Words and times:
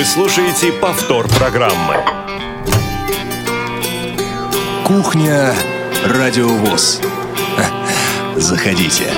Вы 0.00 0.06
слушаете 0.06 0.72
повтор 0.72 1.28
программы. 1.28 1.96
Кухня 4.86 5.52
Радиовоз. 6.06 7.02
Заходите. 8.34 9.12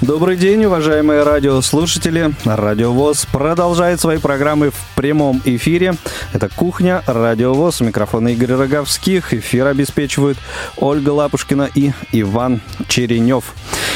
Добрый 0.00 0.38
день, 0.38 0.64
уважаемые 0.64 1.22
радиослушатели. 1.22 2.32
Радиовоз 2.46 3.26
продолжает 3.26 4.00
свои 4.00 4.16
программы 4.16 4.70
в 4.70 4.96
прямом 4.96 5.42
эфире. 5.44 5.94
Это 6.32 6.48
«Кухня», 6.48 7.02
Радиовоз, 7.06 7.82
микрофон 7.82 8.28
Игорь 8.28 8.52
Роговских. 8.52 9.34
Эфир 9.34 9.66
обеспечивают 9.66 10.38
Ольга 10.78 11.10
Лапушкина 11.10 11.68
и 11.74 11.92
Иван 12.12 12.62
Черенев. 12.88 13.54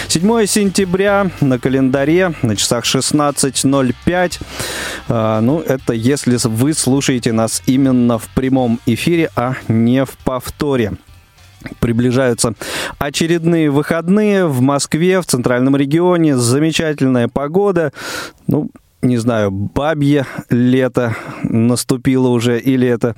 7 0.08 0.46
сентября 0.46 1.30
на 1.42 1.58
календаре, 1.58 2.32
на 2.40 2.56
часах 2.56 2.84
16.05. 2.84 4.40
А, 5.08 5.42
ну, 5.42 5.60
это 5.60 5.92
если 5.92 6.38
вы 6.48 6.72
слушаете 6.72 7.32
нас 7.32 7.62
именно 7.66 8.18
в 8.18 8.26
прямом 8.28 8.80
эфире, 8.86 9.30
а 9.36 9.56
не 9.68 10.06
в 10.06 10.16
повторе. 10.24 10.94
Приближаются 11.78 12.54
очередные 12.98 13.70
выходные 13.70 14.46
в 14.46 14.62
Москве, 14.62 15.20
в 15.20 15.26
центральном 15.26 15.76
регионе. 15.76 16.38
Замечательная 16.38 17.28
погода. 17.28 17.92
Ну, 18.46 18.70
не 19.02 19.16
знаю, 19.16 19.50
бабье 19.50 20.26
лето 20.50 21.14
наступило 21.42 22.28
уже, 22.28 22.58
или 22.58 22.88
это 22.88 23.14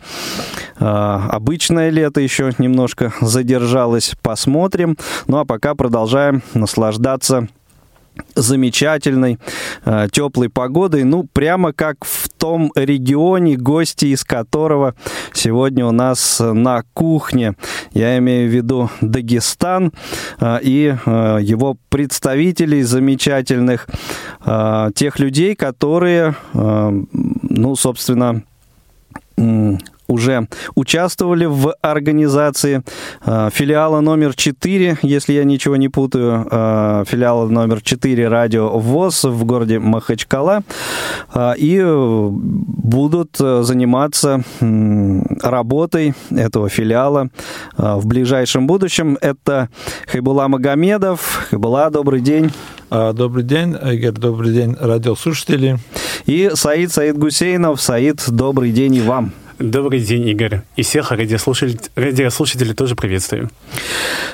э, 0.79 0.85
обычное 0.85 1.91
лето 1.91 2.21
еще 2.21 2.53
немножко 2.59 3.13
задержалось. 3.21 4.15
Посмотрим. 4.23 4.97
Ну 5.27 5.39
а 5.39 5.45
пока 5.45 5.75
продолжаем 5.75 6.43
наслаждаться 6.55 7.49
замечательной, 8.35 9.39
э, 9.85 10.09
теплой 10.11 10.49
погодой, 10.49 11.05
ну, 11.05 11.27
прямо 11.33 11.73
как 11.73 12.05
в 12.05 12.29
том 12.29 12.73
регионе, 12.75 13.57
гости 13.57 14.07
из 14.07 14.25
которого 14.25 14.95
сегодня 15.33 15.87
у 15.87 15.93
нас 15.93 16.41
на 16.41 16.83
кухне. 16.95 17.55
Я 17.93 18.19
имею 18.19 18.51
в 18.51 18.55
виду 18.55 18.91
Дагестан 19.01 19.93
э, 20.41 20.59
и 20.63 20.95
э, 21.05 21.39
его 21.43 21.77
представителей 21.89 22.83
замечательных, 22.83 23.87
тех 24.95 25.19
людей, 25.19 25.55
которые, 25.55 26.35
ну, 26.53 27.77
собственно, 27.77 28.43
уже 30.11 30.49
участвовали 30.75 31.47
в 31.47 31.75
организации 31.81 32.83
э, 33.25 33.51
филиала 33.53 34.01
номер 34.01 34.35
4, 34.35 34.99
если 35.03 35.33
я 35.33 35.45
ничего 35.45 35.77
не 35.77 35.89
путаю, 35.89 36.47
э, 36.51 37.05
филиала 37.07 37.47
номер 37.47 37.81
4 37.81 38.29
радио 38.29 38.79
ВОЗ 38.79 39.25
в 39.25 39.45
городе 39.45 39.79
Махачкала, 39.79 40.63
э, 41.35 41.53
и 41.57 41.81
будут 41.83 43.37
заниматься 43.37 44.43
работой 45.43 46.15
этого 46.31 46.69
филиала 46.69 47.29
в 47.77 48.07
ближайшем 48.07 48.67
будущем. 48.67 49.17
Это 49.21 49.69
Хайбула 50.07 50.49
Магомедов. 50.49 51.49
Хайбула, 51.51 51.91
добрый 51.91 52.21
день. 52.21 52.51
Добрый 52.91 53.45
день, 53.45 53.71
Игорь, 53.71 54.13
добрый 54.13 54.53
день, 54.53 54.77
радиослушатели. 54.81 55.79
И 56.27 56.51
Саид 56.55 56.93
Саид 56.93 57.17
Гусейнов. 57.19 57.81
Саид, 57.81 58.25
добрый 58.29 58.73
день 58.73 58.97
и 58.97 59.01
вам. 59.01 59.33
Добрый 59.61 60.01
день, 60.01 60.27
Игорь. 60.27 60.63
И 60.77 60.83
всех 60.83 61.11
радиослушателей, 61.13 61.79
радиослушателей 61.95 62.73
тоже 62.73 62.97
приветствую. 62.97 63.51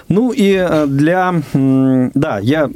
Ну 0.08 0.30
и 0.30 0.52
э, 0.54 0.86
для... 0.86 1.42
Да, 1.52 2.38
я 2.38 2.70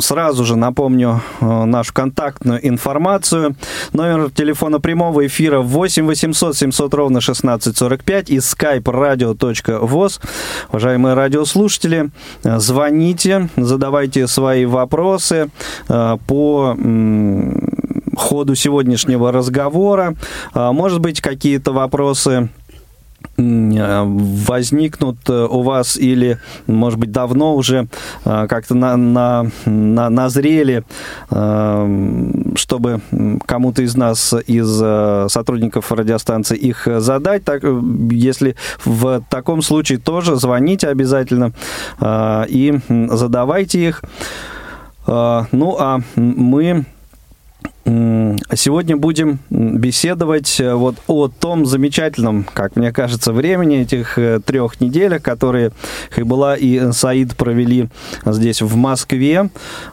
сразу 0.00 0.46
же 0.46 0.56
напомню 0.56 1.20
э, 1.42 1.64
нашу 1.66 1.92
контактную 1.92 2.66
информацию. 2.66 3.54
Номер 3.92 4.30
телефона 4.30 4.80
прямого 4.80 5.26
эфира 5.26 5.60
8 5.60 6.06
800 6.06 6.56
700 6.56 6.94
ровно 6.94 7.18
1645 7.18 8.30
и 8.30 8.36
skype 8.38 8.84
radio.voz. 8.84 10.20
Уважаемые 10.70 11.14
радиослушатели, 11.14 12.08
э, 12.44 12.58
звоните, 12.60 13.50
задавайте 13.58 14.26
свои 14.26 14.64
вопросы 14.64 15.50
по 16.26 16.76
ходу 18.16 18.54
сегодняшнего 18.54 19.32
разговора. 19.32 20.14
А, 20.52 20.72
может 20.72 21.00
быть, 21.00 21.20
какие-то 21.20 21.72
вопросы 21.72 22.48
а, 23.38 24.04
возникнут 24.06 25.18
э, 25.28 25.46
у 25.46 25.62
вас 25.62 25.96
или, 25.96 26.38
может 26.66 26.98
быть, 26.98 27.12
давно 27.12 27.54
уже 27.54 27.88
а, 28.24 28.46
как-то 28.46 28.74
на, 28.74 28.96
на, 28.96 29.46
на, 29.64 30.10
назрели, 30.10 30.84
чтобы 32.56 33.00
кому-то 33.46 33.82
из 33.82 33.96
нас, 33.96 34.34
из 34.46 34.80
э, 34.82 35.26
сотрудников 35.28 35.92
радиостанции 35.92 36.56
их 36.56 36.88
задать. 36.98 37.44
Так, 37.44 37.62
если 38.10 38.56
в 38.84 39.22
таком 39.28 39.62
случае 39.62 39.98
тоже 39.98 40.36
звоните 40.36 40.88
обязательно 40.88 41.52
и 42.48 42.78
задавайте 42.88 43.88
их. 43.88 44.02
Ну, 45.06 45.76
а 45.78 46.00
мы 46.16 46.84
Сегодня 47.84 48.96
будем 48.96 49.38
беседовать 49.48 50.60
э, 50.60 50.74
вот 50.74 50.96
о 51.06 51.28
том 51.28 51.64
замечательном, 51.64 52.44
как 52.52 52.76
мне 52.76 52.92
кажется, 52.92 53.32
времени 53.32 53.80
этих 53.80 54.18
э, 54.18 54.38
трех 54.44 54.82
недель, 54.82 55.18
которые 55.18 55.72
Хайбула 56.10 56.56
и 56.56 56.92
Саид 56.92 57.36
провели 57.36 57.88
здесь 58.26 58.60
в 58.60 58.76
Москве, 58.76 59.48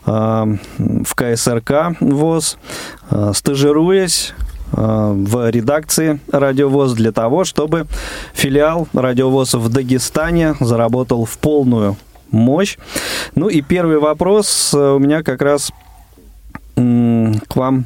э, 0.06 0.58
в 0.78 1.16
КСРК 1.16 1.98
ВОЗ, 2.02 2.58
стажируясь 3.34 4.34
в 4.69 5.50
редакции 5.50 6.19
«Радиовоз» 6.30 6.92
для 6.92 7.14
того, 7.14 7.46
чтобы 7.46 7.88
филиал 8.34 8.90
«Радиовоз» 8.94 9.54
в 9.54 9.69
Дагестане 9.69 10.56
заработал 10.59 11.24
в 11.24 11.38
полную 11.38 11.96
мощь. 12.31 12.78
Ну 13.36 13.48
и 13.48 13.62
первый 13.62 14.00
вопрос 14.00 14.74
у 14.74 15.00
меня 15.00 15.24
как 15.24 15.42
раз 15.42 15.72
к 16.78 17.56
вам 17.56 17.86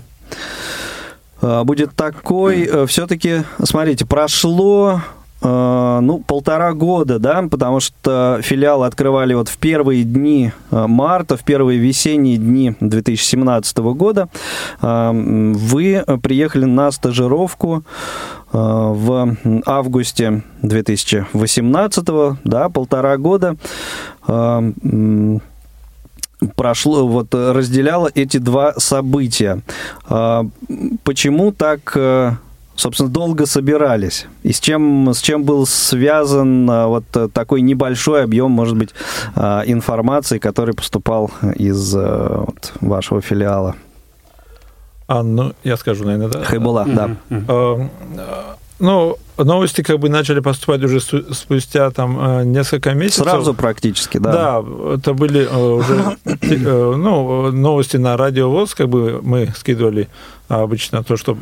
а, 1.41 1.63
будет 1.63 1.95
такой. 1.95 2.63
Э, 2.63 2.85
Все-таки, 2.85 3.43
смотрите, 3.63 4.05
прошло 4.05 5.01
э, 5.41 5.99
ну, 6.01 6.19
полтора 6.19 6.73
года, 6.73 7.17
да, 7.19 7.43
потому 7.49 7.79
что 7.79 8.39
филиал 8.43 8.83
открывали 8.83 9.33
вот 9.33 9.49
в 9.49 9.57
первые 9.57 10.03
дни 10.03 10.51
э, 10.69 10.85
марта, 10.87 11.37
в 11.37 11.43
первые 11.43 11.79
весенние 11.79 12.37
дни 12.37 12.75
2017 12.79 13.77
года. 13.77 14.29
Вы 14.81 16.03
приехали 16.21 16.65
на 16.65 16.91
стажировку 16.91 17.83
в 18.51 19.35
августе 19.65 20.43
2018, 20.61 22.05
да, 22.43 22.69
полтора 22.69 23.17
года 23.17 23.55
прошло, 26.55 27.07
вот 27.07 27.33
разделяло 27.33 28.09
эти 28.13 28.37
два 28.37 28.73
события. 28.77 29.61
А, 30.07 30.45
почему 31.03 31.51
так 31.51 31.91
э, 31.95 32.33
собственно, 32.75 33.09
долго 33.09 33.45
собирались? 33.45 34.25
И 34.43 34.51
с 34.51 34.59
чем, 34.59 35.13
с 35.13 35.21
чем 35.21 35.43
был 35.43 35.65
связан 35.65 36.69
а, 36.69 36.87
вот 36.87 37.05
такой 37.33 37.61
небольшой 37.61 38.23
объем, 38.23 38.51
может 38.51 38.77
быть, 38.77 38.89
а, 39.35 39.63
информации, 39.65 40.39
который 40.39 40.73
поступал 40.73 41.31
из 41.55 41.95
э, 41.95 42.43
вот, 42.47 42.73
вашего 42.81 43.21
филиала? 43.21 43.75
А, 45.07 45.23
ну, 45.23 45.53
я 45.63 45.77
скажу, 45.77 46.05
наверное, 46.05 46.29
да? 46.29 46.43
Хайбула, 46.43 46.85
да. 46.87 47.15
Mm-hmm. 47.29 48.57
Ну, 48.81 49.17
новости 49.37 49.83
как 49.83 49.99
бы 49.99 50.09
начали 50.09 50.39
поступать 50.39 50.83
уже 50.83 50.99
спустя 50.99 51.91
там 51.91 52.17
э, 52.19 52.43
несколько 52.45 52.93
месяцев. 52.95 53.25
Сразу 53.25 53.53
практически, 53.53 54.17
да. 54.17 54.31
Да, 54.31 54.95
это 54.95 55.13
были 55.13 55.47
э, 55.47 55.55
уже 55.55 56.17
э, 56.25 56.93
ну, 56.97 57.51
новости 57.51 57.97
на 57.97 58.17
радиовоз, 58.17 58.73
как 58.73 58.89
бы 58.89 59.19
мы 59.21 59.53
скидывали 59.55 60.09
обычно 60.47 61.03
то, 61.03 61.15
что 61.15 61.37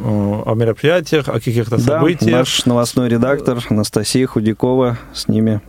о 0.46 0.54
мероприятиях, 0.54 1.30
о 1.30 1.34
каких-то 1.34 1.78
да, 1.78 2.00
событиях. 2.00 2.40
наш 2.40 2.66
новостной 2.66 3.08
редактор 3.08 3.64
Анастасия 3.70 4.28
Худякова 4.28 4.98
с 5.14 5.30
ними 5.30 5.62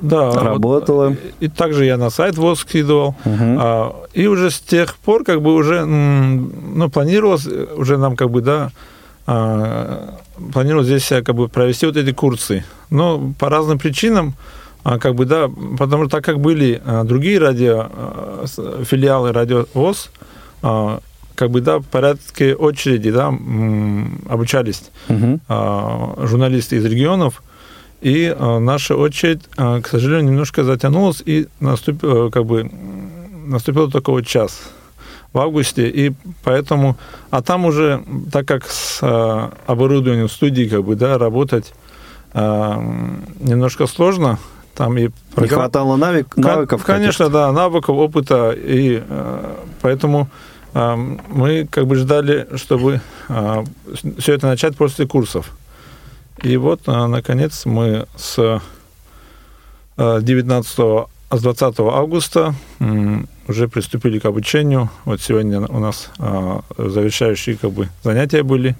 да, 0.00 0.32
работала. 0.32 1.08
Вот, 1.08 1.18
и 1.40 1.48
также 1.48 1.86
я 1.86 1.96
на 1.96 2.10
сайт 2.10 2.36
ВОЗ 2.36 2.60
скидывал. 2.60 3.14
Угу. 3.24 4.08
И 4.12 4.26
уже 4.26 4.50
с 4.50 4.60
тех 4.60 4.96
пор 4.96 5.24
как 5.24 5.40
бы 5.40 5.54
уже 5.54 5.86
ну, 5.86 6.90
планировалось, 6.90 7.48
уже 7.74 7.96
нам 7.96 8.16
как 8.16 8.28
бы, 8.28 8.42
да, 8.42 8.70
планировал 9.26 10.84
здесь 10.84 11.08
как 11.08 11.34
бы 11.34 11.48
провести 11.48 11.86
вот 11.86 11.96
эти 11.96 12.12
курсы. 12.12 12.64
Но 12.90 13.34
по 13.38 13.48
разным 13.48 13.78
причинам, 13.78 14.34
а, 14.84 15.00
как 15.00 15.16
бы, 15.16 15.24
да, 15.24 15.50
потому 15.76 16.04
что 16.04 16.18
так 16.18 16.24
как 16.24 16.38
были 16.38 16.80
а, 16.84 17.02
другие 17.02 17.40
радио, 17.40 17.88
а, 17.90 18.44
филиалы 18.84 19.32
радио 19.32 19.66
ВОЗ, 19.74 20.10
как 20.62 21.50
бы, 21.50 21.60
да, 21.60 21.78
в 21.78 21.84
порядке 21.84 22.54
очереди, 22.54 23.10
да, 23.10 23.28
обучались 24.28 24.84
угу. 25.08 25.38
журналисты 26.26 26.76
из 26.76 26.84
регионов, 26.84 27.42
и 28.00 28.34
наша 28.40 28.96
очередь, 28.96 29.42
к 29.54 29.82
сожалению, 29.86 30.30
немножко 30.30 30.64
затянулась, 30.64 31.22
и 31.26 31.46
наступил, 31.60 32.30
как 32.30 32.46
бы, 32.46 32.70
наступил 33.46 33.90
такой 33.90 34.14
вот 34.14 34.26
час. 34.26 34.58
В 35.36 35.38
августе, 35.38 35.86
и 35.88 36.14
поэтому, 36.44 36.96
а 37.30 37.42
там 37.42 37.66
уже, 37.66 38.02
так 38.32 38.48
как 38.48 38.66
с 38.70 39.00
э, 39.02 39.50
оборудованием 39.66 40.30
студии, 40.30 40.64
как 40.64 40.82
бы, 40.82 40.96
да, 40.96 41.18
работать 41.18 41.74
э, 42.32 42.40
немножко 43.40 43.86
сложно, 43.86 44.38
там 44.74 44.96
и 44.96 45.10
Не 45.36 45.46
хватало 45.46 45.96
навик, 45.96 46.38
навыков? 46.38 46.82
Конечно, 46.84 47.28
да, 47.28 47.52
навыков, 47.52 47.96
опыта, 47.96 48.52
и 48.52 49.02
э, 49.06 49.54
поэтому 49.82 50.30
э, 50.72 50.94
мы 51.28 51.68
как 51.70 51.86
бы 51.86 51.96
ждали, 51.96 52.48
чтобы 52.56 53.02
э, 53.28 53.64
все 54.18 54.32
это 54.32 54.46
начать 54.46 54.74
после 54.74 55.06
курсов. 55.06 55.52
И 56.42 56.56
вот, 56.56 56.80
э, 56.86 57.06
наконец, 57.06 57.66
мы 57.66 58.06
с 58.16 58.38
э, 59.98 60.20
19 60.22 61.08
с 61.28 61.40
20 61.42 61.80
августа 61.80 62.54
уже 63.48 63.68
приступили 63.68 64.18
к 64.18 64.24
обучению. 64.24 64.90
Вот 65.04 65.20
сегодня 65.20 65.60
у 65.60 65.78
нас 65.78 66.10
э, 66.18 66.60
завершающие 66.78 67.56
как 67.56 67.72
бы 67.72 67.88
занятия 68.02 68.42
были, 68.42 68.76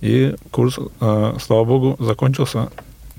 и 0.00 0.34
курс, 0.50 0.78
э, 1.00 1.34
слава 1.40 1.64
богу, 1.64 1.96
закончился. 1.98 2.70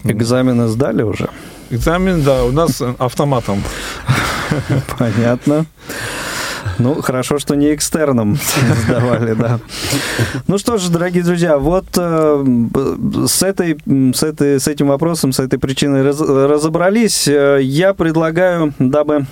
Экзамены 0.03 0.67
сдали 0.67 1.03
уже? 1.03 1.29
Экзамен, 1.69 2.23
да, 2.23 2.43
у 2.43 2.51
нас 2.51 2.81
автоматом. 2.99 3.63
Понятно. 4.97 5.65
Ну, 6.79 7.01
хорошо, 7.01 7.39
что 7.39 7.55
не 7.55 7.73
экстерном 7.73 8.37
сдавали, 8.85 9.33
да. 9.33 9.59
Ну 10.47 10.57
что 10.57 10.77
ж, 10.77 10.89
дорогие 10.89 11.23
друзья, 11.23 11.57
вот 11.57 11.85
э, 11.97 12.45
с, 13.27 13.43
этой, 13.43 13.77
с, 14.13 14.23
этой, 14.23 14.59
с 14.59 14.67
этим 14.67 14.87
вопросом, 14.87 15.31
с 15.31 15.39
этой 15.39 15.59
причиной 15.59 16.03
раз, 16.03 16.19
разобрались. 16.21 17.27
Э, 17.27 17.59
я 17.61 17.93
предлагаю, 17.93 18.73
дабы, 18.79 19.25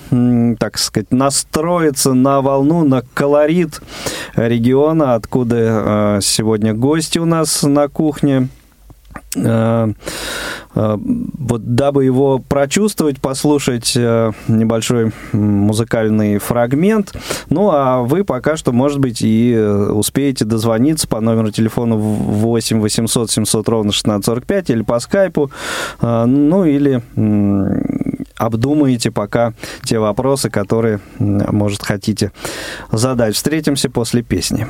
так 0.58 0.78
сказать, 0.78 1.10
настроиться 1.10 2.12
на 2.12 2.40
волну, 2.40 2.84
на 2.84 3.02
колорит 3.14 3.80
региона, 4.36 5.14
откуда 5.14 5.56
э, 5.56 6.18
сегодня 6.22 6.74
гости 6.74 7.18
у 7.18 7.24
нас 7.24 7.62
на 7.62 7.88
кухне, 7.88 8.48
вот 10.74 11.74
дабы 11.74 12.04
его 12.04 12.38
прочувствовать, 12.38 13.20
послушать 13.20 13.94
э, 13.96 14.32
небольшой 14.48 15.12
музыкальный 15.32 16.38
фрагмент. 16.38 17.14
Ну, 17.50 17.70
а 17.70 18.02
вы 18.02 18.24
пока 18.24 18.56
что, 18.56 18.72
может 18.72 18.98
быть, 18.98 19.22
и 19.22 19.56
успеете 19.56 20.44
дозвониться 20.44 21.08
по 21.08 21.20
номеру 21.20 21.50
телефона 21.50 21.96
8 21.96 22.80
800 22.80 23.30
700 23.30 23.68
ровно 23.68 23.90
1645 23.90 24.70
или 24.70 24.82
по 24.82 24.98
скайпу, 25.00 25.50
ну, 26.00 26.64
или 26.64 27.02
обдумаете 28.36 29.10
пока 29.10 29.54
те 29.82 29.98
вопросы, 29.98 30.50
которые, 30.50 31.00
может, 31.18 31.82
хотите 31.82 32.32
задать. 32.90 33.34
Встретимся 33.34 33.90
после 33.90 34.22
песни. 34.22 34.66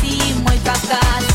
¡Sí, 0.00 0.34
muy 0.44 0.56
casado! 0.58 1.31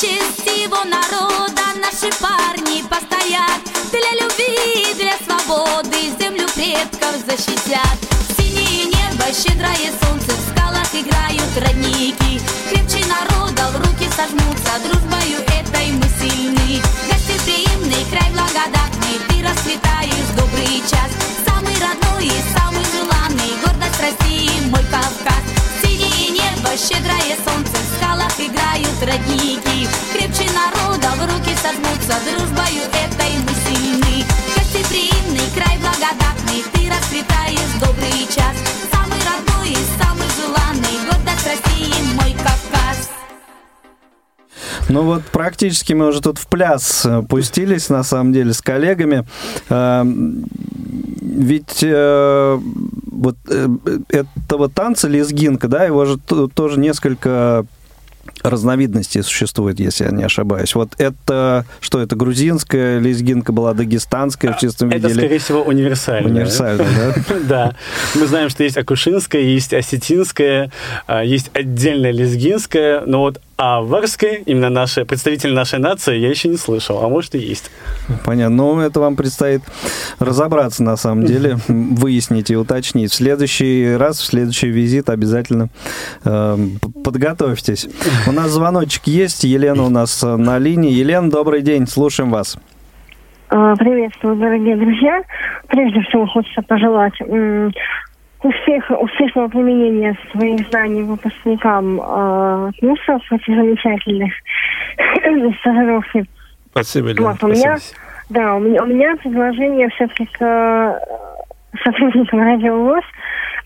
Короче, 0.00 0.20
всего 0.36 0.84
народа. 0.84 1.62
Наши 1.80 2.12
парни 2.20 2.82
постоят 2.82 3.60
Для 3.90 4.12
любви, 4.20 4.94
для 4.94 5.16
свободы 5.24 6.14
землю 6.20 6.46
предков 6.54 7.16
защитят. 7.26 7.98
Синее 8.36 8.84
небо, 8.84 9.24
щедрое 9.32 9.90
солнце, 10.00 10.30
в 10.30 10.50
скалах 10.50 10.94
играют 10.94 11.50
родники. 11.56 12.40
Крепче 12.70 13.04
народа 13.06 13.70
в 13.72 13.76
руки 13.78 14.08
сожмутся, 14.14 14.78
дружбою 14.84 15.40
этой 15.58 15.90
мы 15.90 16.06
сильны. 16.20 16.80
Гостеприимный 17.10 18.04
край 18.10 18.30
благодатный, 18.30 19.18
ты 19.28 19.42
расцветаешь 19.42 20.30
добрый 20.36 20.82
час. 20.88 21.10
Самый 21.44 21.74
родной 21.80 22.26
и 22.26 22.42
самый 22.56 22.84
желанный, 22.94 23.58
гордость 23.64 24.00
России, 24.00 24.60
мой 24.70 24.84
Кавказ. 24.92 25.42
Синее 25.82 26.30
небо, 26.30 26.70
щедрое 26.76 27.37
содружно 31.68 32.14
дружбою 32.24 32.82
этой 32.88 33.32
мы 33.44 33.52
сильны 33.66 34.24
Гостеприимный 34.56 35.48
край 35.54 35.76
благодатный. 35.78 36.64
Ты 36.72 36.88
расцветаешь 36.88 37.74
добрый 37.80 38.26
час. 38.34 38.56
Самый 38.90 39.18
родной 39.28 39.70
и 39.72 39.76
самый 40.00 40.28
желанный 40.40 41.06
Год 41.06 41.20
от 41.26 41.44
России 41.44 42.14
мой 42.14 42.32
Кавказ. 42.32 43.10
Ну 44.88 45.02
вот 45.02 45.24
практически 45.24 45.92
мы 45.92 46.06
уже 46.06 46.22
тут 46.22 46.38
в 46.38 46.46
пляс 46.46 47.04
э, 47.04 47.22
пустились, 47.28 47.90
на 47.90 48.02
самом 48.02 48.32
деле, 48.32 48.54
с 48.54 48.62
коллегами. 48.62 49.26
Эм, 49.68 50.46
ведь 51.20 51.82
э, 51.82 52.58
вот 53.12 53.36
э, 53.50 53.68
этого 54.08 54.70
танца 54.70 55.08
лезгинка, 55.08 55.68
да, 55.68 55.84
его 55.84 56.06
же 56.06 56.16
тоже 56.18 56.80
несколько 56.80 57.66
разновидностей 58.42 59.22
существует, 59.22 59.80
если 59.80 60.04
я 60.04 60.10
не 60.10 60.24
ошибаюсь. 60.24 60.74
Вот 60.74 60.90
это, 60.98 61.64
что 61.80 62.00
это, 62.00 62.16
грузинская 62.16 62.98
лезгинка 62.98 63.52
была, 63.52 63.74
дагестанская 63.74 64.52
в 64.52 64.58
чистом 64.58 64.90
виде? 64.90 65.06
Это, 65.06 65.14
скорее 65.14 65.38
всего, 65.38 65.62
универсальная. 65.62 66.30
Универсальная, 66.30 66.86
да? 67.28 67.34
Да. 67.48 67.74
Мы 68.14 68.26
знаем, 68.26 68.50
что 68.50 68.64
есть 68.64 68.76
акушинская, 68.76 69.42
есть 69.42 69.72
осетинская, 69.72 70.70
а, 71.06 71.24
есть 71.24 71.50
отдельная 71.54 72.12
лезгинская, 72.12 73.02
но 73.06 73.20
вот 73.20 73.40
а 73.60 73.80
варской, 73.80 74.44
именно 74.46 74.70
наши, 74.70 75.04
представитель 75.04 75.52
нашей 75.52 75.80
нации, 75.80 76.16
я 76.16 76.30
еще 76.30 76.46
не 76.46 76.56
слышал, 76.56 77.02
а 77.02 77.08
может 77.08 77.34
и 77.34 77.38
есть. 77.38 77.72
Понятно. 78.24 78.54
Ну, 78.54 78.78
это 78.78 79.00
вам 79.00 79.16
предстоит 79.16 79.62
разобраться, 80.20 80.84
на 80.84 80.96
самом 80.96 81.26
деле, 81.26 81.58
выяснить 81.66 82.52
и 82.52 82.56
уточнить. 82.56 83.10
В 83.10 83.14
следующий 83.16 83.96
раз, 83.96 84.20
в 84.20 84.24
следующий 84.24 84.68
визит 84.68 85.10
обязательно 85.10 85.70
э, 86.24 86.68
подготовьтесь. 87.02 87.88
У 88.28 88.32
нас 88.32 88.50
звоночек 88.50 89.04
есть, 89.06 89.44
Елена 89.44 89.84
у 89.84 89.88
нас 89.88 90.22
на 90.22 90.58
линии. 90.58 90.92
Елена, 90.92 91.30
добрый 91.30 91.62
день, 91.62 91.86
слушаем 91.86 92.30
вас. 92.30 92.58
А, 93.48 93.74
приветствую, 93.76 94.36
дорогие 94.36 94.76
друзья. 94.76 95.22
Прежде 95.68 96.02
всего 96.02 96.26
хочется 96.26 96.60
пожелать 96.60 97.14
успех, 97.22 98.90
успешного 99.00 99.48
применения 99.48 100.14
своих 100.32 100.68
знаний 100.68 101.04
выпускникам 101.04 101.98
э, 102.02 102.70
курсов, 102.78 103.22
этих 103.32 103.46
замечательных 103.46 104.32
стажировки. 105.60 106.26
Спасибо, 106.70 107.08
Лена. 107.08 107.30
Вот, 107.30 107.42
у 107.44 107.48
меня, 107.48 107.78
да, 108.28 108.56
у 108.56 108.60
меня, 108.60 108.82
у 108.82 108.86
меня 108.86 109.16
предложение 109.16 109.88
все-таки 109.88 110.26
к 110.26 111.00
э, 111.72 111.76
сотрудникам 111.84 112.40
радиовоз 112.40 113.04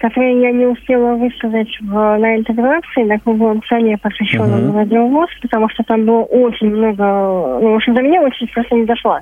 которые 0.02 0.42
я 0.42 0.50
не 0.50 0.66
успела 0.66 1.14
высказать 1.14 1.68
в, 1.80 1.92
на 1.92 2.36
интеграции, 2.36 3.04
на 3.04 3.20
круглом 3.20 3.62
столе, 3.62 3.96
посвященном 3.98 4.70
uh-huh. 4.70 4.78
радиовоз, 4.78 5.30
потому 5.40 5.68
что 5.70 5.84
там 5.84 6.04
было 6.04 6.22
очень 6.22 6.70
много... 6.70 7.04
Ну, 7.04 7.72
в 7.72 7.76
общем, 7.76 7.94
до 7.94 8.02
меня 8.02 8.20
очень 8.20 8.48
просто 8.48 8.74
не 8.74 8.84
дошла. 8.84 9.20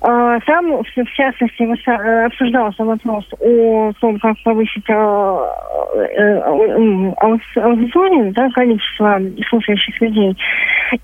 А, 0.00 0.40
там, 0.40 0.82
в 0.82 1.12
частности, 1.12 1.62
э, 1.62 2.24
обсуждался 2.24 2.82
вопрос 2.82 3.26
о 3.40 3.92
том, 4.00 4.18
как 4.20 4.36
повысить 4.42 4.88
а, 4.88 5.44
аудиторию, 7.56 8.32
да, 8.32 8.48
количество 8.54 9.20
слушающих 9.50 10.00
людей. 10.00 10.34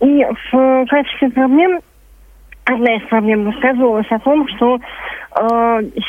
И 0.01 0.27
в 0.53 0.87
качестве 0.87 1.29
проблем 1.29 1.81
одна 2.67 2.97
из 2.97 3.03
проблем 3.09 3.45
высказывалась 3.45 4.07
о 4.11 4.19
том, 4.19 4.47
что 4.49 4.77
э, 4.77 4.79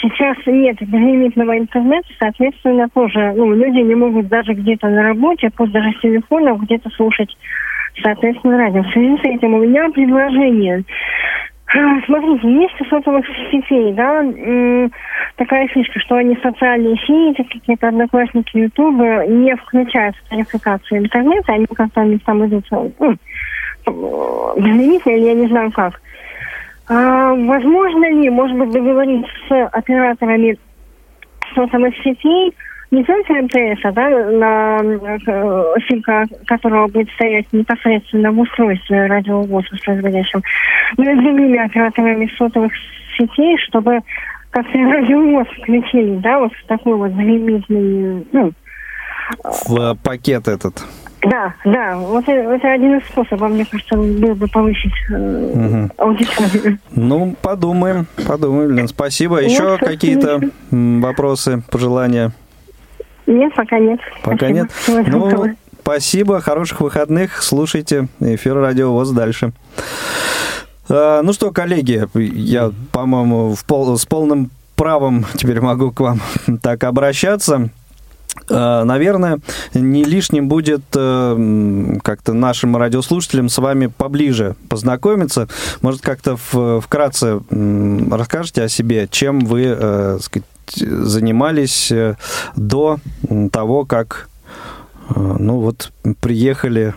сейчас 0.02 0.38
нет 0.48 0.78
безлимитного 0.82 1.58
интернета, 1.58 2.08
соответственно, 2.20 2.90
тоже 2.90 3.34
ну, 3.36 3.54
люди 3.54 3.80
не 3.80 3.96
могут 3.96 4.28
даже 4.28 4.54
где-то 4.54 4.90
на 4.90 5.04
работе, 5.04 5.50
пусть 5.56 5.72
даже 5.72 5.92
с 5.92 6.02
телефона, 6.02 6.58
где-то 6.58 6.90
слушать, 6.92 7.36
соответственно, 8.02 8.58
радио. 8.58 8.84
В 8.84 8.92
связи 8.92 9.18
с 9.18 9.26
этим 9.26 9.54
у 9.54 9.60
меня 9.60 9.90
предложение. 9.90 10.84
Смотрите, 12.06 12.50
есть 12.50 12.80
у 12.80 12.86
сотовых 12.86 13.26
сетей, 13.52 13.92
да, 13.92 14.24
такая 15.36 15.68
фишка, 15.68 16.00
что 16.00 16.16
они 16.16 16.38
социальные 16.42 16.96
сети, 17.06 17.44
какие-то 17.44 17.90
одноклассники, 17.90 18.58
ютубы 18.58 19.26
не 19.28 19.54
включают 19.58 20.16
в 20.16 20.30
тарификацию 20.30 21.02
интернета, 21.02 21.54
они 21.54 21.66
как-то 21.66 22.02
они 22.02 22.18
там 22.20 22.46
идут 22.48 22.66
ну, 22.72 23.18
безлимитно 24.56 25.10
или 25.12 25.26
я 25.26 25.34
не 25.34 25.48
знаю 25.48 25.72
как. 25.72 26.00
А, 26.90 27.34
возможно 27.34 28.10
ли, 28.10 28.30
может 28.30 28.58
быть, 28.58 28.72
договориться 28.72 29.32
с 29.48 29.68
операторами 29.74 30.58
сотовых 31.54 31.94
сетей, 31.98 32.54
не 32.92 33.04
только 33.04 33.34
МТС, 33.34 33.84
а 33.84 33.92
да, 33.92 34.10
на 34.10 34.80
э, 34.82 35.74
симка, 35.90 36.26
которого 36.46 36.88
будет 36.88 37.10
стоять 37.12 37.46
непосредственно 37.52 38.32
в 38.32 38.40
устройстве 38.40 39.08
радиовоза 39.08 39.68
производящим, 39.84 40.42
но 40.96 41.12
и 41.12 41.16
с 41.16 41.18
другими 41.18 41.58
операторами 41.58 42.32
сотовых 42.38 42.72
сетей, 43.18 43.58
чтобы 43.68 44.00
как-то 44.52 44.78
радиовоз 44.78 45.48
включили, 45.50 46.16
да, 46.20 46.40
вот 46.40 46.54
такой 46.68 46.96
вот 46.96 47.12
лимитный, 47.12 48.26
ну, 48.32 48.52
в 49.44 49.96
пакет 49.96 50.48
этот. 50.48 50.86
Да, 51.22 51.54
да, 51.66 51.98
вот 51.98 52.28
это 52.28 52.72
один 52.72 52.98
из 52.98 53.06
способов, 53.08 53.52
мне 53.52 53.66
кажется, 53.66 53.96
был 53.96 54.36
бы 54.36 54.48
повысить 54.48 54.94
угу. 55.10 55.90
аудиторию. 55.98 56.80
Ну, 56.92 57.36
подумаем, 57.42 58.08
подумаем, 58.28 58.76
Лен, 58.76 58.88
спасибо. 58.88 59.42
Еще 59.42 59.72
вот, 59.72 59.80
какие-то 59.80 60.42
вопросы, 60.72 61.64
пожелания? 61.72 62.32
Нет, 63.26 63.54
пока 63.56 63.80
нет. 63.80 64.00
Пока 64.24 64.48
спасибо. 64.48 64.54
нет? 64.54 64.72
Ну, 65.08 65.56
спасибо, 65.82 66.40
хороших 66.40 66.82
выходных, 66.82 67.42
слушайте 67.42 68.08
эфир 68.20 68.56
Радио 68.56 68.92
ВОЗ 68.92 69.12
дальше. 69.12 69.54
А, 70.90 71.22
ну 71.24 71.34
что, 71.34 71.52
коллеги, 71.52 72.08
я, 72.14 72.72
по-моему, 72.92 73.56
пол, 73.68 73.98
с 73.98 74.06
полным 74.06 74.52
правом 74.76 75.26
теперь 75.36 75.60
могу 75.60 75.92
к 75.92 76.00
вам 76.00 76.22
так 76.62 76.84
обращаться. 76.84 77.70
Э, 78.50 78.84
наверное, 78.84 79.40
не 79.74 80.04
лишним 80.04 80.48
будет 80.48 80.84
э, 80.96 81.98
как-то 82.04 82.34
нашим 82.34 82.78
радиослушателям 82.78 83.50
с 83.50 83.58
вами 83.58 83.88
поближе 83.88 84.56
познакомиться. 84.70 85.48
Может, 85.82 86.02
как-то 86.02 86.38
вкратце 86.38 87.42
расскажете 88.12 88.64
о 88.64 88.70
себе, 88.70 89.08
чем 89.10 89.42
вы 89.42 89.64
э, 89.66 90.20
сказать, 90.22 90.48
занимались 90.70 91.92
до 92.56 93.00
того, 93.52 93.86
как 93.86 94.30
ну 95.16 95.60
вот 95.60 95.94
приехали 96.20 96.94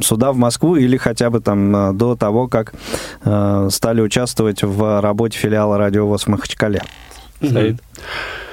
сюда, 0.00 0.30
в 0.30 0.36
Москву, 0.36 0.76
или 0.76 0.96
хотя 0.96 1.30
бы 1.30 1.40
там 1.40 1.98
до 1.98 2.14
того, 2.14 2.46
как 2.46 2.74
стали 3.20 4.00
участвовать 4.00 4.62
в 4.62 5.00
работе 5.00 5.36
филиала 5.36 5.78
радиовоз 5.78 6.22
в 6.22 6.26
Махачкале. 6.28 6.82
Стоит. 7.42 7.80
А, 7.80 8.47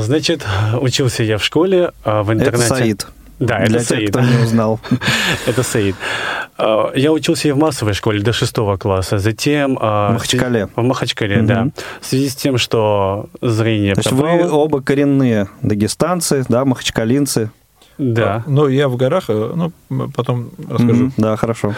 значит, 0.00 0.46
учился 0.80 1.22
я 1.22 1.38
в 1.38 1.44
школе, 1.44 1.92
а 2.04 2.22
в 2.22 2.32
интернете... 2.32 2.64
Это 2.64 2.74
Саид. 2.74 3.06
Да, 3.38 3.58
Для 3.58 3.78
это 3.78 3.78
тех, 3.78 3.86
Саид. 3.86 4.10
кто 4.10 4.20
не 4.20 4.42
узнал. 4.42 4.80
это 5.46 5.62
Саид. 5.62 5.94
А, 6.56 6.90
я 6.94 7.12
учился 7.12 7.48
и 7.48 7.52
в 7.52 7.56
массовой 7.56 7.92
школе 7.94 8.20
до 8.20 8.32
шестого 8.32 8.76
класса, 8.76 9.18
затем... 9.18 9.76
В 9.76 10.10
Махачкале. 10.12 10.68
В 10.74 10.82
Махачкале, 10.82 11.42
да. 11.42 11.68
В 12.00 12.06
связи 12.06 12.28
с 12.28 12.34
тем, 12.34 12.58
что 12.58 13.28
зрение 13.40 13.94
То 13.94 14.00
есть 14.00 14.12
вы 14.12 14.50
оба 14.50 14.82
коренные 14.82 15.48
дагестанцы, 15.62 16.44
да, 16.48 16.64
махачкалинцы? 16.64 17.50
Да. 17.98 18.44
Ну, 18.46 18.68
я 18.68 18.88
в 18.88 18.96
горах, 18.96 19.24
э, 19.28 19.52
ну, 19.54 20.10
потом 20.10 20.50
расскажу. 20.68 21.06
Mm-hmm, 21.06 21.12
да, 21.16 21.36
хорошо. 21.36 21.74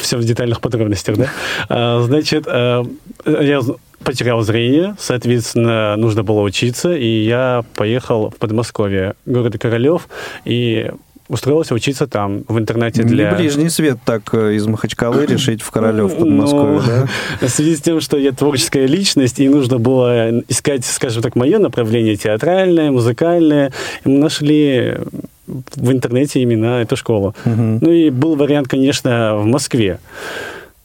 Все 0.00 0.16
в 0.16 0.24
детальных 0.24 0.60
подробностях, 0.60 1.16
да? 1.16 2.02
Значит, 2.02 2.44
э, 2.46 2.84
я 3.26 3.60
потерял 4.04 4.42
зрение, 4.42 4.94
соответственно, 4.98 5.96
нужно 5.96 6.22
было 6.22 6.42
учиться, 6.42 6.94
и 6.94 7.24
я 7.24 7.64
поехал 7.74 8.30
в 8.30 8.36
Подмосковье, 8.36 9.14
город 9.26 9.56
Королев, 9.58 10.08
и 10.44 10.90
устроился 11.28 11.74
учиться 11.74 12.06
там, 12.06 12.44
в 12.48 12.58
интернете 12.58 13.02
для... 13.02 13.30
Не 13.30 13.36
ближний 13.36 13.68
свет 13.70 13.98
так 14.04 14.22
э, 14.34 14.54
из 14.54 14.66
Махачкалы 14.66 15.26
решить 15.28 15.62
в 15.62 15.70
Королев, 15.70 16.12
в 16.12 16.18
Подмосковье, 16.18 16.80
ну, 16.80 17.08
да? 17.40 17.46
В 17.46 17.50
связи 17.50 17.76
с 17.76 17.80
тем, 17.80 18.00
что 18.00 18.18
я 18.18 18.32
творческая 18.32 18.86
личность, 18.86 19.40
и 19.40 19.48
нужно 19.48 19.78
было 19.78 20.42
искать, 20.48 20.84
скажем 20.84 21.22
так, 21.22 21.34
мое 21.34 21.58
направление 21.58 22.16
театральное, 22.16 22.90
музыкальное, 22.90 23.72
и 24.04 24.08
мы 24.08 24.18
нашли 24.18 24.98
в 25.46 25.92
интернете 25.92 26.40
именно 26.40 26.80
эту 26.80 26.96
школу. 26.96 27.34
Угу. 27.44 27.78
Ну 27.80 27.90
и 27.90 28.10
был 28.10 28.36
вариант, 28.36 28.68
конечно, 28.68 29.36
в 29.36 29.44
Москве, 29.44 29.98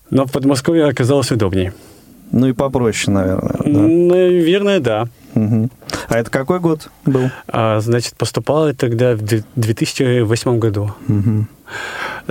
но 0.09 0.25
в 0.25 0.31
Подмосковье 0.31 0.85
оказалось 0.85 1.31
удобнее. 1.31 1.73
Ну 2.31 2.47
и 2.47 2.53
попроще, 2.53 3.11
наверное. 3.11 3.57
Да? 3.65 3.79
Наверное, 3.79 4.79
да. 4.79 5.07
Угу. 5.35 5.69
А 6.09 6.17
это 6.17 6.29
какой 6.29 6.59
год 6.59 6.89
был? 7.05 7.29
А, 7.47 7.79
значит, 7.79 8.15
поступал 8.15 8.67
я 8.67 8.73
тогда 8.73 9.15
в 9.15 9.23
2008 9.55 10.59
году. 10.59 10.91
Угу. 11.07 11.45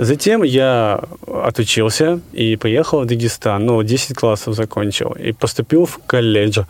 Затем 0.01 0.43
я 0.43 1.03
отучился 1.27 2.21
и 2.31 2.55
поехал 2.55 3.01
в 3.01 3.05
Дагестан. 3.05 3.65
Ну, 3.65 3.83
10 3.83 4.15
классов 4.15 4.55
закончил. 4.55 5.11
И 5.11 5.33
поступил 5.33 5.85
в 5.85 5.97
колледж. 6.07 6.61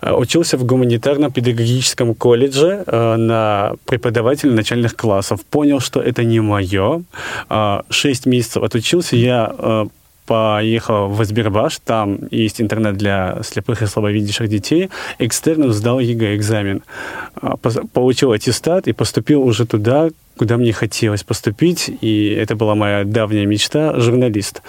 А, 0.00 0.16
учился 0.16 0.58
в 0.58 0.64
гуманитарно-педагогическом 0.64 2.16
колледже 2.16 2.82
а, 2.88 3.16
на 3.16 3.74
преподавателя 3.84 4.50
начальных 4.50 4.96
классов. 4.96 5.44
Понял, 5.44 5.78
что 5.78 6.00
это 6.00 6.24
не 6.24 6.40
мое. 6.40 7.04
6 7.48 8.26
месяцев 8.26 8.64
отучился. 8.64 9.14
Я 9.14 9.86
поехал 10.26 11.08
в 11.08 11.24
Избербаш, 11.24 11.78
там 11.84 12.18
есть 12.30 12.60
интернат 12.60 12.96
для 12.96 13.38
слепых 13.42 13.82
и 13.82 13.86
слабовидящих 13.86 14.48
детей, 14.48 14.88
экстерном 15.18 15.72
сдал 15.72 15.98
ЕГЭ 15.98 16.36
экзамен, 16.36 16.82
получил 17.92 18.32
аттестат 18.32 18.86
и 18.86 18.92
поступил 18.92 19.42
уже 19.42 19.66
туда, 19.66 20.10
куда 20.36 20.56
мне 20.56 20.72
хотелось 20.72 21.22
поступить, 21.22 21.90
и 22.00 22.28
это 22.28 22.56
была 22.56 22.74
моя 22.74 23.04
давняя 23.04 23.46
мечта– 23.46 23.94
журналист. 23.98 24.62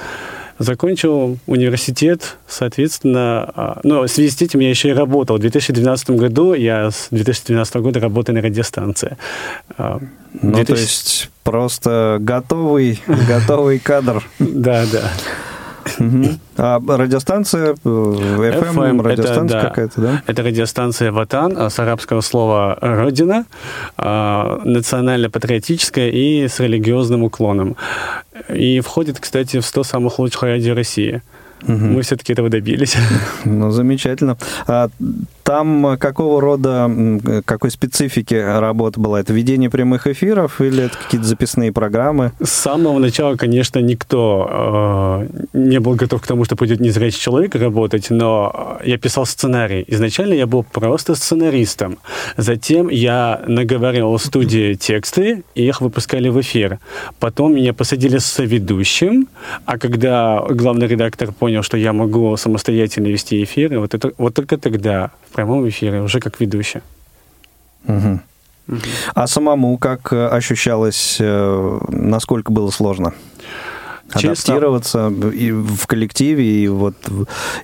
Закончил 0.60 1.40
университет, 1.48 2.38
соответственно, 2.48 3.52
а, 3.56 3.80
ну, 3.84 4.04
в 4.04 4.08
связи 4.08 4.30
с 4.30 4.40
этим 4.40 4.60
я 4.60 4.70
еще 4.70 4.90
и 4.90 4.94
работал. 4.94 5.38
В 5.38 5.40
2012 5.40 6.12
году 6.12 6.54
я 6.54 6.92
с 6.92 7.08
2012 7.10 7.76
года 7.78 8.00
работаю 8.00 8.36
на 8.36 8.42
радиостанции. 8.42 9.18
А, 9.78 10.00
ну, 10.42 10.54
2000... 10.54 10.66
то 10.66 10.74
есть 10.74 11.32
просто 11.44 12.18
готовый, 12.20 13.02
готовый 13.28 13.80
кадр. 13.80 14.24
Да, 14.38 14.86
да. 14.92 15.12
А 16.58 16.80
радиостанция, 16.80 17.74
FM, 17.84 18.74
FM 18.74 19.02
радиостанция 19.02 19.60
это, 19.60 19.70
какая-то, 19.70 20.02
да? 20.02 20.24
Это 20.28 20.44
радиостанция 20.44 21.12
«Ватан», 21.12 21.56
а 21.58 21.70
с 21.70 21.80
арабского 21.80 22.22
слова 22.22 22.78
«родина», 22.82 23.46
а, 23.98 24.62
национально-патриотическая 24.64 26.10
и 26.10 26.48
с 26.48 26.60
религиозным 26.60 27.24
уклоном. 27.24 27.76
И 28.50 28.80
входит, 28.82 29.20
кстати, 29.20 29.60
в 29.60 29.66
100 29.66 29.84
самых 29.84 30.20
лучших 30.20 30.44
радио 30.44 30.76
России. 30.76 31.22
Угу. 31.68 31.74
Мы 31.74 32.02
все-таки 32.02 32.34
этого 32.34 32.50
добились. 32.50 32.96
Ну, 33.46 33.72
замечательно. 33.72 34.38
А 34.68 34.90
там 35.44 35.98
какого 36.00 36.42
рода, 36.42 36.90
какой 37.46 37.72
специфики 37.72 38.36
работа 38.36 39.00
была? 39.00 39.20
Это 39.20 39.34
ведение 39.34 39.70
прямых 39.70 40.08
эфиров 40.08 40.62
или 40.62 40.86
это 40.86 40.98
какие-то 40.98 41.28
записные 41.28 41.72
программы? 41.72 42.32
С 42.42 42.52
самого 42.52 43.00
начала, 43.00 43.36
конечно, 43.36 43.80
никто 43.80 45.28
э, 45.34 45.44
не 45.54 45.80
был 45.80 45.96
готов 45.96 46.22
к 46.22 46.28
тому, 46.28 46.46
что 46.46 46.56
пойдет 46.56 46.80
незрячий 46.80 47.20
человек 47.20 47.56
работать, 47.56 48.10
но 48.10 48.80
я 48.84 48.98
писал 48.98 49.26
сценарий. 49.26 49.84
Изначально 49.88 50.34
я 50.34 50.48
был 50.48 50.64
просто 50.64 51.16
сценаристом. 51.16 51.98
Затем 52.38 52.90
я 52.90 53.42
наговаривал 53.48 54.18
в 54.18 54.24
студии 54.24 54.74
тексты, 54.76 55.44
и 55.56 55.68
их 55.68 55.82
выпускали 55.82 56.30
в 56.30 56.40
эфир. 56.40 56.80
Потом 57.20 57.56
меня 57.56 57.74
посадили 57.74 58.18
с 58.18 58.26
соведущим, 58.26 59.28
а 59.66 59.78
когда 59.78 60.44
главный 60.50 60.88
редактор 60.88 61.32
понял, 61.32 61.64
что 61.64 61.78
я 61.78 61.94
могу 61.94 62.38
самостоятельно 62.38 63.08
вести 63.08 63.44
эфиры, 63.44 63.80
вот, 63.80 63.94
это, 63.94 64.14
вот 64.18 64.34
только 64.34 64.58
тогда 64.58 65.12
прямом 65.34 65.68
эфире, 65.68 66.02
уже 66.02 66.20
как 66.20 66.40
ведущий. 66.40 66.82
Угу. 67.88 68.20
Угу. 68.68 68.80
А 69.14 69.28
самому 69.28 69.78
как 69.78 70.14
э, 70.14 70.28
ощущалось, 70.28 71.18
э, 71.20 71.80
насколько 71.90 72.52
было 72.52 72.72
сложно? 72.72 73.14
Адаптироваться 74.16 75.12
и 75.34 75.52
в 75.52 75.88
коллективе, 75.88 76.46
и 76.46 76.68
вот 76.68 76.96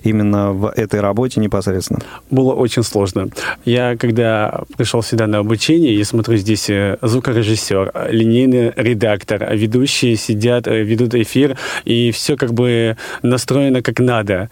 именно 0.02 0.52
в 0.52 0.70
этой 0.70 1.00
работе 1.00 1.40
непосредственно? 1.40 2.00
Было 2.30 2.52
очень 2.54 2.82
сложно. 2.82 3.28
Я, 3.64 3.96
когда 3.96 4.62
пришел 4.76 5.02
сюда 5.02 5.26
на 5.26 5.38
обучение, 5.38 5.96
я 5.96 6.04
смотрю, 6.04 6.36
здесь 6.36 6.70
э, 6.70 6.98
звукорежиссер, 7.02 7.92
линейный 8.10 8.72
редактор, 8.76 9.54
ведущие 9.54 10.16
сидят, 10.16 10.66
э, 10.66 10.82
ведут 10.82 11.14
эфир, 11.14 11.56
и 11.84 12.10
все 12.10 12.36
как 12.36 12.52
бы 12.52 12.96
настроено 13.22 13.82
как 13.82 13.98
надо. 14.00 14.50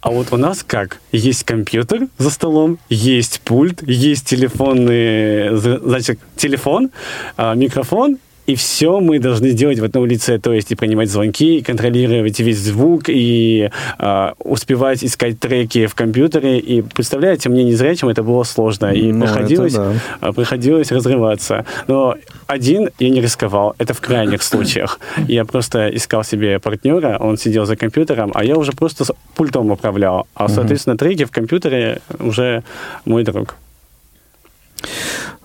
А 0.00 0.10
вот 0.10 0.32
у 0.32 0.36
нас 0.36 0.62
как? 0.62 0.98
Есть 1.12 1.44
компьютер 1.44 2.08
за 2.18 2.30
столом, 2.30 2.78
есть 2.88 3.40
пульт, 3.40 3.82
есть 3.86 4.26
телефонный, 4.26 5.56
значит, 5.56 6.18
телефон, 6.36 6.90
а, 7.36 7.54
микрофон, 7.54 8.18
и 8.46 8.54
все 8.54 9.00
мы 9.00 9.18
должны 9.18 9.52
делать 9.52 9.78
в 9.78 9.84
одном 9.84 10.06
лице, 10.06 10.38
то 10.38 10.52
есть 10.52 10.70
и 10.70 10.74
принимать 10.74 11.10
звонки, 11.10 11.58
и 11.58 11.62
контролировать 11.62 12.40
весь 12.40 12.58
звук, 12.58 13.04
и 13.08 13.70
э, 13.98 14.32
успевать 14.38 15.04
искать 15.04 15.40
треки 15.40 15.86
в 15.86 15.94
компьютере. 15.94 16.58
И 16.58 16.82
представляете, 16.82 17.48
мне 17.48 17.64
незрячим 17.64 18.08
это 18.08 18.22
было 18.22 18.44
сложно. 18.44 18.92
И 18.92 19.12
ну, 19.12 19.24
приходилось, 19.24 19.74
да. 19.74 19.92
А, 20.20 20.32
приходилось 20.32 20.92
разрываться. 20.92 21.64
Но 21.88 22.16
один 22.46 22.90
я 22.98 23.10
не 23.10 23.20
рисковал. 23.20 23.74
Это 23.78 23.94
в 23.94 24.00
крайних 24.00 24.42
случаях. 24.50 25.00
Я 25.28 25.44
просто 25.44 25.88
искал 25.88 26.24
себе 26.24 26.58
партнера, 26.58 27.16
он 27.20 27.38
сидел 27.38 27.64
за 27.64 27.76
компьютером, 27.76 28.30
а 28.34 28.44
я 28.44 28.56
уже 28.56 28.72
просто 28.72 29.04
пультом 29.34 29.70
управлял. 29.70 30.26
А, 30.34 30.48
соответственно, 30.48 30.96
треки 30.96 31.24
в 31.24 31.30
компьютере 31.30 32.00
уже 32.18 32.62
мой 33.06 33.24
друг. 33.24 33.56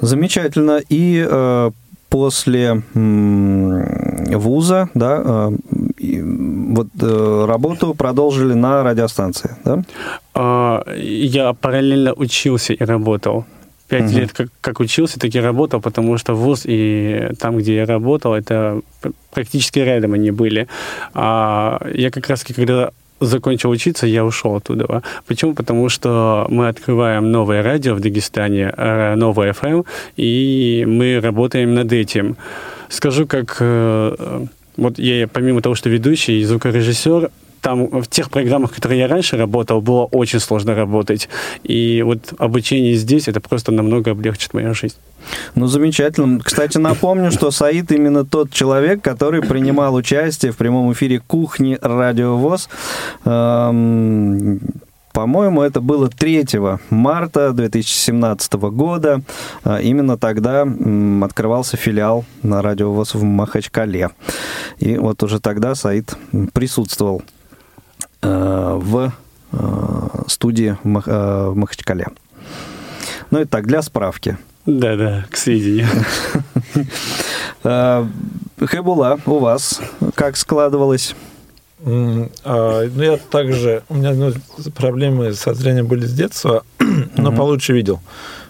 Замечательно. 0.02 0.82
И 0.90 1.26
э, 1.30 1.72
после 2.10 2.82
вуза, 2.94 4.90
да, 4.94 5.22
а, 5.24 5.54
вот 6.00 6.88
э, 7.02 7.46
работу 7.48 7.94
продолжили 7.94 8.54
на 8.54 8.84
радиостанции, 8.84 9.52
да? 9.64 9.84
А, 10.34 10.84
я 10.96 11.54
параллельно 11.54 12.14
учился 12.14 12.74
и 12.74 12.84
работал. 12.84 13.46
Пять 13.88 14.12
угу. 14.12 14.20
лет 14.20 14.34
как, 14.34 14.50
как 14.62 14.80
учился, 14.80 15.20
так 15.20 15.34
и 15.34 15.40
работал, 15.40 15.82
потому 15.82 16.18
что 16.18 16.36
вуз 16.36 16.62
и 16.66 17.32
там, 17.40 17.58
где 17.58 17.76
я 17.76 17.86
работал, 17.86 18.36
это 18.36 18.82
практически 19.32 19.80
рядом 19.80 20.14
они 20.14 20.30
были. 20.30 20.68
А 21.14 21.82
я 21.94 22.12
как 22.12 22.30
раз, 22.30 22.44
когда 22.44 22.92
закончил 23.20 23.70
учиться, 23.70 24.08
я 24.08 24.26
ушел 24.26 24.56
оттуда. 24.56 25.02
Почему? 25.28 25.54
Потому 25.54 25.90
что 25.90 26.46
мы 26.50 26.68
открываем 26.68 27.32
новое 27.32 27.64
радио 27.64 27.96
в 27.96 28.00
Дагестане, 28.00 28.74
э, 28.76 29.16
новое 29.16 29.54
FM, 29.54 29.86
и 30.18 30.86
мы 30.88 31.20
работаем 31.20 31.74
над 31.76 31.92
этим. 31.94 32.38
Скажу, 32.90 33.28
как 33.28 33.58
э, 33.60 34.46
вот 34.78 35.00
я 35.00 35.28
помимо 35.28 35.62
того, 35.62 35.76
что 35.76 35.90
ведущий 35.90 36.40
и 36.40 36.44
звукорежиссер, 36.46 37.30
там 37.62 37.88
в 38.02 38.08
тех 38.08 38.30
программах, 38.30 38.72
в 38.72 38.76
которых 38.76 38.98
я 38.98 39.08
раньше 39.08 39.38
работал, 39.38 39.82
было 39.82 40.06
очень 40.06 40.40
сложно 40.40 40.76
работать. 40.76 41.30
И 41.64 42.02
вот 42.04 42.34
обучение 42.38 42.96
здесь, 42.96 43.28
это 43.28 43.40
просто 43.40 43.72
намного 43.72 44.12
облегчит 44.12 44.54
мою 44.54 44.74
жизнь. 44.74 44.96
Ну, 45.56 45.68
замечательно. 45.68 46.40
Кстати, 46.40 46.78
напомню, 46.78 47.32
что 47.32 47.52
Саид 47.52 47.92
именно 47.92 48.26
тот 48.26 48.52
человек, 48.52 49.02
который 49.02 49.42
принимал 49.42 49.96
участие 49.96 50.52
в 50.52 50.58
прямом 50.58 50.92
эфире 50.94 51.20
кухни 51.20 51.78
Радио 51.82 52.38
ВОЗ. 52.38 52.70
Эм, 53.26 54.60
по-моему, 55.14 55.62
это 55.64 55.82
было 55.82 56.10
3 56.10 56.46
марта 56.90 57.52
2017 57.52 58.54
года. 58.72 59.22
А, 59.64 59.80
именно 59.82 60.18
тогда 60.18 60.62
открывался 61.22 61.78
филиал 61.78 62.26
на 62.44 62.62
Радио 62.62 62.92
ВОЗ 62.94 63.16
в 63.16 63.24
Махачкале. 63.24 64.12
И 64.78 64.98
вот 64.98 65.22
уже 65.24 65.40
тогда 65.40 65.76
Саид 65.76 66.16
присутствовал 66.54 67.22
Э, 67.22 67.39
в 68.22 69.12
э, 69.52 69.58
студии 70.28 70.78
в 70.84 71.56
Махачкале. 71.56 72.08
Ну 73.32 73.42
и 73.42 73.46
так, 73.46 73.68
для 73.68 73.82
справки. 73.82 74.38
Да-да, 74.66 75.26
к 75.30 75.38
сведению. 75.38 75.88
Э, 77.62 78.08
Хэбула, 78.58 79.20
у 79.26 79.40
вас 79.40 79.82
как 80.16 80.38
складывалось? 80.38 81.14
А, 81.86 82.88
ну, 82.88 83.04
я 83.04 83.18
также... 83.18 83.84
У 83.90 83.96
меня 83.96 84.14
ну, 84.14 84.32
проблемы 84.76 85.34
со 85.34 85.54
зрением 85.54 85.88
были 85.88 86.06
с 86.06 86.14
детства, 86.14 86.64
но 87.18 87.34
получше 87.34 87.74
видел. 87.74 88.00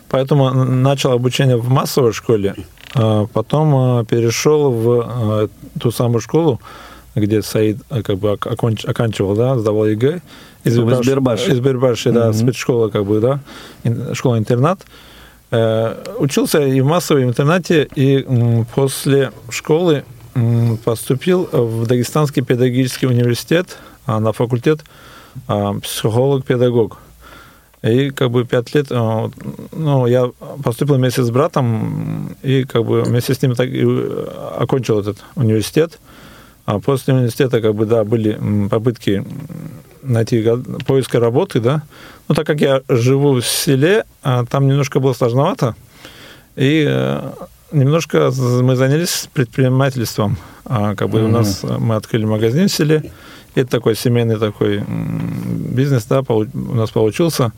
Поэтому 0.09 0.51
начал 0.51 1.11
обучение 1.11 1.57
в 1.57 1.69
массовой 1.69 2.13
школе, 2.13 2.55
а 2.93 3.25
потом 3.27 4.05
перешел 4.05 4.71
в 4.71 5.49
ту 5.79 5.91
самую 5.91 6.21
школу, 6.21 6.59
где 7.15 7.41
Саид 7.41 7.77
э, 7.89 8.01
как 8.01 8.17
бы 8.17 8.31
оконч, 8.31 8.85
оканчивал, 8.85 9.35
да, 9.35 9.57
сдавал 9.57 9.85
ЕГЭ. 9.85 10.21
Из 10.63 10.73
Сбербаш. 10.73 11.47
Из 11.47 11.57
Сбербаши, 11.57 12.11
да, 12.11 12.29
mm-hmm. 12.29 12.33
спецшкола, 12.33 12.89
как 12.89 13.05
бы, 13.05 13.19
да, 13.19 13.39
школа-интернат. 14.13 14.81
Э, 15.51 15.95
учился 16.19 16.61
и 16.61 16.81
в 16.81 16.85
массовом 16.85 17.23
интернате, 17.23 17.87
и 17.95 18.25
после 18.75 19.31
школы 19.49 20.03
поступил 20.85 21.49
в 21.51 21.87
Дагестанский 21.87 22.43
педагогический 22.43 23.07
университет 23.07 23.77
а, 24.05 24.19
на 24.19 24.31
факультет 24.31 24.81
а, 25.47 25.73
психолог-педагог. 25.79 26.97
И 27.81 28.09
как 28.09 28.29
бы 28.31 28.45
пять 28.45 28.73
лет, 28.75 28.87
э, 28.89 29.29
ну, 29.71 30.05
я 30.05 30.31
поступил 30.63 30.95
вместе 30.95 31.23
с 31.23 31.31
братом, 31.31 32.35
и 32.43 32.63
как 32.65 32.83
бы 32.85 33.03
вместе 33.03 33.33
с 33.33 33.41
ним 33.41 33.55
так 33.55 33.69
и 33.69 33.85
окончил 34.57 34.99
этот 34.99 35.23
университет. 35.35 35.97
А 36.69 36.79
после 36.79 37.15
университета, 37.15 37.61
как 37.61 37.73
бы, 37.73 37.87
да, 37.87 38.03
были 38.03 38.39
попытки 38.69 39.25
найти 40.03 40.45
поиска 40.85 41.19
работы, 41.19 41.59
да. 41.59 41.81
Ну, 42.27 42.35
так 42.35 42.45
как 42.45 42.61
я 42.61 42.83
живу 42.87 43.33
в 43.33 43.41
селе, 43.43 44.03
а 44.21 44.45
там 44.45 44.67
немножко 44.67 44.99
было 44.99 45.13
сложновато, 45.13 45.75
и 46.55 46.85
э, 46.87 47.31
немножко 47.71 48.31
мы 48.61 48.75
занялись 48.75 49.29
предпринимательством. 49.33 50.37
А, 50.63 50.93
как 50.93 51.09
бы 51.09 51.17
mm-hmm. 51.17 51.25
у 51.25 51.31
нас 51.31 51.63
мы 51.63 51.95
открыли 51.95 52.25
магазин 52.25 52.67
в 52.67 52.71
селе. 52.71 53.11
Это 53.55 53.67
такой 53.67 53.95
семейный 53.95 54.37
такой 54.37 54.83
бизнес, 54.87 56.05
да, 56.05 56.21
у 56.21 56.75
нас 56.75 56.91
получился. 56.91 57.51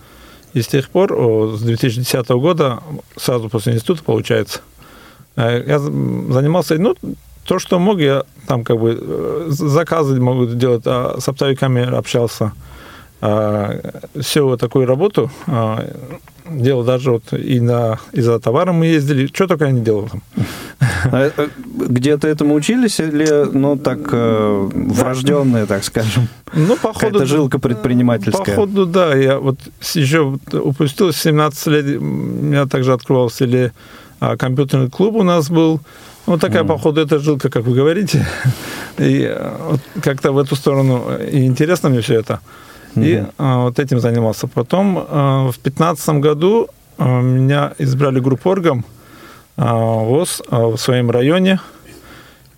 И 0.53 0.61
с 0.61 0.67
тех 0.67 0.87
пор, 0.89 1.11
с 1.57 1.61
2010 1.61 2.29
года, 2.29 2.81
сразу 3.17 3.49
после 3.49 3.73
института, 3.73 4.03
получается, 4.05 4.61
э, 5.35 5.65
я 5.67 5.79
занимался, 5.79 6.77
ну, 6.77 6.95
то, 7.45 7.59
что 7.59 7.79
мог, 7.79 7.99
я 7.99 8.23
там 8.47 8.63
как 8.63 8.79
бы 8.79 8.97
э, 8.99 9.45
заказы 9.49 10.19
могу 10.19 10.45
делать, 10.45 10.83
а 10.85 11.17
с 11.19 11.27
оптовиками 11.27 11.83
общался. 11.95 12.53
А, 13.23 13.79
всю 14.19 14.47
вот 14.47 14.59
такую 14.59 14.87
работу 14.87 15.29
а, 15.45 15.85
делал 16.49 16.83
даже 16.83 17.11
вот 17.11 17.33
и 17.33 17.59
на 17.59 17.99
и 18.13 18.21
за 18.21 18.39
товаром 18.39 18.77
мы 18.77 18.87
ездили, 18.87 19.27
что 19.27 19.47
только 19.47 19.65
я 19.65 19.71
не 19.71 19.81
делал 19.81 20.09
там. 20.09 20.21
А, 21.11 21.31
э, 21.35 21.47
где-то 21.65 22.27
этому 22.27 22.55
учились 22.55 22.99
или, 22.99 23.45
ну, 23.51 23.77
так, 23.77 23.99
э, 24.11 24.69
врожденные, 24.73 25.67
так 25.67 25.83
скажем? 25.83 26.27
Ну, 26.53 26.75
по 26.77 26.93
ходу... 26.93 27.19
Это 27.19 27.25
жилка 27.27 27.59
предпринимательская. 27.59 28.55
По 28.55 28.61
ходу, 28.61 28.85
да. 28.85 29.15
Я 29.15 29.37
вот 29.39 29.59
еще 29.93 30.39
упустил 30.51 31.13
17 31.13 31.67
лет, 31.67 31.85
у 31.97 32.03
меня 32.03 32.65
также 32.65 32.93
открывался 32.93 33.45
или 33.45 33.71
а, 34.19 34.35
компьютерный 34.35 34.89
клуб 34.89 35.15
у 35.15 35.23
нас 35.23 35.49
был. 35.49 35.79
Вот 36.25 36.39
такая, 36.39 36.63
mm. 36.63 36.67
походу, 36.67 37.01
это 37.01 37.19
жилка, 37.19 37.49
как 37.49 37.63
вы 37.63 37.75
говорите. 37.75 38.25
И 38.97 39.23
э, 39.23 39.57
вот 39.69 39.79
как-то 40.01 40.31
в 40.31 40.37
эту 40.37 40.55
сторону 40.55 41.17
и 41.17 41.45
интересно 41.45 41.89
мне 41.89 42.01
все 42.01 42.19
это. 42.19 42.41
Mm-hmm. 42.95 43.05
И 43.05 43.25
а, 43.37 43.63
вот 43.63 43.79
этим 43.79 43.99
занимался. 43.99 44.47
Потом 44.47 44.97
а, 44.97 45.43
в 45.43 45.55
2015 45.61 46.09
году 46.19 46.67
а, 46.97 47.21
меня 47.21 47.73
избрали 47.79 48.19
группоргом 48.19 48.85
а, 49.57 49.73
ВОЗ 49.75 50.41
а, 50.49 50.67
в 50.67 50.77
своем 50.77 51.09
районе. 51.09 51.59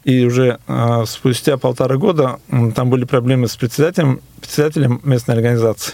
И 0.03 0.25
уже 0.25 0.59
а, 0.67 1.05
спустя 1.05 1.57
полтора 1.57 1.97
года 1.97 2.39
там 2.75 2.89
были 2.89 3.05
проблемы 3.05 3.47
с 3.47 3.55
председателем, 3.55 4.19
председателем 4.41 4.99
местной 5.03 5.35
организации. 5.35 5.93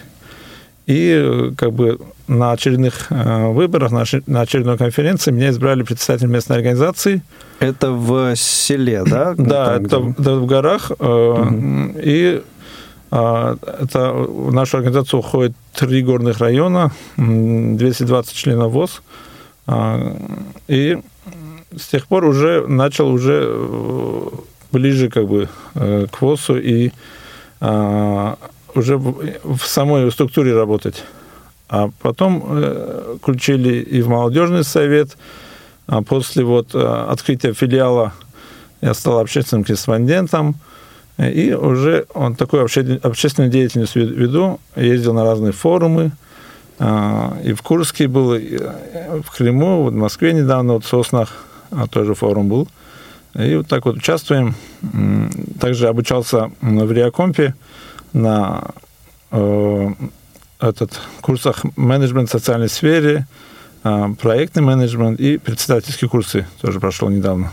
И 0.90 1.54
как 1.56 1.74
бы 1.74 2.00
на 2.28 2.52
очередных 2.52 3.12
э, 3.12 3.48
выборах, 3.52 3.92
на, 3.92 4.02
очередной 4.42 4.76
конференции 4.76 5.30
меня 5.30 5.52
избрали 5.52 5.84
председателем 5.84 6.32
местной 6.32 6.58
организации. 6.58 7.22
Это 7.60 7.92
в 7.92 8.36
селе, 8.36 9.04
да? 9.06 9.36
Да, 9.38 9.76
это, 9.76 10.16
это 10.18 10.36
в 10.36 10.48
горах. 10.48 10.90
Угу. 10.90 11.94
И 12.04 12.42
а, 13.12 13.56
это 13.62 14.14
в 14.14 14.52
нашу 14.52 14.78
организацию 14.78 15.20
уходит 15.20 15.54
три 15.74 16.02
горных 16.02 16.40
района, 16.40 16.92
220 17.18 18.34
членов 18.34 18.72
ВОЗ. 18.72 19.04
А, 19.68 20.18
и 20.68 20.98
с 21.76 21.88
тех 21.88 22.08
пор 22.08 22.26
уже 22.26 22.66
начал 22.68 23.10
уже 23.10 23.46
э, 23.48 24.28
ближе 24.72 25.10
как 25.10 25.28
бы 25.28 25.50
э, 25.76 26.08
к 26.12 26.20
ВОЗу 26.20 26.58
и 26.58 26.92
а, 27.62 28.38
уже 28.80 28.98
в 28.98 29.60
самой 29.60 30.12
структуре 30.12 30.56
работать. 30.56 31.04
А 31.70 31.90
потом 32.02 32.44
э, 32.48 33.18
включили 33.22 33.76
и 33.76 34.02
в 34.02 34.10
молодежный 34.10 34.64
совет. 34.64 35.18
А 35.88 36.02
после 36.02 36.44
вот 36.44 36.76
открытия 36.76 37.54
филиала 37.54 38.14
я 38.82 38.94
стал 38.94 39.20
общественным 39.20 39.64
корреспондентом. 39.64 40.56
И 41.18 41.52
уже 41.52 42.06
он 42.14 42.36
такой 42.36 42.64
общественную 42.64 43.52
деятельность 43.52 43.96
веду, 43.96 44.60
ездил 44.78 45.14
на 45.14 45.26
разные 45.26 45.52
форумы, 45.52 46.12
а, 46.80 47.38
и 47.44 47.52
в 47.52 47.62
Курске 47.62 48.08
был, 48.08 48.36
и 48.36 48.58
в 48.58 49.30
Крыму, 49.36 49.84
в 49.84 49.94
Москве 49.94 50.32
недавно, 50.32 50.74
вот 50.74 50.86
в 50.86 50.88
Соснах 50.88 51.46
а, 51.72 51.88
тоже 51.88 52.16
форум 52.16 52.48
был. 52.48 52.68
И 53.36 53.56
вот 53.56 53.68
так 53.68 53.86
вот 53.86 53.98
участвуем. 53.98 54.56
Также 55.60 55.88
обучался 55.88 56.52
в 56.62 56.92
Риакомпе 56.92 57.54
на 58.14 58.64
э, 59.32 59.90
этот 60.60 61.00
курсах 61.22 61.64
менеджмент 61.76 62.30
в 62.30 62.32
социальной 62.32 62.70
сфере, 62.70 63.28
а, 63.84 64.14
проектный 64.14 64.62
менеджмент 64.62 65.20
и 65.20 65.38
председательские 65.38 66.10
курсы 66.10 66.46
тоже 66.62 66.80
прошел 66.80 67.10
недавно. 67.10 67.52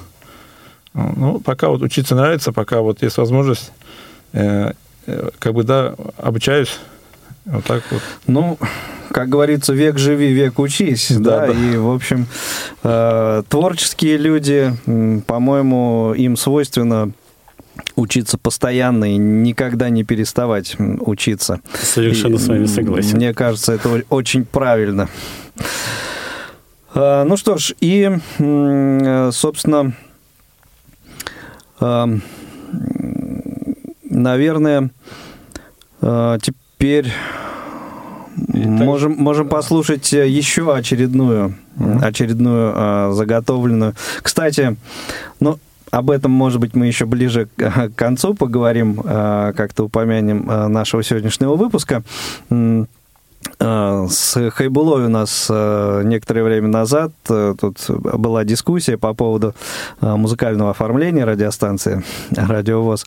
Ну, 0.92 1.40
пока 1.40 1.68
вот 1.68 1.82
учиться 1.82 2.14
нравится, 2.14 2.52
пока 2.52 2.80
вот 2.80 3.02
есть 3.02 3.18
возможность, 3.18 3.70
э, 4.32 4.72
э, 5.06 5.30
как 5.38 5.54
бы, 5.54 5.62
да, 5.62 5.94
обучаюсь. 6.16 6.78
Вот 7.44 7.64
так 7.64 7.84
вот. 7.90 8.02
Ну, 8.26 8.58
как 9.10 9.28
говорится, 9.28 9.72
век 9.72 9.98
живи, 9.98 10.32
век 10.32 10.58
учись, 10.58 11.12
да, 11.12 11.46
да, 11.46 11.46
да. 11.48 11.52
и, 11.52 11.76
в 11.76 11.90
общем, 11.90 12.26
э, 12.82 13.42
творческие 13.48 14.16
люди, 14.16 14.74
по-моему, 15.26 16.14
им 16.16 16.36
свойственно 16.36 17.12
учиться 17.96 18.38
постоянно 18.38 19.12
и 19.12 19.16
никогда 19.16 19.88
не 19.88 20.04
переставать 20.04 20.76
учиться. 20.78 21.60
Совершенно 21.80 22.36
и, 22.36 22.38
с 22.38 22.46
вами 22.46 22.66
согласен. 22.66 23.16
Мне 23.16 23.34
кажется, 23.34 23.72
это 23.72 24.02
очень 24.10 24.44
правильно. 24.44 25.08
Э, 26.94 27.24
ну 27.24 27.36
что 27.36 27.58
ж, 27.58 27.74
и, 27.80 28.10
собственно, 29.32 29.94
наверное, 34.08 34.90
а, 36.00 36.38
теперь 36.38 37.12
можем, 38.36 39.12
можем 39.12 39.48
послушать 39.48 40.12
еще 40.12 40.74
очередную, 40.74 41.54
очередную 42.02 42.72
а, 42.74 43.12
заготовленную. 43.12 43.94
Кстати, 44.22 44.76
ну, 45.40 45.58
об 45.90 46.10
этом, 46.10 46.30
может 46.30 46.60
быть, 46.60 46.74
мы 46.74 46.86
еще 46.86 47.06
ближе 47.06 47.48
к 47.56 47.90
концу 47.96 48.34
поговорим, 48.34 49.00
а, 49.04 49.52
как-то 49.52 49.84
упомянем 49.84 50.46
нашего 50.72 51.02
сегодняшнего 51.02 51.56
выпуска. 51.56 52.02
А, 53.58 54.06
с 54.08 54.50
Хайбулой 54.50 55.06
у 55.06 55.08
нас 55.08 55.48
некоторое 55.48 56.42
время 56.42 56.68
назад 56.68 57.12
э, 57.28 57.54
тут 57.60 57.78
была 57.88 58.44
дискуссия 58.44 58.98
по 58.98 59.14
поводу 59.14 59.54
музыкального 60.00 60.70
оформления 60.70 61.24
радиостанции 61.24 62.02
«Радиовоз». 62.30 63.06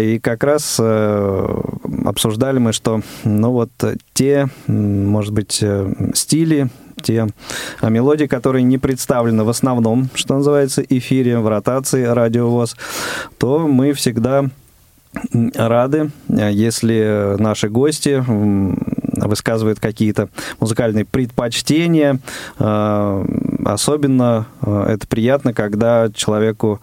И 0.00 0.20
как 0.22 0.44
раз 0.44 0.76
э, 0.78 1.60
обсуждали 2.04 2.58
мы, 2.58 2.72
что 2.72 3.00
ну 3.24 3.52
вот 3.52 3.70
те, 4.12 4.48
может 4.66 5.32
быть, 5.32 5.60
э, 5.62 5.92
стили, 6.14 6.68
те 7.04 7.28
мелодии, 7.82 8.24
которые 8.26 8.64
не 8.64 8.78
представлены 8.78 9.44
в 9.44 9.48
основном, 9.48 10.08
что 10.14 10.34
называется, 10.34 10.82
эфире, 10.82 11.38
в 11.38 11.46
ротации 11.46 12.02
радиовоз, 12.04 12.76
то 13.38 13.68
мы 13.68 13.92
всегда 13.92 14.46
рады, 15.54 16.10
если 16.28 17.36
наши 17.38 17.68
гости 17.68 18.24
высказывает 18.26 19.78
какие-то 19.78 20.28
музыкальные 20.58 21.04
предпочтения. 21.04 22.18
А, 23.64 23.74
особенно 23.74 24.46
а, 24.60 24.86
это 24.86 25.06
приятно, 25.06 25.52
когда 25.52 26.10
человеку 26.14 26.80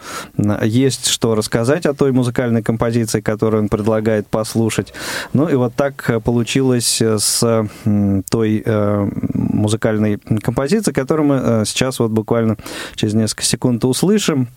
есть 0.63 1.07
что 1.07 1.35
рассказать 1.35 1.85
о 1.85 1.93
той 1.93 2.11
музыкальной 2.11 2.63
композиции, 2.63 3.21
которую 3.21 3.63
он 3.63 3.69
предлагает 3.69 4.27
послушать. 4.27 4.93
Ну 5.33 5.47
и 5.47 5.55
вот 5.55 5.73
так 5.75 6.23
получилось 6.23 7.01
с 7.01 7.67
той 8.29 8.63
э, 8.65 9.09
музыкальной 9.33 10.17
композицией, 10.17 10.93
которую 10.93 11.27
мы 11.27 11.35
э, 11.35 11.63
сейчас 11.65 11.99
вот 11.99 12.11
буквально 12.11 12.57
через 12.95 13.13
несколько 13.13 13.43
секунд 13.43 13.85
услышим. 13.85 14.47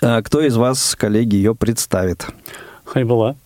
А, 0.00 0.22
кто 0.22 0.40
из 0.40 0.56
вас, 0.56 0.94
коллеги, 0.96 1.36
ее 1.36 1.54
представит? 1.54 2.26
Хайбала. 2.84 3.36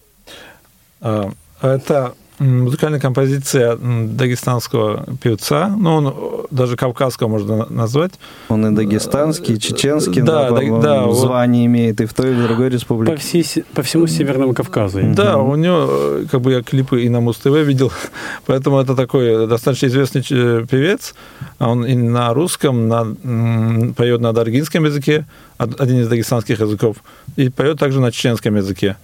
Это 1.60 2.14
музыкальная 2.42 3.00
композиция 3.00 3.76
дагестанского 3.76 5.04
певца, 5.22 5.68
ну, 5.68 5.94
он 5.94 6.46
даже 6.50 6.76
кавказского 6.76 7.28
можно 7.28 7.66
назвать. 7.70 8.12
Он 8.48 8.66
и 8.66 8.74
дагестанский, 8.74 9.54
и 9.54 9.60
чеченский, 9.60 10.22
да, 10.22 10.50
да, 10.50 10.80
да, 10.80 11.12
звание 11.12 11.62
вот. 11.62 11.74
имеет 11.74 12.00
и 12.00 12.06
в 12.06 12.14
той, 12.14 12.30
и 12.30 12.34
в 12.34 12.42
другой 12.42 12.68
республике. 12.68 13.14
По, 13.14 13.20
всей, 13.20 13.64
по 13.74 13.82
всему 13.82 14.06
Северному 14.06 14.54
Кавказу. 14.54 15.00
Да, 15.14 15.38
у 15.38 15.56
него, 15.56 15.86
э, 15.88 16.24
как 16.30 16.40
бы 16.40 16.52
я 16.52 16.62
клипы 16.62 17.02
и 17.02 17.08
на 17.08 17.20
Муз-ТВ 17.20 17.46
видел, 17.46 17.92
поэтому 18.46 18.80
это 18.80 18.94
такой 18.94 19.46
достаточно 19.46 19.86
известный 19.86 20.22
певец. 20.22 21.14
Он 21.58 21.84
и 21.84 21.94
на 21.94 22.34
русском, 22.34 22.88
на, 22.88 23.92
поет 23.94 24.20
на 24.20 24.32
даргинском 24.32 24.84
языке, 24.84 25.26
один 25.58 26.00
из 26.00 26.08
дагестанских 26.08 26.60
языков, 26.60 26.96
и 27.36 27.48
поет 27.48 27.78
также 27.78 28.00
на 28.00 28.10
чеченском 28.10 28.56
языке. 28.56 28.96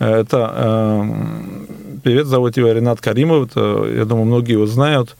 Это 0.00 0.52
э, 0.54 1.96
певец, 2.02 2.26
зовут 2.26 2.56
его 2.56 2.72
Ренат 2.72 3.00
Каримов, 3.02 3.50
это, 3.50 3.86
я 3.86 4.06
думаю, 4.06 4.24
многие 4.24 4.52
его 4.52 4.66
знают. 4.66 5.14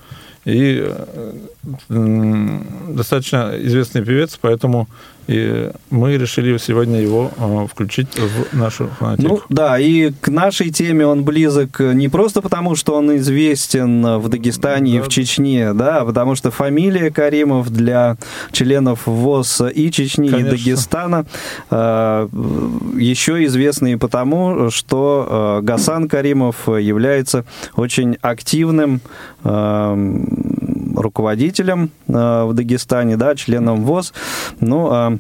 И 0.46 0.82
э, 0.82 2.58
достаточно 2.88 3.52
известный 3.58 4.02
певец, 4.02 4.38
поэтому 4.40 4.88
и 5.30 5.70
мы 5.90 6.16
решили 6.16 6.58
сегодня 6.58 7.00
его 7.00 7.30
а, 7.38 7.66
включить 7.68 8.08
в 8.18 8.56
нашу 8.56 8.88
фанатику. 8.98 9.28
Ну 9.28 9.40
да, 9.48 9.78
и 9.78 10.10
к 10.10 10.28
нашей 10.28 10.70
теме 10.70 11.06
он 11.06 11.22
близок 11.24 11.78
не 11.78 12.08
просто 12.08 12.42
потому, 12.42 12.74
что 12.74 12.96
он 12.96 13.16
известен 13.16 14.18
в 14.18 14.28
Дагестане 14.28 14.92
да. 14.92 14.98
и 14.98 15.00
в 15.00 15.08
Чечне, 15.08 15.72
да, 15.72 16.00
а 16.00 16.04
потому 16.04 16.34
что 16.34 16.50
фамилия 16.50 17.12
Каримов 17.12 17.70
для 17.70 18.16
членов 18.50 19.06
ВОЗ 19.06 19.62
и 19.72 19.92
Чечни, 19.92 20.28
Конечно. 20.28 20.48
и 20.48 20.50
Дагестана 20.50 21.26
а, 21.70 22.28
еще 22.96 23.44
известны 23.44 23.92
и 23.92 23.96
потому, 23.96 24.70
что 24.70 25.26
а, 25.28 25.60
Гасан 25.60 26.08
Каримов 26.08 26.66
является 26.66 27.44
очень 27.76 28.16
активным 28.20 29.00
руководителем 31.00 31.90
в 32.06 32.52
Дагестане, 32.52 33.16
да, 33.16 33.34
членом 33.34 33.84
ВОЗ. 33.84 34.12
Ну, 34.60 35.18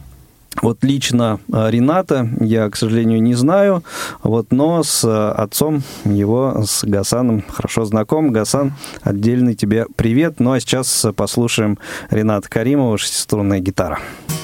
Вот 0.62 0.82
лично 0.82 1.38
э, 1.52 1.70
Рената 1.70 2.28
я, 2.40 2.68
к 2.68 2.76
сожалению, 2.76 3.22
не 3.22 3.34
знаю, 3.34 3.84
вот, 4.22 4.50
но 4.50 4.82
с 4.82 5.04
э, 5.04 5.30
отцом 5.30 5.82
его, 6.04 6.64
с 6.66 6.84
Гасаном, 6.84 7.44
хорошо 7.48 7.84
знаком. 7.84 8.32
Гасан, 8.32 8.72
отдельный 9.02 9.54
тебе 9.54 9.86
привет. 9.96 10.40
Ну 10.40 10.52
а 10.52 10.60
сейчас 10.60 11.06
послушаем 11.14 11.78
Рената 12.10 12.48
Каримова, 12.48 12.98
шестиструнная 12.98 13.60
гитара. 13.60 14.00
Закрыто 14.18 14.39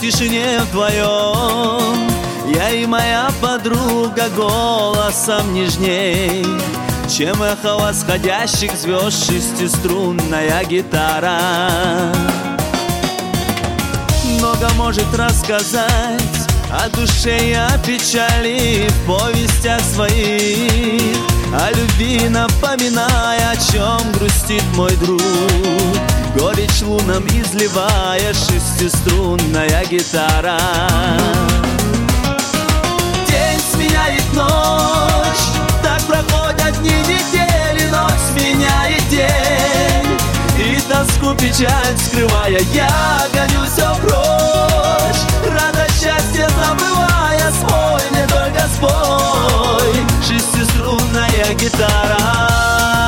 тишине 0.00 0.60
вдвоем. 0.60 2.10
Я 2.54 2.70
и 2.70 2.86
моя 2.86 3.30
подруга 3.40 4.28
Голосом 4.34 5.52
нежней. 5.52 6.44
Чем 7.08 7.42
эхо 7.42 7.76
восходящих 7.76 8.72
звезд 8.76 9.26
Шестиструнная 9.26 10.64
гитара. 10.64 11.38
Много 14.38 14.68
может 14.76 15.14
рассказать 15.14 16.20
о 16.72 16.88
душе 16.96 17.50
и 17.50 17.52
о 17.52 17.68
печали 17.84 18.88
в 18.88 19.06
повестях 19.06 19.80
своих 19.80 21.16
О 21.52 21.70
любви 21.72 22.28
напоминая, 22.28 23.50
о 23.50 23.56
чем 23.56 24.12
грустит 24.12 24.62
мой 24.76 24.94
друг 24.96 25.20
Горечь 26.36 26.82
лунам 26.82 27.26
изливая 27.26 28.32
шестиструнная 28.32 29.84
гитара. 29.90 30.58
День 33.26 33.60
сменяет 33.72 34.32
ночь, 34.32 35.46
так 35.82 36.00
проходят 36.02 36.80
дни 36.82 36.90
недели 36.90 37.90
Ночь 37.90 38.12
сменяет 38.32 39.08
день, 39.08 40.18
и 40.56 40.80
тоску 40.88 41.34
печаль 41.34 41.98
скрывая 41.98 42.60
Я 42.72 43.26
гоню 43.34 43.66
все 43.66 43.92
прочь, 44.00 45.22
радость 45.46 46.00
счастье 46.00 46.48
забывая 46.48 47.52
Спой 47.52 48.02
мне 48.12 48.26
только 48.28 48.68
спой 48.68 50.06
Шестиструнная 50.22 51.54
гитара 51.54 52.99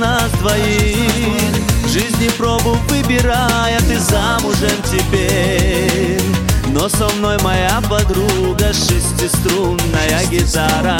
нас 0.00 0.30
двоих. 0.40 1.42
Жизни 1.86 2.28
пробу 2.38 2.76
выбирая 2.88 3.78
Ты 3.80 3.98
замужем 3.98 4.82
теперь. 4.90 6.20
Но 6.68 6.88
со 6.88 7.08
мной 7.16 7.36
моя 7.42 7.80
подруга 7.88 8.72
Шестиструнная 8.72 10.24
гитара. 10.30 10.98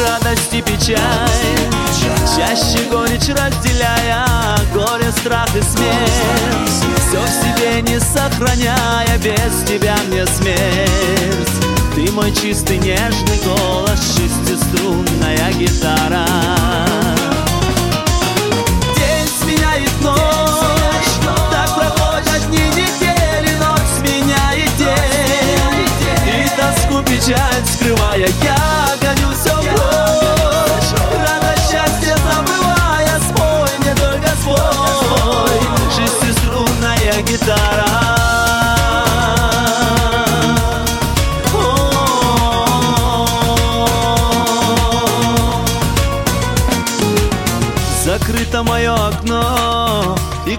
Радость 0.00 0.54
и 0.54 0.62
печаль 0.62 0.98
Чаще 2.36 2.84
горечь 2.88 3.28
разделяя 3.28 4.24
Горе, 4.72 5.07
страх 5.28 5.54
и 5.54 5.60
смерть. 5.60 6.88
Все 7.06 7.20
в 7.20 7.28
себе 7.28 7.82
не 7.82 8.00
сохраняя 8.00 9.18
Без 9.18 9.62
тебя 9.68 9.96
мне 10.08 10.26
смерть. 10.26 11.50
Ты 11.94 12.10
мой 12.12 12.32
чистый 12.32 12.78
нежный 12.78 13.38
голос 13.44 14.16
Шестиструнная 14.16 15.52
гитара. 15.52 16.24
День 18.96 19.28
сменяет 19.40 20.00
ночь 20.00 21.28
Так 21.50 21.74
проходят 21.74 22.46
дни 22.48 22.64
недели 22.68 23.54
Ночь 23.58 23.80
сменяет 23.98 24.76
день. 24.78 25.86
И 26.26 26.48
тоску 26.56 27.02
печаль 27.02 27.66
скрывая 27.66 28.28
Я 28.42 28.87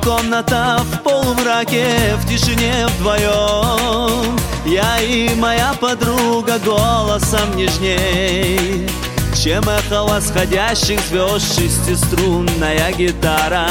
комната 0.03 0.79
в 0.83 1.03
полумраке 1.03 2.15
В 2.17 2.27
тишине 2.27 2.87
вдвоем. 2.87 4.37
Я 4.65 4.99
и 5.01 5.33
моя 5.35 5.73
подруга 5.79 6.59
Голосом 6.59 7.55
нежней. 7.55 8.87
Чем 9.35 9.63
эхо 9.69 10.03
восходящих 10.03 10.99
звезд 11.01 11.55
Шестиструнная 11.55 12.91
гитара. 12.93 13.65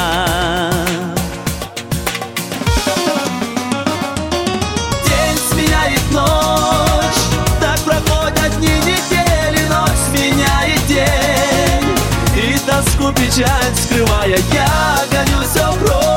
День 5.04 5.38
сменяет 5.50 6.10
ночь 6.10 7.22
Так 7.60 7.78
проходят 7.80 8.58
дни 8.58 8.68
недели 8.80 9.66
Ночь 9.68 9.90
сменяет 10.08 10.86
день. 10.86 11.96
И 12.34 12.58
тоску 12.66 13.12
печаль 13.12 13.74
скрывая 13.76 14.38
Я 14.52 14.98
гоню 15.10 15.42
все 15.42 15.78
счастье 15.78 16.07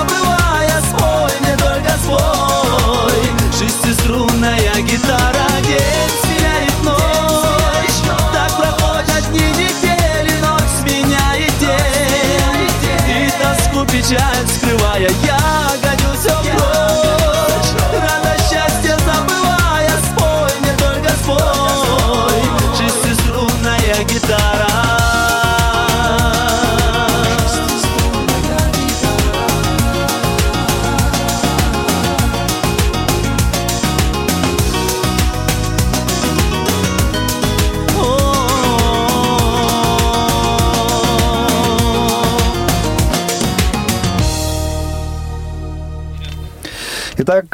забывая 0.00 0.80
Спой 0.82 1.32
мне 1.40 1.56
только 1.56 1.90
спой 2.02 3.20
Шестиструнная 3.52 4.74
гитара 4.82 5.46
День 5.66 6.10
сменяет 6.22 6.82
ночь. 6.82 7.98
Так 8.32 8.50
проходят 8.56 9.30
дни 9.30 9.48
недели 9.50 10.32
Ночь 10.40 10.70
сменяет 10.80 11.58
день. 11.58 12.68
И 13.08 13.30
тоску 13.42 13.84
печаль 13.86 14.48
скрывая 14.48 15.10
Я 15.24 15.29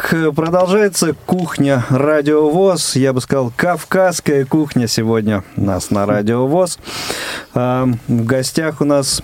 Продолжается 0.09 1.15
кухня 1.27 1.85
Радио 1.91 2.49
ВОЗ. 2.49 2.95
Я 2.95 3.13
бы 3.13 3.21
сказал, 3.21 3.53
кавказская 3.57 4.45
кухня 4.45 4.87
сегодня 4.87 5.43
у 5.57 5.63
нас 5.63 5.91
на 5.91 6.07
Радио 6.07 6.47
ВОЗ. 6.47 6.79
А, 7.55 7.89
В 8.07 8.25
гостях 8.25 8.81
у 8.81 8.85
нас 8.85 9.21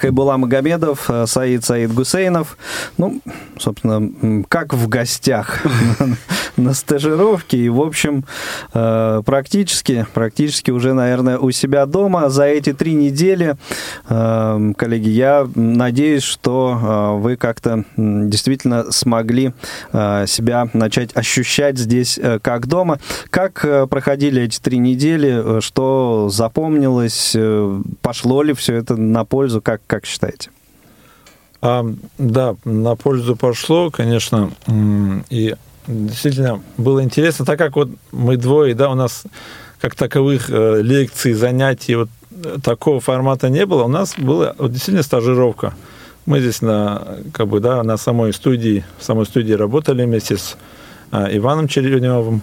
Хайбула 0.00 0.36
Магомедов, 0.36 1.10
э, 1.10 1.26
Саид 1.26 1.64
Саид 1.64 1.92
Гусейнов. 1.92 2.56
Ну, 2.96 3.20
собственно, 3.58 4.44
как 4.48 4.72
в 4.72 4.88
гостях 4.88 5.62
на 6.56 6.74
стажировке. 6.74 7.58
И, 7.58 7.68
в 7.68 7.80
общем, 7.80 8.24
э, 8.72 9.22
практически, 9.24 10.06
практически 10.14 10.70
уже, 10.70 10.94
наверное, 10.94 11.38
у 11.38 11.50
себя 11.50 11.84
дома. 11.86 12.30
За 12.30 12.44
эти 12.44 12.72
три 12.72 12.94
недели, 12.94 13.56
э, 14.08 14.72
коллеги, 14.76 15.08
я 15.10 15.46
надеюсь, 15.54 16.22
что 16.22 17.18
вы 17.20 17.36
как-то 17.36 17.84
действительно 17.96 18.90
смогли 18.90 19.52
себя 19.92 20.68
начать 20.72 21.16
ощущать 21.16 21.78
здесь 21.78 22.18
как 22.42 22.66
дома. 22.66 22.98
Как 23.30 23.88
проходили 23.88 24.42
эти 24.42 24.58
три 24.60 24.78
недели? 24.78 25.60
Что 25.60 26.28
запомнилось? 26.30 27.36
Пошло 28.02 28.42
ли 28.42 28.54
все 28.54 28.74
это 28.74 28.96
на 28.96 29.24
пользу? 29.24 29.57
Пользу, 29.58 29.62
как, 29.62 29.80
как 29.86 30.06
считаете? 30.06 30.50
А, 31.60 31.84
да, 32.18 32.56
на 32.64 32.96
пользу 32.96 33.36
пошло, 33.36 33.90
конечно, 33.90 34.50
и 35.30 35.56
действительно 35.86 36.60
было 36.76 37.02
интересно, 37.02 37.44
так 37.44 37.58
как 37.58 37.76
вот 37.76 37.88
мы 38.12 38.36
двое, 38.36 38.74
да, 38.74 38.90
у 38.90 38.94
нас 38.94 39.24
как 39.80 39.94
таковых 39.94 40.50
э, 40.50 40.82
лекций, 40.82 41.32
занятий 41.32 41.96
вот 41.96 42.08
такого 42.62 43.00
формата 43.00 43.48
не 43.48 43.66
было, 43.66 43.84
у 43.84 43.88
нас 43.88 44.14
была 44.16 44.54
вот, 44.58 44.72
действительно 44.72 45.02
стажировка. 45.02 45.74
Мы 46.26 46.40
здесь 46.40 46.62
на, 46.62 47.16
как 47.32 47.48
бы, 47.48 47.60
да, 47.60 47.82
на 47.82 47.96
самой 47.96 48.32
студии, 48.32 48.84
в 48.98 49.04
самой 49.04 49.24
студии 49.24 49.54
работали 49.54 50.04
вместе 50.04 50.36
с 50.36 50.56
а, 51.10 51.28
Иваном 51.34 51.68
Череневым, 51.68 52.42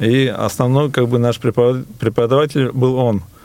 и 0.00 0.26
основной 0.26 0.90
как 0.90 1.08
бы 1.08 1.18
наш 1.18 1.38
преподаватель 1.38 2.70
был 2.72 2.96
он– 2.96 3.22
Э, 3.32 3.35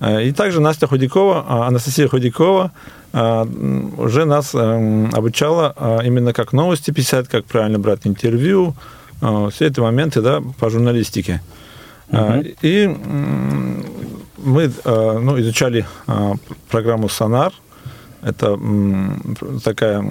и 0.00 0.32
также 0.32 0.60
Настя 0.60 0.86
Худякова, 0.86 1.44
а, 1.48 1.66
Анастасия 1.66 2.08
Худякова 2.08 2.72
а, 3.12 3.48
уже 3.96 4.24
нас 4.24 4.54
обучала 4.54 6.00
именно 6.04 6.32
как 6.32 6.52
новости 6.52 6.90
писать, 6.90 7.28
как 7.28 7.44
правильно 7.44 7.78
брать 7.78 8.06
интервью, 8.06 8.74
все 9.50 9.66
эти 9.66 9.80
моменты 9.80 10.22
да, 10.22 10.40
по 10.60 10.70
журналистике. 10.70 11.42
Угу. 12.12 12.44
И 12.62 12.86
мы 14.38 14.72
ну, 14.84 15.40
изучали 15.40 15.84
программу 16.70 17.08
«Сонар». 17.08 17.52
Это 18.22 18.58
такая 19.64 20.04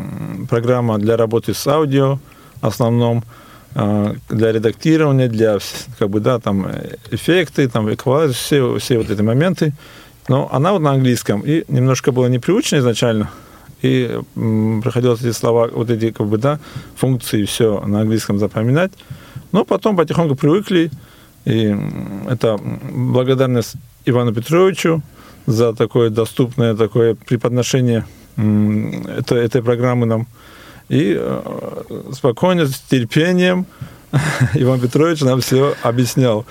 программа 0.50 0.97
для 0.97 1.15
работы 1.15 1.54
с 1.54 1.65
аудио 1.67 2.19
в 2.62 2.67
основном. 2.67 3.23
А, 3.76 4.16
для 4.30 4.52
редактирования, 4.52 5.28
для 5.28 5.60
как 6.00 6.10
бы, 6.10 6.20
да, 6.20 6.40
там, 6.40 6.68
эффекты, 7.12 7.68
там, 7.68 7.94
эквалайз, 7.94 8.36
все, 8.36 8.78
все 8.80 8.98
вот 8.98 9.10
эти 9.10 9.22
моменты. 9.22 9.74
Но 10.28 10.50
она 10.52 10.74
вот 10.74 10.80
на 10.80 10.92
английском, 10.92 11.42
и 11.42 11.64
немножко 11.68 12.12
было 12.12 12.28
непривычно 12.28 12.78
изначально, 12.78 13.30
и 13.82 14.20
приходилось 14.36 15.22
эти 15.22 15.32
слова, 15.32 15.70
вот 15.72 15.90
эти, 15.90 16.12
как 16.12 16.28
бы, 16.28 16.38
да, 16.38 16.60
функции, 16.96 17.46
все 17.46 17.82
на 17.86 18.02
английском 18.02 18.40
запоминать. 18.40 18.92
Но 19.52 19.64
потом 19.64 19.96
потихоньку 19.96 20.36
привыкли, 20.36 20.92
и 21.46 21.76
это 22.30 22.58
благодарность 22.58 23.76
Ивану 24.06 24.34
Петровичу 24.34 25.02
за 25.46 25.74
такое 25.74 26.10
доступное 26.10 26.76
такое 26.76 27.16
преподношение 27.16 28.06
этой, 28.36 29.46
этой 29.46 29.64
программы 29.64 30.06
нам 30.06 30.28
и 30.89 31.15
э, 31.17 31.41
спокойно, 32.13 32.65
с 32.65 32.80
терпением 32.80 33.65
Иван 34.54 34.80
Петрович 34.80 35.21
нам 35.21 35.41
все 35.41 35.76
объяснял. 35.84 36.45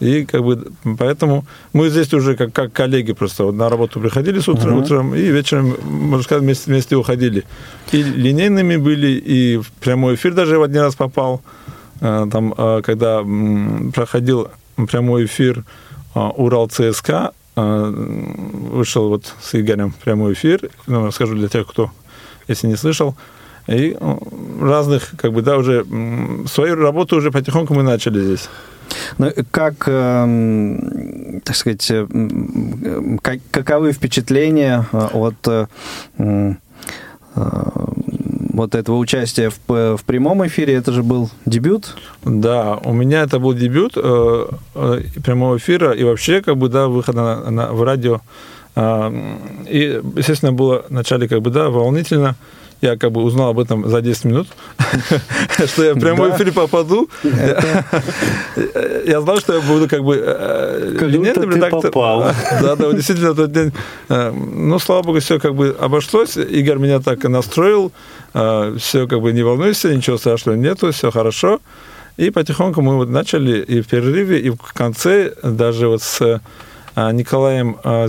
И 0.00 0.24
как 0.24 0.42
бы 0.42 0.72
поэтому 0.98 1.44
мы 1.72 1.88
здесь 1.88 2.12
уже 2.12 2.34
как, 2.34 2.52
как 2.52 2.72
коллеги 2.72 3.12
просто 3.12 3.44
вот 3.44 3.54
на 3.54 3.68
работу 3.68 4.00
приходили 4.00 4.40
с 4.40 4.48
утра, 4.48 4.72
uh-huh. 4.72 4.82
утром 4.82 5.14
и 5.14 5.20
вечером, 5.20 5.76
можно 5.84 6.24
сказать, 6.24 6.42
вместе, 6.42 6.70
вместе 6.70 6.96
уходили. 6.96 7.44
И 7.92 8.02
линейными 8.02 8.76
были, 8.76 9.12
и 9.12 9.58
в 9.58 9.70
прямой 9.72 10.16
эфир 10.16 10.34
даже 10.34 10.58
в 10.58 10.62
один 10.62 10.82
раз 10.82 10.96
попал. 10.96 11.40
Э, 12.00 12.26
там, 12.32 12.52
э, 12.56 12.82
когда 12.84 13.22
проходил 13.94 14.48
прямой 14.88 15.26
эфир 15.26 15.64
Урал 16.14 16.68
ЦСКА, 16.68 17.32
вышел 17.54 19.08
вот 19.08 19.34
с 19.40 19.54
Игорем 19.54 19.94
прямой 20.04 20.32
эфир, 20.32 20.68
ну, 20.86 21.06
расскажу 21.06 21.34
для 21.36 21.48
тех, 21.48 21.66
кто, 21.66 21.90
если 22.48 22.66
не 22.66 22.76
слышал, 22.76 23.14
и 23.66 23.96
ну, 24.00 24.18
разных, 24.60 25.12
как 25.16 25.32
бы, 25.32 25.42
да, 25.42 25.56
уже 25.56 25.84
свою 26.46 26.76
работу 26.76 27.16
уже 27.16 27.30
потихоньку 27.30 27.74
мы 27.74 27.82
начали 27.82 28.20
здесь. 28.22 28.48
Ну, 29.18 29.32
как, 29.50 29.84
э, 29.86 31.40
так 31.44 31.56
сказать, 31.56 31.90
э, 31.90 32.06
как, 33.22 33.38
каковы 33.50 33.92
впечатления 33.92 34.86
э, 34.92 35.08
от 35.12 35.68
э, 36.18 36.54
вот 38.52 38.74
этого 38.74 38.96
участия 38.96 39.50
в, 39.50 39.96
в 39.96 40.04
прямом 40.04 40.46
эфире? 40.46 40.74
Это 40.74 40.92
же 40.92 41.02
был 41.02 41.30
дебют? 41.46 41.96
Да, 42.24 42.76
у 42.84 42.92
меня 42.92 43.22
это 43.22 43.38
был 43.38 43.54
дебют 43.54 43.94
э, 43.96 44.46
прямого 45.24 45.56
эфира 45.56 45.92
и 45.92 46.04
вообще, 46.04 46.42
как 46.42 46.56
бы, 46.56 46.68
да, 46.68 46.88
выхода 46.88 47.22
на, 47.22 47.50
на, 47.50 47.72
в 47.72 47.82
радио. 47.82 48.20
И, 48.74 50.00
естественно, 50.16 50.52
было 50.52 50.84
вначале, 50.88 51.28
как 51.28 51.42
бы, 51.42 51.50
да, 51.50 51.68
волнительно, 51.68 52.36
я 52.82 52.96
как 52.96 53.12
бы 53.12 53.22
узнал 53.22 53.50
об 53.50 53.60
этом 53.60 53.88
за 53.88 54.02
10 54.02 54.24
минут, 54.24 54.48
что 55.66 55.84
я 55.84 55.94
в 55.94 56.00
прямой 56.00 56.30
эфир 56.30 56.52
попаду. 56.52 57.08
Я 59.06 59.20
знал, 59.20 59.38
что 59.38 59.54
я 59.54 59.60
буду 59.60 59.88
как 59.88 60.02
бы 60.04 60.22
э, 60.24 60.96
линейным 61.00 61.50
редактором. 61.50 62.34
Да, 62.62 62.76
да, 62.76 62.92
действительно, 62.92 63.34
тот 63.34 63.52
день. 63.52 63.72
Э, 64.08 64.30
ну, 64.30 64.78
слава 64.78 65.02
богу, 65.02 65.20
все 65.20 65.38
как 65.38 65.54
бы 65.54 65.76
обошлось. 65.80 66.36
Игорь 66.36 66.78
меня 66.78 67.00
так 67.00 67.24
и 67.24 67.28
настроил. 67.28 67.92
Э, 68.34 68.76
все 68.78 69.06
как 69.06 69.20
бы 69.20 69.32
не 69.32 69.42
волнуйся, 69.42 69.94
ничего 69.94 70.18
страшного 70.18 70.56
нету, 70.56 70.90
все 70.92 71.10
хорошо. 71.10 71.60
И 72.16 72.30
потихоньку 72.30 72.82
мы 72.82 72.96
вот 72.96 73.08
начали 73.08 73.60
и 73.60 73.80
в 73.80 73.86
перерыве, 73.86 74.38
и 74.38 74.50
в 74.50 74.72
конце 74.74 75.32
даже 75.42 75.88
вот 75.88 76.02
с 76.02 76.40
Николаем, 76.96 77.78
а, 77.84 78.08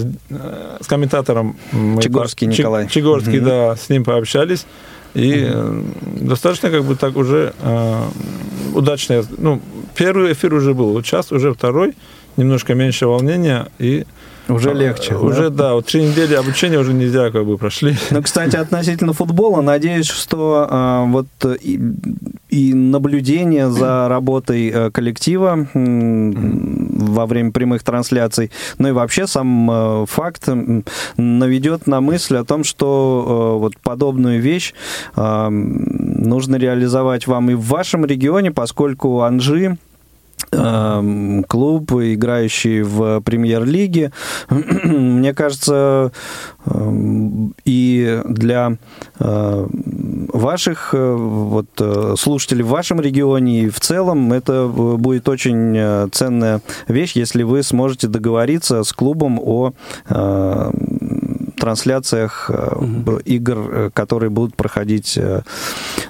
с 0.79 0.87
комментатором. 0.87 1.57
Чегорский 2.01 2.47
мы, 2.47 2.53
Николай. 2.53 2.87
Чегорский, 2.87 3.39
угу. 3.39 3.45
да, 3.45 3.75
с 3.75 3.89
ним 3.89 4.03
пообщались. 4.03 4.65
И 5.13 5.45
угу. 5.45 5.85
достаточно 6.21 6.69
как 6.69 6.83
бы 6.83 6.95
так 6.95 7.15
уже 7.15 7.53
э, 7.61 8.01
удачно. 8.73 9.23
Ну, 9.37 9.61
первый 9.95 10.33
эфир 10.33 10.53
уже 10.53 10.73
был, 10.73 11.01
сейчас 11.03 11.31
уже 11.31 11.53
второй, 11.53 11.93
немножко 12.35 12.73
меньше 12.73 13.05
волнения 13.05 13.67
и 13.77 14.05
уже 14.47 14.71
а, 14.71 14.73
легче. 14.73 15.15
Уже, 15.15 15.49
да? 15.49 15.69
да, 15.69 15.73
вот 15.73 15.86
три 15.86 16.03
недели 16.03 16.34
обучения 16.34 16.77
уже 16.77 16.93
нельзя 16.93 17.32
как 17.32 17.45
бы 17.45 17.58
прошли. 17.58 17.95
Ну, 18.12 18.21
кстати, 18.21 18.56
относительно 18.56 19.13
футбола, 19.13 19.62
надеюсь, 19.62 20.08
что 20.08 20.67
а, 20.69 21.06
вот 21.06 21.27
и, 21.62 21.79
и 22.49 22.73
наблюдение 22.73 23.69
за 23.69 24.08
работой 24.10 24.69
э, 24.69 24.91
коллектива 24.91 25.67
во 25.73 27.25
время 27.25 27.51
прямых 27.51 27.84
трансляций, 27.84 28.51
ну 28.77 28.89
и 28.89 28.91
вообще 28.91 29.27
сам 29.27 29.69
э, 29.71 30.06
факт 30.08 30.47
наведет 31.17 31.88
на 31.88 32.01
мысль 32.01 32.38
о 32.38 32.43
том, 32.43 32.63
что 32.63 33.56
э, 33.56 33.60
вот 33.60 33.77
подобную 33.77 34.41
вещь 34.41 34.73
нужно 35.15 36.56
реализовать 36.56 37.27
вам 37.27 37.49
и 37.49 37.53
в 37.53 37.65
вашем 37.65 38.06
регионе, 38.06 38.51
поскольку 38.51 39.21
Анжи 39.21 39.77
клуб, 40.49 41.91
играющий 41.91 42.82
в 42.82 43.21
премьер-лиге. 43.21 44.12
Мне 44.49 45.34
кажется, 45.34 46.12
эм, 46.65 47.53
и 47.65 48.21
для 48.25 48.77
э, 49.19 49.67
ваших 50.34 50.93
э, 50.93 51.13
вот, 51.13 51.67
э, 51.79 52.15
слушателей 52.17 52.63
в 52.63 52.69
вашем 52.69 52.99
регионе 53.01 53.63
и 53.63 53.69
в 53.69 53.79
целом 53.79 54.34
это 54.34 54.67
будет 54.67 55.29
очень 55.29 56.10
ценная 56.12 56.62
вещь, 56.88 57.13
если 57.15 57.43
вы 57.43 57.63
сможете 57.63 58.08
договориться 58.08 58.84
с 58.84 58.93
клубом 58.93 59.39
о 59.39 59.73
трансляциях 61.63 62.49
угу. 62.49 63.19
игр, 63.23 63.58
э, 63.58 63.89
которые 63.93 64.30
будут 64.30 64.56
проходить, 64.56 65.17
э, 65.17 65.41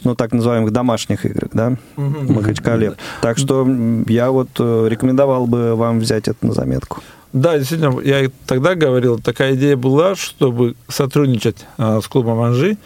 ну, 0.04 0.16
так 0.16 0.32
называемых 0.32 0.72
домашних 0.72 1.26
игр, 1.26 1.48
да, 1.54 1.76
угу. 1.96 2.20
в 2.20 2.32
Махачкале. 2.32 2.90
Да. 2.90 2.96
Так 3.22 3.38
что 3.38 3.68
я 4.08 4.32
вот 4.32 4.50
рекомендовал 4.60 5.46
бы 5.46 5.76
вам 5.76 6.00
взять 6.00 6.28
это 6.28 6.46
на 6.46 6.54
заметку. 6.54 7.02
Да, 7.34 7.58
действительно, 7.58 8.00
я 8.02 8.30
тогда 8.46 8.76
говорил, 8.76 9.20
такая 9.20 9.56
идея 9.56 9.76
была, 9.76 10.16
чтобы 10.16 10.76
сотрудничать 10.88 11.66
а, 11.80 12.00
с 12.00 12.08
клубом 12.08 12.40
Анжи, 12.42 12.78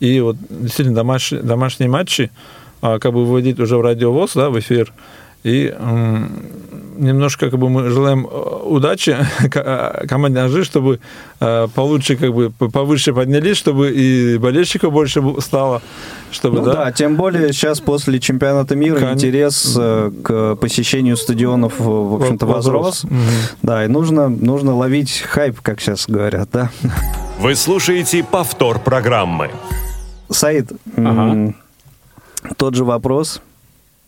и 0.00 0.20
вот 0.20 0.36
действительно 0.48 0.96
домашние, 0.96 1.42
домашние 1.42 1.90
матчи 1.90 2.30
а, 2.80 2.98
как 2.98 3.12
бы 3.12 3.26
выводить 3.26 3.60
уже 3.60 3.76
в 3.76 3.82
радиовоз, 3.82 4.32
да, 4.34 4.48
в 4.48 4.58
эфир, 4.58 4.92
и 5.42 5.74
немножко 7.00 7.50
как 7.50 7.58
бы 7.58 7.68
мы 7.68 7.90
желаем 7.90 8.26
э, 8.26 8.62
удачи 8.64 9.16
э, 9.54 10.06
команде 10.06 10.40
Анжи, 10.40 10.64
чтобы 10.64 11.00
э, 11.40 11.68
получше 11.74 12.16
как 12.16 12.32
бы 12.32 12.50
повыше 12.50 13.12
поднялись, 13.12 13.56
чтобы 13.56 13.90
и 13.90 14.38
болельщиков 14.38 14.92
больше 14.92 15.22
стало. 15.40 15.82
Чтобы, 16.30 16.58
ну, 16.58 16.66
да? 16.66 16.74
да, 16.74 16.92
тем 16.92 17.16
более 17.16 17.52
сейчас 17.52 17.80
после 17.80 18.20
чемпионата 18.20 18.76
мира 18.76 19.00
Кон... 19.00 19.14
интерес 19.14 19.74
к 19.74 20.54
посещению 20.56 21.16
стадионов, 21.16 21.80
в 21.80 22.14
общем-то, 22.14 22.46
возрос. 22.46 23.02
возрос. 23.02 23.04
Угу. 23.04 23.14
Да, 23.62 23.84
и 23.84 23.88
нужно, 23.88 24.28
нужно 24.28 24.76
ловить 24.76 25.24
хайп, 25.26 25.60
как 25.60 25.80
сейчас 25.80 26.04
говорят, 26.06 26.48
да. 26.52 26.70
Вы 27.40 27.56
слушаете 27.56 28.22
повтор 28.22 28.78
программы. 28.78 29.50
Саид, 30.28 30.70
м, 30.96 31.56
тот 32.56 32.76
же 32.76 32.84
вопрос. 32.84 33.42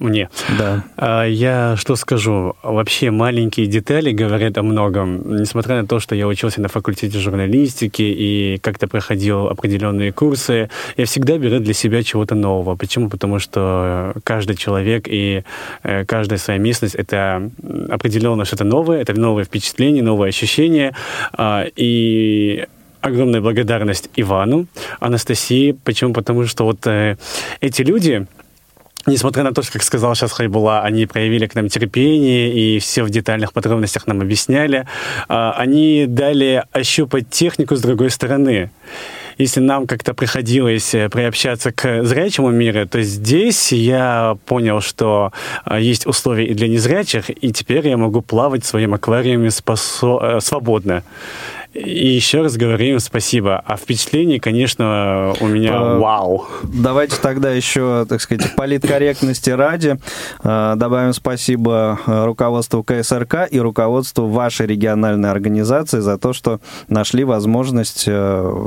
Мне. 0.03 0.29
Да. 0.59 0.83
А, 0.97 1.25
Я 1.25 1.77
что 1.77 1.95
скажу? 1.95 2.57
Вообще 2.63 3.13
маленькие 3.13 3.67
детали 3.67 4.11
говорят 4.11 4.59
о 4.59 4.63
многом. 4.65 5.37
Несмотря 5.41 5.81
на 5.81 5.87
то, 5.87 6.01
что 6.01 6.17
я 6.17 6.27
учился 6.27 6.61
на 6.61 6.69
факультете 6.69 7.19
журналистики 7.19 8.03
и 8.03 8.59
как-то 8.61 8.89
проходил 8.89 9.47
определенные 9.47 10.13
курсы, 10.13 10.71
я 10.97 11.05
всегда 11.07 11.39
беру 11.39 11.61
для 11.61 11.73
себя 11.73 12.03
чего-то 12.03 12.35
нового. 12.35 12.75
Почему? 12.75 13.09
Потому 13.09 13.39
что 13.39 14.13
каждый 14.25 14.57
человек 14.57 15.07
и 15.07 15.45
э, 15.85 16.05
каждая 16.05 16.39
своя 16.41 16.59
местность— 16.59 16.95
это 16.97 17.51
определенно 17.89 18.45
что-то 18.45 18.65
новое, 18.65 19.01
это 19.01 19.15
новые 19.15 19.45
впечатления, 19.45 20.03
новые 20.03 20.31
ощущения. 20.31 20.95
А, 21.33 21.65
И 21.77 22.67
огромная 23.03 23.41
благодарность 23.41 24.11
Ивану, 24.17 24.67
Анастасии. 25.01 25.73
Почему? 25.85 26.13
Потому 26.13 26.47
что 26.47 26.65
вот 26.65 26.87
э, 26.87 27.17
эти 27.61 27.83
люди, 27.83 28.27
Несмотря 29.07 29.43
на 29.43 29.53
то, 29.53 29.63
что, 29.63 29.73
как 29.73 29.83
сказал 29.83 30.15
сейчас 30.15 30.33
Хайбула, 30.33 30.83
они 30.83 31.07
проявили 31.07 31.47
к 31.47 31.55
нам 31.55 31.69
терпение 31.69 32.53
и 32.53 32.79
все 32.79 33.03
в 33.03 33.11
детальных 33.11 33.53
подробностях 33.53 34.07
нам 34.07 34.21
объясняли, 34.21 34.87
а, 35.29 35.55
они 35.59 36.07
дали 36.07 36.65
ощупать 36.73 37.29
технику 37.29 37.75
с 37.75 37.81
другой 37.81 38.11
стороны. 38.11 38.71
Если 39.39 39.61
нам 39.61 39.87
как-то 39.87 40.15
приходилось 40.15 40.95
э, 40.95 41.09
приобщаться 41.09 41.73
к 41.73 42.05
зрячему 42.05 42.51
миру, 42.51 42.87
то 42.87 43.03
здесь 43.03 43.73
я 43.73 44.37
понял, 44.47 44.81
что 44.81 45.33
а, 45.65 45.81
есть 45.81 46.07
условия 46.07 46.47
и 46.47 46.55
для 46.55 46.69
незрячих, 46.69 47.31
и 47.31 47.53
теперь 47.53 47.89
я 47.89 47.97
могу 47.97 48.21
плавать 48.21 48.63
в 48.63 48.69
своем 48.69 48.95
аквариуме 48.95 49.49
спосо- 49.49 50.37
э, 50.37 50.41
свободно. 50.41 51.03
И 51.75 52.09
еще 52.09 52.43
раз 52.43 52.57
говорю 52.57 52.85
им 52.85 53.01
спасибо. 53.01 53.63
А 53.67 53.77
впечатление, 53.77 54.39
конечно, 54.41 55.33
у 55.41 55.47
меня 55.47 55.73
А, 55.75 55.99
вау. 55.99 56.47
Давайте 56.65 57.17
тогда 57.17 57.51
еще, 57.51 58.05
так 58.09 58.21
сказать, 58.21 58.55
политкорректности 58.57 59.51
ради 59.51 59.97
э, 60.45 60.73
добавим 60.77 61.13
спасибо 61.15 61.99
э, 62.07 62.25
руководству 62.27 62.83
КСРК 62.83 63.49
и 63.51 63.59
руководству 63.59 64.27
вашей 64.27 64.67
региональной 64.67 65.31
организации 65.31 66.01
за 66.01 66.19
то, 66.19 66.33
что 66.35 66.61
нашли 66.89 67.25
возможность 67.25 68.05
э, 68.07 68.65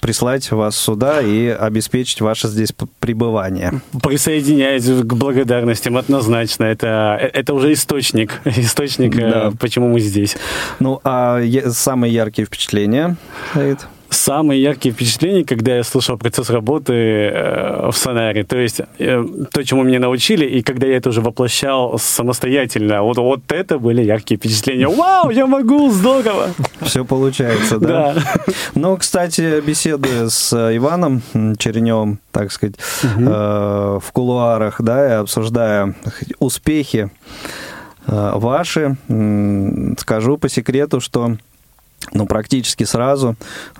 прислать 0.00 0.50
вас 0.50 0.76
сюда 0.76 1.20
и 1.20 1.46
обеспечить 1.48 2.20
ваше 2.20 2.48
здесь 2.48 2.72
пребывание. 3.00 3.80
Присоединяюсь 4.02 4.84
к 4.86 5.12
благодарностям 5.14 5.96
однозначно. 5.96 6.64
Это, 6.64 7.18
это 7.32 7.54
уже 7.54 7.72
источник, 7.72 8.40
источник, 8.44 9.14
Да. 9.16 9.52
почему 9.60 9.88
мы 9.88 10.00
здесь. 10.00 10.36
Ну, 10.80 11.00
а 11.04 11.38
е- 11.40 11.70
самые 11.82 12.12
яркие 12.12 12.46
впечатления, 12.46 13.16
Саид? 13.52 13.86
Самые 14.12 14.62
яркие 14.62 14.94
впечатления, 14.94 15.42
когда 15.42 15.74
я 15.76 15.82
слушал 15.82 16.18
процесс 16.18 16.50
работы 16.50 16.92
э, 16.92 17.90
в 17.90 17.96
Сонаре, 17.96 18.44
то 18.44 18.58
есть 18.58 18.82
э, 18.98 19.24
то, 19.50 19.64
чему 19.64 19.84
меня 19.84 20.00
научили, 20.00 20.44
и 20.44 20.62
когда 20.62 20.86
я 20.86 20.98
это 20.98 21.08
уже 21.08 21.22
воплощал 21.22 21.98
самостоятельно, 21.98 23.02
вот, 23.02 23.16
вот 23.16 23.50
это 23.50 23.78
были 23.78 24.02
яркие 24.02 24.38
впечатления. 24.38 24.86
Вау, 24.96 25.30
я 25.30 25.46
могу, 25.46 25.90
здорово! 25.90 26.50
Все 26.82 27.06
получается, 27.06 27.78
да? 27.78 28.12
Да. 28.14 28.22
Ну, 28.74 28.98
кстати, 28.98 29.62
беседуя 29.62 30.28
с 30.28 30.52
э, 30.52 30.76
Иваном 30.76 31.22
Череневым, 31.58 32.18
так 32.32 32.52
сказать, 32.52 32.74
э, 33.02 33.18
в 33.18 34.12
кулуарах, 34.12 34.82
да, 34.82 35.08
и 35.08 35.12
обсуждая 35.12 35.94
успехи 36.38 37.10
э, 38.06 38.32
ваши, 38.34 38.96
скажу 39.98 40.36
по 40.36 40.50
секрету, 40.50 41.00
что 41.00 41.36
ну, 42.12 42.26
практически 42.26 42.84
сразу, 42.84 43.36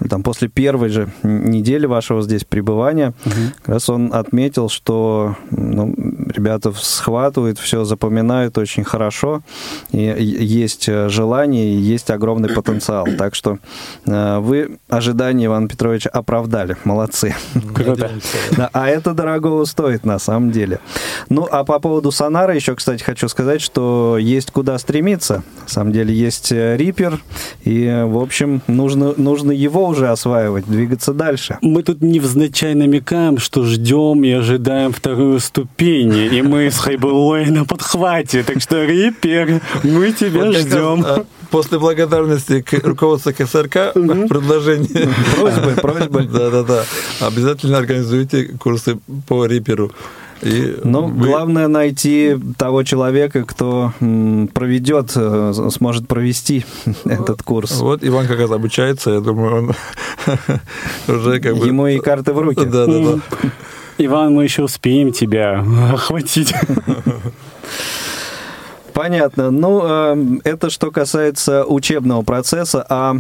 там, 0.08 0.22
после 0.22 0.48
первой 0.48 0.88
же 0.88 1.08
недели 1.22 1.86
вашего 1.86 2.22
здесь 2.22 2.44
пребывания, 2.44 3.14
как 3.58 3.68
раз 3.68 3.88
он 3.90 4.12
отметил, 4.14 4.68
что 4.68 5.36
ну, 5.50 5.94
ребята 6.28 6.72
схватывают, 6.72 7.58
все 7.58 7.84
запоминают 7.84 8.58
очень 8.58 8.84
хорошо, 8.84 9.42
и 9.90 9.98
есть 9.98 10.88
э, 10.88 11.08
желание, 11.08 11.74
и 11.74 11.76
есть 11.76 12.10
огромный 12.10 12.48
потенциал. 12.48 13.06
Так 13.22 13.34
что 13.36 13.58
э, 14.06 14.38
вы 14.38 14.78
ожидания 14.88 15.46
Ивана 15.46 15.68
Петровича 15.68 16.10
оправдали. 16.10 16.76
Молодцы. 16.84 17.34
Круто. 17.74 18.10
Да, 18.56 18.68
а 18.72 18.88
это 18.88 19.14
дорогого 19.14 19.64
стоит 19.64 20.04
на 20.04 20.18
самом 20.18 20.50
деле. 20.50 20.80
Ну, 21.28 21.46
а 21.48 21.62
по 21.64 21.78
поводу 21.78 22.10
сонара 22.10 22.54
еще, 22.54 22.74
кстати, 22.74 23.02
хочу 23.02 23.28
сказать, 23.28 23.60
что 23.60 24.16
есть 24.18 24.50
куда 24.50 24.76
стремиться. 24.78 25.44
На 25.62 25.68
самом 25.68 25.92
деле 25.92 26.14
есть 26.14 26.50
э, 26.52 26.76
Рипер, 26.76 27.20
и, 27.64 28.04
в 28.12 28.18
общем, 28.22 28.62
нужно, 28.66 29.14
нужно 29.16 29.50
его 29.52 29.86
уже 29.86 30.08
осваивать, 30.08 30.66
двигаться 30.66 31.12
дальше. 31.12 31.58
Мы 31.62 31.82
тут 31.82 32.00
невзначай 32.02 32.74
намекаем, 32.74 33.38
что 33.38 33.64
ждем 33.64 34.22
и 34.24 34.30
ожидаем 34.30 34.92
вторую 34.92 35.40
ступень, 35.40 36.14
и 36.34 36.42
мы 36.42 36.70
с 36.70 36.78
Хайбулой 36.78 37.46
на 37.46 37.64
подхвате. 37.64 38.42
Так 38.42 38.60
что, 38.60 38.84
Рипер, 38.84 39.60
мы 39.82 40.12
тебя 40.12 40.44
Вот 40.44 40.54
раз, 40.54 40.62
ждем. 40.62 41.04
а, 41.06 41.24
После 41.50 41.78
благодарности 41.78 42.62
к 42.62 42.72
руководству 42.86 43.32
КСРК 43.32 43.92
предложение. 43.94 45.08
Просьбы, 45.36 45.72
просьбы. 45.82 46.22
Да-да-да. 46.24 46.84
Обязательно 47.20 47.78
организуйте 47.78 48.44
курсы 48.58 48.98
по 49.28 49.44
риперу. 49.46 49.92
И 50.42 50.76
Ну, 50.84 51.06
вы- 51.06 51.26
главное 51.28 51.68
найти 51.68 52.36
того 52.58 52.82
человека, 52.82 53.44
кто 53.44 53.92
проведет, 54.54 55.12
э, 55.14 55.52
сможет 55.70 56.08
провести 56.08 56.64
этот 57.04 57.42
курс. 57.42 57.78
Вот 57.80 58.04
Иван 58.04 58.26
как 58.26 58.38
раз 58.40 58.50
обучается, 58.50 59.10
я 59.10 59.20
думаю, 59.20 59.54
он 59.56 59.72
уже 61.16 61.40
как 61.40 61.56
бы... 61.56 61.66
Ему 61.66 61.86
и 61.86 61.98
карты 61.98 62.32
в 62.32 62.38
руки. 62.40 62.64
Да-да-да. 62.64 63.20
Иван, 63.98 64.34
мы 64.34 64.44
еще 64.44 64.62
успеем 64.64 65.12
тебя 65.12 65.64
охватить. 65.92 66.52
Понятно. 68.92 69.50
Ну, 69.50 69.80
э, 69.84 70.16
это 70.44 70.70
что 70.70 70.90
касается 70.90 71.64
учебного 71.64 72.22
процесса, 72.22 72.84
а 72.88 73.16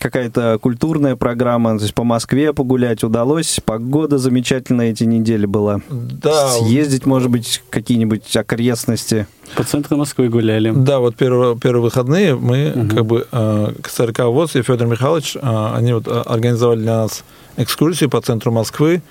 какая-то 0.00 0.58
культурная 0.60 1.16
программа, 1.16 1.76
то 1.76 1.82
есть 1.82 1.94
по 1.94 2.04
Москве 2.04 2.52
погулять 2.52 3.04
удалось, 3.04 3.60
погода 3.64 4.18
замечательная 4.18 4.90
эти 4.90 5.04
недели 5.04 5.46
была. 5.46 5.80
Да, 5.90 6.48
Съездить, 6.48 7.06
может 7.06 7.30
быть, 7.30 7.62
какие-нибудь 7.70 8.36
окрестности. 8.36 9.26
По 9.56 9.64
центру 9.64 9.96
Москвы 9.96 10.28
гуляли. 10.28 10.72
Да, 10.74 10.98
вот 10.98 11.16
первые, 11.16 11.56
первые 11.56 11.82
выходные 11.82 12.34
мы 12.34 12.88
как 12.94 13.06
бы 13.06 13.26
э, 13.30 13.72
КСРК 13.82 14.24
ВОЗ 14.24 14.56
и 14.56 14.62
Федор 14.62 14.86
Михайлович, 14.86 15.36
э, 15.36 15.72
они 15.74 15.92
вот 15.94 16.06
э, 16.06 16.10
организовали 16.10 16.80
для 16.80 16.96
нас 16.98 17.24
экскурсию 17.56 18.10
по 18.10 18.20
центру 18.20 18.52
Москвы. 18.52 19.02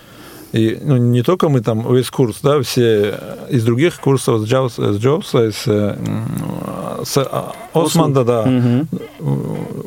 И 0.53 0.77
ну, 0.81 0.95
не 0.97 1.23
только 1.23 1.49
мы 1.49 1.59
там, 1.61 1.93
весь 1.93 2.09
курс, 2.09 2.37
да, 2.41 2.61
все 2.61 3.19
из 3.49 3.63
других 3.65 3.99
курсов, 3.99 4.41
с 4.41 4.45
Джобса, 4.45 4.93
с, 4.93 4.97
Джобса, 4.97 5.51
с, 5.51 5.63
э, 5.67 5.97
с 7.03 7.17
э, 7.17 7.25
Османда, 7.73 8.23
да, 8.23 8.45
Мгм. 8.45 8.87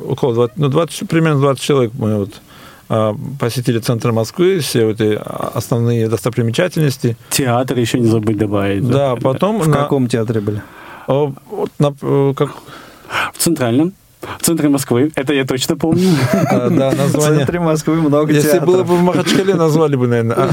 около 0.08 0.34
20, 0.34 0.56
ну, 0.58 0.68
20, 0.68 1.08
примерно 1.08 1.40
20 1.40 1.62
человек 1.62 1.92
мы 1.98 2.18
вот 2.18 2.30
э, 2.90 3.14
посетили 3.38 3.78
центр 3.78 4.12
Москвы, 4.12 4.58
все 4.61 4.90
эти 4.90 5.18
основные 5.56 6.08
достопримечательности. 6.08 7.16
Театр 7.30 7.78
еще 7.78 7.98
не 7.98 8.06
забыть 8.08 8.36
добавить. 8.36 8.86
Да, 8.86 9.16
потом 9.16 9.61
В 9.61 9.68
на- 9.68 9.76
каком 9.76 10.08
театре 10.08 10.40
были? 10.40 10.62
о, 11.06 11.32
вот 11.50 11.70
на- 11.78 11.94
э, 12.02 12.34
как, 12.36 12.50
В 13.32 13.38
центральном. 13.38 13.92
В 14.38 14.42
центре 14.42 14.68
Москвы. 14.68 15.10
Это 15.14 15.32
я 15.32 15.44
точно 15.44 15.76
помню. 15.76 16.08
э, 16.32 16.70
да, 16.70 16.90
В 16.90 16.96
название. 16.98 17.38
центре 17.38 17.60
Москвы 17.60 17.94
много 17.96 18.32
Если 18.32 18.48
театров. 18.50 18.66
было 18.66 18.82
бы 18.84 18.96
в 18.96 19.02
Махачкале, 19.02 19.54
назвали 19.54 19.96
бы, 19.96 20.06
наверное. 20.08 20.48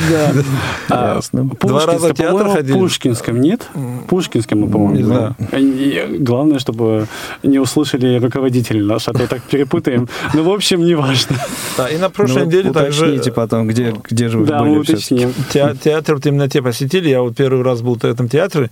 А, 0.89 1.15
Ясно. 1.15 1.49
Два 1.61 1.85
раза 1.85 2.13
в 2.13 2.13
театр 2.15 2.47
ходили. 2.49 2.73
Пушкинском, 2.77 3.41
нет? 3.41 3.67
Пушкинском, 4.07 4.61
мы, 4.61 4.69
по-моему. 4.69 5.35
И 5.53 6.17
Главное, 6.19 6.59
чтобы 6.59 7.07
не 7.43 7.59
услышали 7.59 8.19
руководитель 8.19 8.83
наш, 8.83 9.07
а 9.07 9.13
то 9.13 9.27
так 9.27 9.41
перепутаем. 9.43 10.07
Ну, 10.33 10.43
в 10.43 10.49
общем, 10.49 10.83
не 10.85 10.95
важно. 10.95 11.35
Да, 11.77 11.89
и 11.89 11.97
на 11.97 12.07
Ну, 12.07 12.09
прошлой 12.09 12.43
вот 12.43 12.47
неделе 12.47 12.71
также 12.71 13.05
уточните 13.05 13.31
потом, 13.31 13.67
где, 13.67 13.93
где 14.09 14.29
же 14.29 14.39
вы 14.39 14.45
Да, 14.45 14.59
были 14.63 14.81
всё-таки. 14.83 15.15
уточним. 15.25 15.33
те- 15.51 15.75
театр 15.83 16.15
в 16.15 16.21
темноте 16.21 16.61
посетили. 16.61 17.09
Я 17.09 17.21
вот 17.21 17.35
первый 17.35 17.63
раз 17.63 17.81
был 17.81 17.95
в 17.97 18.03
этом 18.05 18.29
театре. 18.29 18.69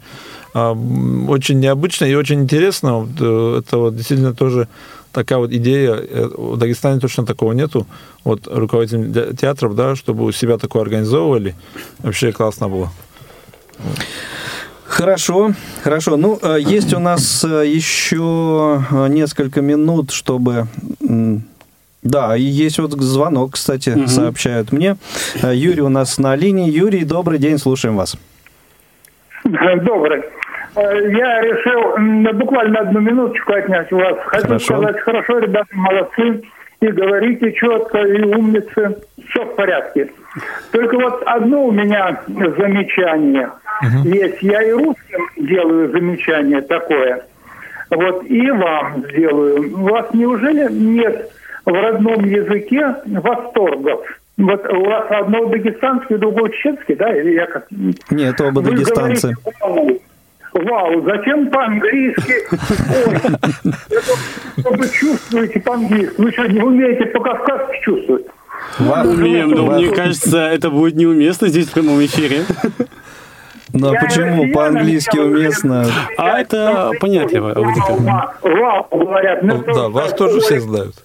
А, 0.58 0.72
Очень 1.28 1.60
необычно 1.60 2.06
и 2.06 2.16
очень 2.16 2.42
интересно. 2.42 3.00
Вот, 3.00 3.10
э, 3.20 3.60
Это 3.60 3.78
вот 3.78 3.96
действительно 3.96 4.34
тоже 4.34 4.68
такая 5.12 5.38
вот 5.40 5.52
идея. 5.52 5.96
Э, 5.96 6.30
В 6.38 6.58
Дагестане 6.58 7.00
точно 7.02 7.26
такого 7.26 7.52
нету. 7.52 7.86
Вот 8.24 8.48
руководитель 8.48 9.12
де- 9.12 9.34
театров, 9.36 9.76
да, 9.76 9.96
чтобы 9.96 10.24
у 10.24 10.32
себя 10.32 10.58
такое 10.58 10.82
организовывали. 10.84 11.56
Вообще 12.00 12.32
классно 12.32 12.70
было. 12.70 12.90
Хорошо, 14.86 15.52
хорошо. 15.84 16.16
Ну, 16.16 16.40
э, 16.42 16.58
есть 16.62 16.94
у 16.94 17.00
нас 17.00 17.44
еще 17.44 18.82
несколько 19.10 19.62
минут, 19.62 20.12
чтобы... 20.12 20.68
Да, 22.02 22.38
и 22.38 22.44
есть 22.44 22.78
вот 22.80 22.92
звонок, 23.02 23.56
кстати, 23.56 23.90
Мгм. 23.90 24.08
сообщают 24.08 24.72
мне. 24.72 24.96
Юрий 25.44 25.82
у 25.82 25.90
нас 25.90 26.18
на 26.20 26.36
линии. 26.38 26.70
Юрий, 26.72 27.04
добрый 27.04 27.40
день, 27.40 27.58
слушаем 27.58 27.98
вас. 27.98 28.16
Добрый. 29.44 30.22
Э, 30.76 31.12
Я 31.12 31.42
решил 31.42 32.34
буквально 32.34 32.80
одну 32.80 33.00
минуточку 33.00 33.54
отнять 33.54 33.92
у 33.92 33.98
вас. 33.98 34.18
Хочу 34.26 34.48
Хорошо. 34.48 34.66
сказать, 34.66 35.00
хорошо, 35.00 35.40
ребята, 35.40 35.68
молодцы. 35.72 36.42
и 36.82 36.88
говорите 36.88 37.54
четко, 37.54 38.00
и 38.00 38.22
умницы. 38.22 38.98
Все 39.30 39.44
в 39.44 39.56
порядке. 39.56 40.12
Только 40.72 40.98
вот 40.98 41.24
одно 41.26 41.66
у 41.66 41.72
меня 41.72 42.22
замечание 42.28 43.50
угу. 43.82 44.10
есть. 44.10 44.42
Я 44.42 44.62
и 44.62 44.72
русским 44.72 45.28
делаю 45.38 45.92
замечание 45.92 46.62
такое. 46.62 47.26
Вот 47.90 48.26
и 48.26 48.52
вам 48.52 49.04
сделаю. 49.10 49.74
У 49.78 49.88
вас 49.88 50.14
неужели 50.14 50.72
нет 50.72 51.32
в 51.66 51.72
родном 51.72 52.26
языке 52.26 52.96
восторгов? 53.06 54.06
Вот 54.38 54.68
у 54.68 54.84
вас 54.84 55.06
одно 55.10 55.46
дагестанский, 55.46 56.18
другое 56.18 56.52
чеченский, 56.52 56.96
да? 56.96 57.16
Или 57.16 57.36
я 57.36 57.46
как... 57.46 57.68
Нет, 58.12 58.40
оба 58.42 58.60
Вы 58.60 58.72
дагестанцы. 58.72 59.34
Говорите, 59.62 60.02
Вау, 60.56 61.02
зачем 61.04 61.50
по-английски? 61.50 62.34
Ой, 64.64 64.78
вы 64.78 64.90
чувствуете 64.90 65.60
по-английски. 65.60 66.14
Вы 66.18 66.32
что, 66.32 66.48
не 66.48 66.62
умеете 66.62 67.06
по-кавказски 67.08 67.82
чувствовать? 67.82 68.26
Умеем, 68.80 69.50
но 69.52 69.66
мне 69.66 69.92
кажется, 69.92 70.48
это 70.48 70.70
будет 70.70 70.96
неуместно 70.96 71.50
здесь 71.50 71.68
в 71.68 71.74
прямом 71.74 72.04
эфире. 72.06 72.46
Ну 73.74 73.94
а 73.94 74.00
почему 74.00 74.54
по-английски 74.54 75.18
уместно? 75.18 75.86
А 76.18 76.40
это 76.40 76.92
понятие 77.02 77.42
Вау, 77.42 78.88
говорят. 78.92 79.44
Ну, 79.44 79.62
да, 79.62 79.90
вас 79.90 80.14
тоже 80.14 80.40
все 80.40 80.62
знают. 80.62 80.96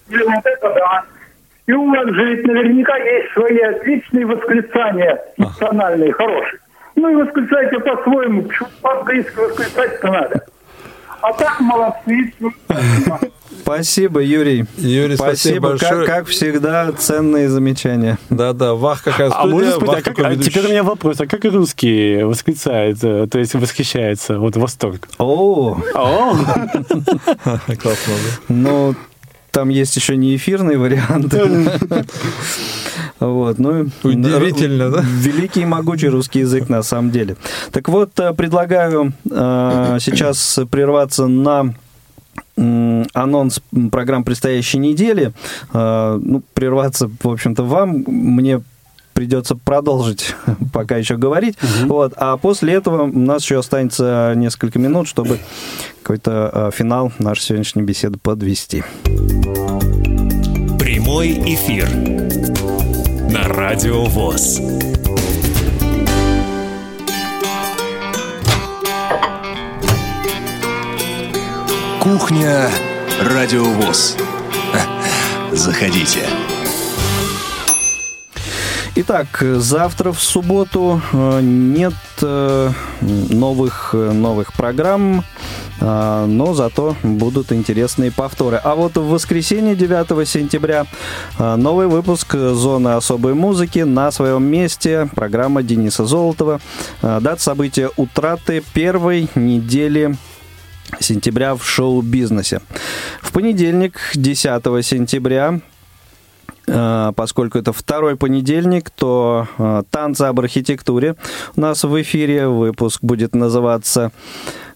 И 1.67 1.73
у 1.73 1.89
вас 1.89 2.07
же 2.09 2.35
ведь 2.35 2.47
наверняка 2.47 2.95
есть 2.97 3.33
свои 3.33 3.59
отличные 3.59 4.25
восклицания 4.25 5.19
национальные, 5.37 6.13
хорошие. 6.13 6.59
Ну 7.01 7.09
и 7.09 7.15
восклицайте 7.15 7.79
по-своему, 7.79 8.43
почему 8.43 8.69
по-английски 8.83 9.35
восклицать-то 9.35 10.07
надо. 10.07 10.45
А 11.21 11.33
так 11.33 11.59
молодцы. 11.59 12.31
Спасибо, 13.63 14.21
Юрий. 14.21 14.65
Юрий, 14.77 15.15
спасибо, 15.15 15.35
спасибо 15.35 15.69
большое. 15.69 16.05
Как, 16.05 16.15
как 16.15 16.27
всегда, 16.27 16.91
ценные 16.91 17.49
замечания. 17.49 18.19
Да-да, 18.29 18.75
вах 18.75 19.01
какая 19.03 19.31
студия, 19.31 19.49
а 19.49 19.51
можно 19.51 19.71
спросить, 19.71 20.07
а 20.07 20.13
как, 20.13 20.25
а 20.25 20.35
теперь 20.35 20.65
у 20.65 20.69
меня 20.69 20.83
вопрос, 20.83 21.19
а 21.21 21.25
как 21.25 21.43
русский 21.45 22.21
восклицает, 22.21 22.99
то 22.99 23.39
есть 23.39 23.55
восхищается, 23.55 24.37
вот 24.37 24.55
восторг? 24.55 25.07
О! 25.17 25.77
О! 25.95 26.35
Классно? 27.81 28.13
Ну, 28.47 28.95
там 29.51 29.69
есть 29.69 29.95
еще 29.95 30.15
не 30.15 30.35
эфирный 30.35 30.77
вариант. 30.77 31.33
Вот, 33.19 33.59
ну, 33.59 33.87
Удивительно, 34.01 34.89
да? 34.89 35.03
Великий 35.03 35.61
и 35.61 35.65
могучий 35.65 36.07
русский 36.07 36.39
язык 36.39 36.69
на 36.69 36.81
самом 36.81 37.11
деле. 37.11 37.37
Так 37.71 37.87
вот, 37.87 38.19
э, 38.19 38.33
предлагаю 38.33 39.13
э, 39.29 39.97
сейчас 40.01 40.59
прерваться 40.71 41.27
на 41.27 41.75
анонс 42.55 43.61
программ 43.91 44.23
предстоящей 44.23 44.79
недели. 44.79 45.33
Э, 45.71 46.19
ну, 46.19 46.41
прерваться, 46.55 47.11
в 47.21 47.27
общем-то, 47.27 47.61
вам. 47.61 48.03
Мне 48.07 48.61
придется 49.21 49.55
продолжить 49.55 50.33
пока 50.73 50.97
еще 50.97 51.15
говорить. 51.15 51.55
Угу. 51.61 51.93
Вот. 51.93 52.13
А 52.15 52.37
после 52.37 52.73
этого 52.73 53.03
у 53.03 53.19
нас 53.19 53.43
еще 53.43 53.59
останется 53.59 54.33
несколько 54.35 54.79
минут, 54.79 55.07
чтобы 55.07 55.37
какой-то 56.01 56.49
э, 56.51 56.71
финал 56.75 57.13
нашей 57.19 57.43
сегодняшней 57.43 57.83
беседы 57.83 58.17
подвести. 58.17 58.83
Прямой 60.79 61.33
эфир 61.53 61.87
на 63.31 63.47
Радио 63.47 64.05
ВОЗ. 64.05 64.59
Кухня 71.99 72.71
Радио 73.21 73.65
ВОЗ. 73.65 74.17
Заходите. 75.51 76.21
Итак, 79.03 79.41
завтра 79.41 80.11
в 80.11 80.21
субботу 80.21 81.01
э, 81.11 81.39
нет 81.41 81.95
э, 82.21 82.69
новых, 83.01 83.95
новых 83.95 84.53
программ, 84.53 85.23
э, 85.79 86.25
но 86.27 86.53
зато 86.53 86.95
будут 87.01 87.51
интересные 87.51 88.11
повторы. 88.11 88.57
А 88.57 88.75
вот 88.75 88.97
в 88.97 89.09
воскресенье 89.09 89.75
9 89.75 90.27
сентября 90.29 90.85
новый 91.39 91.87
выпуск 91.87 92.35
«Зоны 92.35 92.89
особой 92.89 93.33
музыки» 93.33 93.79
на 93.79 94.11
своем 94.11 94.43
месте. 94.43 95.09
Программа 95.15 95.63
Дениса 95.63 96.05
Золотова. 96.05 96.61
Дата 97.01 97.41
события 97.41 97.89
утраты 97.97 98.61
первой 98.71 99.29
недели 99.33 100.15
сентября 100.99 101.55
в 101.55 101.65
шоу-бизнесе. 101.65 102.61
В 103.19 103.31
понедельник, 103.31 103.99
10 104.13 104.85
сентября, 104.85 105.59
Э, 105.61 105.70
поскольку 107.15 107.57
это 107.57 107.73
второй 107.73 108.15
понедельник, 108.15 108.89
то 108.89 109.47
э, 109.57 109.83
танцы 109.89 110.23
об 110.23 110.39
архитектуре 110.39 111.15
у 111.55 111.61
нас 111.61 111.83
в 111.83 112.01
эфире. 112.01 112.47
Выпуск 112.47 113.01
будет 113.01 113.35
называться, 113.35 114.11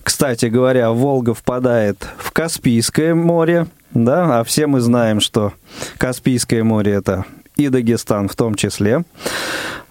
кстати 0.03 0.47
говоря, 0.47 0.91
Волга 0.91 1.33
впадает 1.33 2.07
в 2.17 2.31
Каспийское 2.31 3.15
море, 3.15 3.67
да, 3.93 4.39
а 4.39 4.43
все 4.43 4.67
мы 4.67 4.81
знаем, 4.81 5.19
что 5.21 5.53
Каспийское 5.97 6.63
море 6.63 6.93
это 6.93 7.25
и 7.55 7.69
Дагестан 7.69 8.27
в 8.27 8.35
том 8.35 8.55
числе. 8.55 9.03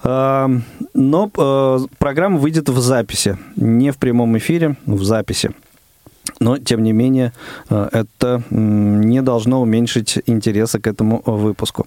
Э, 0.03 0.49
но 0.93 1.89
программа 1.99 2.39
выйдет 2.39 2.69
в 2.69 2.79
записи, 2.81 3.39
не 3.57 3.91
в 3.91 3.97
прямом 3.97 4.37
эфире, 4.37 4.77
в 4.87 5.03
записи. 5.05 5.55
Но, 6.41 6.59
тем 6.59 6.83
не 6.83 6.93
менее, 6.93 7.33
э, 7.71 7.89
это 7.93 8.43
не 8.51 9.23
должно 9.23 9.63
уменьшить 9.63 10.19
интереса 10.27 10.81
к 10.81 10.87
этому 10.87 11.23
выпуску. 11.25 11.87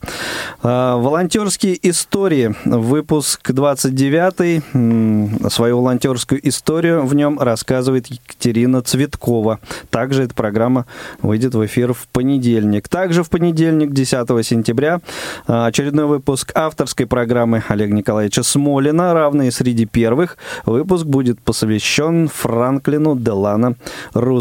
Э, 0.64 0.96
волонтерские 0.98 1.78
истории. 1.90 2.56
Выпуск 2.66 3.52
29. 3.52 5.52
Свою 5.52 5.78
волонтерскую 5.78 6.48
историю 6.48 7.06
в 7.06 7.16
нем 7.16 7.40
рассказывает 7.40 8.08
Екатерина 8.08 8.82
Цветкова. 8.82 9.60
Также 9.90 10.24
эта 10.24 10.34
программа 10.34 10.86
выйдет 11.22 11.56
в 11.56 11.66
эфир 11.66 11.94
в 11.94 12.08
понедельник. 12.08 12.88
Также 12.88 13.24
в 13.24 13.30
понедельник, 13.30 13.92
10 13.92 14.44
сентября, 14.44 15.02
э, 15.48 15.66
очередной 15.66 16.06
выпуск 16.06 16.52
авторской 16.56 17.06
программы 17.06 17.64
Олега 17.68 17.94
Николаевича 17.94 18.44
Смолина 18.44 19.14
«Равные 19.14 19.52
среди 19.52 19.86
первых». 19.86 20.38
Выпуск 20.66 21.06
будет 21.06 21.40
посвящен 21.42 22.28
Франклину 22.28 23.16
Делана 23.16 23.76
Рузвельту. 24.14 24.37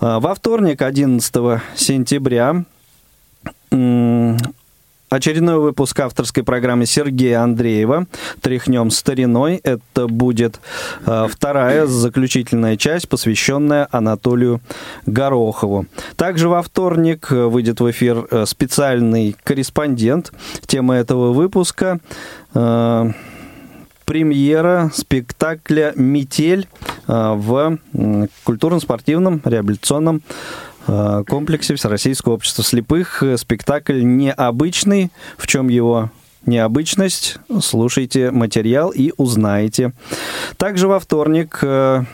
А, 0.00 0.20
во 0.20 0.34
вторник, 0.34 0.82
11 0.82 1.60
сентября, 1.74 2.64
очередной 5.14 5.58
выпуск 5.58 6.00
авторской 6.00 6.42
программы 6.42 6.86
Сергея 6.86 7.42
Андреева 7.42 8.06
«Тряхнем 8.40 8.90
стариной». 8.90 9.60
Это 9.62 10.06
будет 10.08 10.60
а, 11.04 11.28
вторая 11.28 11.86
заключительная 11.86 12.76
часть, 12.76 13.08
посвященная 13.08 13.88
Анатолию 13.90 14.60
Горохову. 15.06 15.86
Также 16.16 16.48
во 16.48 16.62
вторник 16.62 17.30
выйдет 17.30 17.80
в 17.80 17.90
эфир 17.90 18.26
э, 18.30 18.46
специальный 18.46 19.36
корреспондент. 19.44 20.32
Тема 20.66 20.94
этого 20.94 21.32
выпуска 21.32 22.00
э, 22.54 23.10
премьера 24.04 24.90
спектакля 24.94 25.92
«Метель» 25.96 26.68
э, 26.86 26.91
в 27.06 27.78
культурно-спортивном 28.44 29.40
реабилитационном 29.44 30.22
э, 30.86 31.24
комплексе 31.28 31.74
Всероссийского 31.74 32.34
общества 32.34 32.64
слепых. 32.64 33.22
Спектакль 33.36 34.02
необычный. 34.02 35.10
В 35.36 35.46
чем 35.46 35.68
его 35.68 36.10
необычность? 36.46 37.38
Слушайте 37.60 38.30
материал 38.30 38.90
и 38.90 39.12
узнаете. 39.16 39.92
Также 40.56 40.88
во 40.88 41.00
вторник 41.00 41.58
э, 41.62 42.04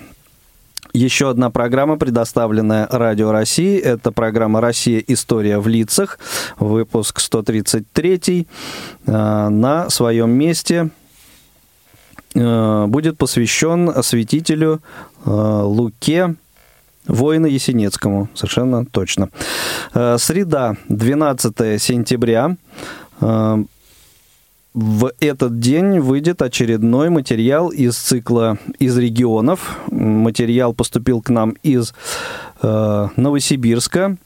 еще 0.93 1.30
одна 1.30 1.51
программа, 1.51 1.97
предоставленная 1.97 2.89
Радио 2.91 3.32
России. 3.32 3.78
Это 3.78 4.11
программа 4.11 4.61
«Россия. 4.61 5.03
История 5.07 5.59
в 5.59 5.68
лицах». 5.68 6.18
Выпуск 6.59 7.20
133. 7.20 8.47
На 9.07 9.91
своем 9.91 10.30
месте 10.30 10.91
Э, 10.91 10.91
будет 12.34 13.18
посвящен 13.18 13.88
осветителю 13.88 14.80
э, 15.24 15.30
Луке 15.30 16.34
Воина 17.06 17.46
Есенинскому, 17.46 18.28
совершенно 18.34 18.84
точно. 18.84 19.30
Э, 19.94 20.16
среда, 20.18 20.76
12 20.88 21.82
сентября. 21.82 22.56
В 24.74 25.12
этот 25.18 25.58
день 25.58 25.98
выйдет 25.98 26.40
очередной 26.40 27.08
материал 27.08 27.70
из 27.70 27.96
цикла 27.96 28.58
«Из 28.78 28.96
регионов». 28.96 29.76
Материал 29.90 30.72
поступил 30.72 31.20
к 31.20 31.30
нам 31.30 31.56
из 31.64 31.94
Новосибирска. 32.62 34.18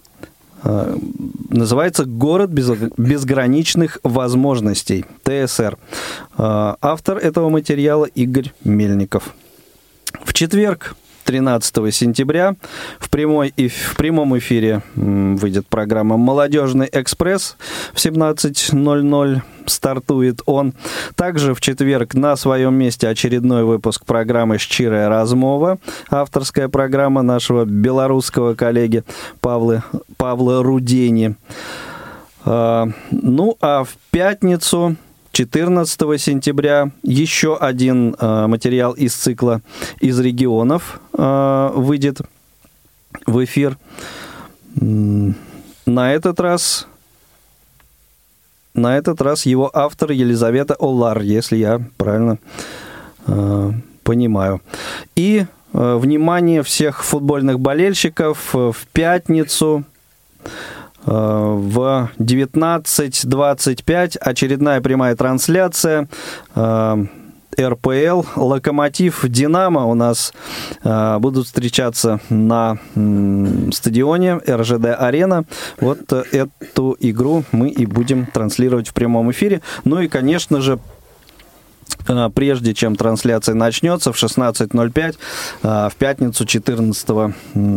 Называется 0.63 2.05
«Город 2.05 2.51
без, 2.51 2.71
безграничных 2.97 3.99
возможностей» 4.03 5.05
ТСР. 5.25 5.77
Э, 6.39 6.75
автор 6.81 7.19
этого 7.19 7.49
материала 7.49 8.05
Игорь 8.05 8.53
Мельников. 8.65 9.35
В 10.25 10.33
четверг, 10.33 10.95
13 11.25 11.95
сентября. 11.95 12.57
В, 12.99 13.11
прямой, 13.11 13.53
и 13.57 13.69
в 13.69 13.95
прямом 13.97 14.37
эфире 14.39 14.83
выйдет 14.95 15.67
программа 15.67 16.17
«Молодежный 16.17 16.89
экспресс» 16.93 17.57
в 17.93 17.97
17.00 17.97 19.43
стартует 19.67 20.41
он. 20.47 20.75
Также 21.15 21.55
в 21.55 21.61
четверг 21.61 22.15
на 22.15 22.37
своем 22.37 22.75
месте 22.75 23.09
очередной 23.09 23.65
выпуск 23.65 24.05
программы 24.05 24.59
«Щирая 24.59 25.09
размова», 25.09 25.79
авторская 26.11 26.69
программа 26.69 27.23
нашего 27.23 27.65
белорусского 27.65 28.55
коллеги 28.55 29.05
Павла, 29.41 29.85
Павла 30.17 30.63
Рудени. 30.63 31.37
А, 32.45 32.89
ну, 33.11 33.57
а 33.61 33.85
в 33.85 33.97
пятницу 34.11 34.97
14 35.33 36.21
сентября 36.21 36.91
еще 37.03 37.57
один 37.57 38.15
э, 38.19 38.47
материал 38.47 38.93
из 38.93 39.15
цикла 39.15 39.63
«Из 39.99 40.21
регионов» 40.21 41.01
э, 41.17 41.71
выйдет 41.75 42.21
в 43.27 43.43
эфир. 43.43 43.79
На 44.75 46.13
этот 46.13 46.39
раз 46.39 46.87
на 48.75 48.97
этот 48.97 49.21
раз 49.21 49.47
его 49.47 49.71
автор 49.73 50.13
Елизавета 50.13 50.75
Олар, 50.79 51.21
если 51.23 51.57
я 51.57 51.81
правильно 51.97 52.39
э, 53.27 53.73
понимаю. 54.03 54.61
И 55.17 55.47
э, 55.73 55.97
внимание 55.97 56.63
всех 56.63 57.05
футбольных 57.05 57.59
болельщиков 57.59 58.53
в 58.53 58.77
пятницу 58.93 59.85
Э, 60.45 60.49
в 61.05 62.11
19.25 62.19 64.19
очередная 64.19 64.81
прямая 64.81 65.17
трансляция 65.17 66.09
э, 66.55 67.05
РПЛ, 67.61 68.23
Локомотив, 68.37 69.25
Динамо 69.29 69.87
у 69.87 69.95
нас 69.95 70.33
э, 70.83 71.19
будут 71.19 71.47
встречаться 71.47 72.21
на 72.31 72.79
стадионе 73.73 74.41
РЖД 74.49 74.87
Арена. 74.99 75.45
Вот 75.81 76.13
эту 76.13 76.97
игру 77.01 77.45
мы 77.53 77.69
и 77.69 77.87
будем 77.87 78.27
транслировать 78.27 78.89
в 78.89 78.95
прямом 78.95 79.31
эфире. 79.31 79.61
Ну 79.85 80.01
и, 80.01 80.09
конечно 80.09 80.61
же, 80.61 80.79
Э, 80.79 81.02
прежде 82.35 82.75
чем 82.75 82.97
трансляция 82.97 83.55
начнется 83.55 84.13
в 84.13 84.23
16.05 84.23 85.17
э, 85.63 85.89
в 85.91 85.95
пятницу 85.97 86.45
14 86.45 87.09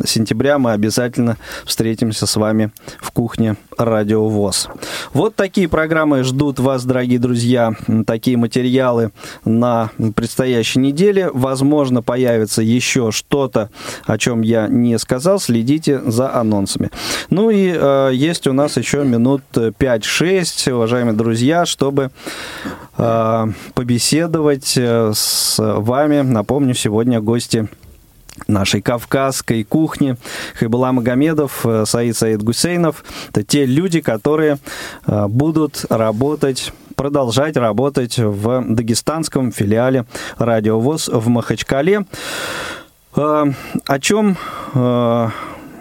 сентября 0.06 0.58
мы 0.58 0.72
обязательно 0.72 1.38
встретимся 1.66 2.26
с 2.26 2.36
вами 2.36 2.72
в 3.02 3.12
кухне 3.12 3.56
Радио 3.78 4.28
ВОЗ. 4.28 4.70
Вот 5.14 5.36
такие 5.36 5.68
программы 5.68 6.24
ждут 6.24 6.60
вас, 6.60 6.86
дорогие 6.86 7.20
друзья, 7.20 7.74
такие 8.08 8.38
материалы 8.38 9.12
на 9.44 9.92
предстоящей 10.16 10.80
неделе. 10.80 11.30
Возможно, 11.34 12.02
появится 12.02 12.62
еще 12.62 13.12
что-то, 13.12 13.70
о 14.06 14.18
чем 14.18 14.42
я 14.42 14.68
не 14.68 14.98
сказал. 14.98 15.40
Следите 15.40 16.02
за 16.06 16.34
анонсами. 16.34 16.90
Ну 17.30 17.50
и 17.50 17.74
э, 17.76 18.12
есть 18.14 18.48
у 18.48 18.54
нас 18.54 18.78
еще 18.78 19.04
минут 19.04 19.44
5-6, 19.54 20.72
уважаемые 20.72 21.16
друзья, 21.16 21.66
чтобы 21.66 22.12
э, 22.98 23.46
побеседовать 23.74 24.05
беседовать 24.06 24.78
э, 24.78 25.14
с 25.16 25.56
вами. 25.58 26.22
Напомню, 26.22 26.76
сегодня 26.76 27.22
гости 27.22 27.68
нашей 28.48 28.84
кавказской 28.84 29.64
кухни. 29.64 30.16
Хайбула 30.54 30.92
Магомедов, 30.92 31.66
э, 31.66 31.86
Саид 31.88 32.16
Саид 32.16 32.44
Гусейнов. 32.44 33.04
Это 33.32 33.44
те 33.44 33.66
люди, 33.66 34.02
которые 34.02 34.60
э, 35.08 35.26
будут 35.28 35.86
работать 35.90 36.72
продолжать 36.96 37.58
работать 37.58 38.20
в 38.20 38.64
дагестанском 38.70 39.52
филиале 39.52 40.06
Радиовоз 40.38 41.08
в 41.08 41.28
Махачкале. 41.28 42.06
О 43.16 44.00
чем 44.00 44.38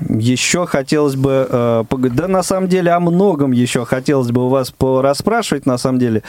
еще 0.01 0.67
хотелось 0.67 1.17
бы 1.17 1.47
э. 1.49 1.85
Да, 1.91 2.29
на 2.29 2.43
самом 2.43 2.69
деле, 2.69 2.93
о 2.93 3.01
многом 3.01 3.53
еще 3.53 3.85
хотелось 3.85 4.31
бы 4.31 4.47
у 4.47 4.49
вас 4.49 4.71
порасспрашивать, 4.71 5.67
на 5.67 5.79
самом 5.79 5.99
деле, 5.99 6.23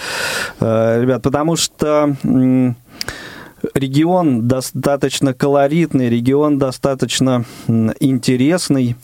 э, 0.60 1.02
ребят, 1.02 1.22
потому 1.22 1.56
что 1.56 2.16
регион 3.74 4.48
достаточно 4.48 5.34
колоритный, 5.34 6.10
регион 6.10 6.60
достаточно 6.60 7.46
интересный. 7.68 8.96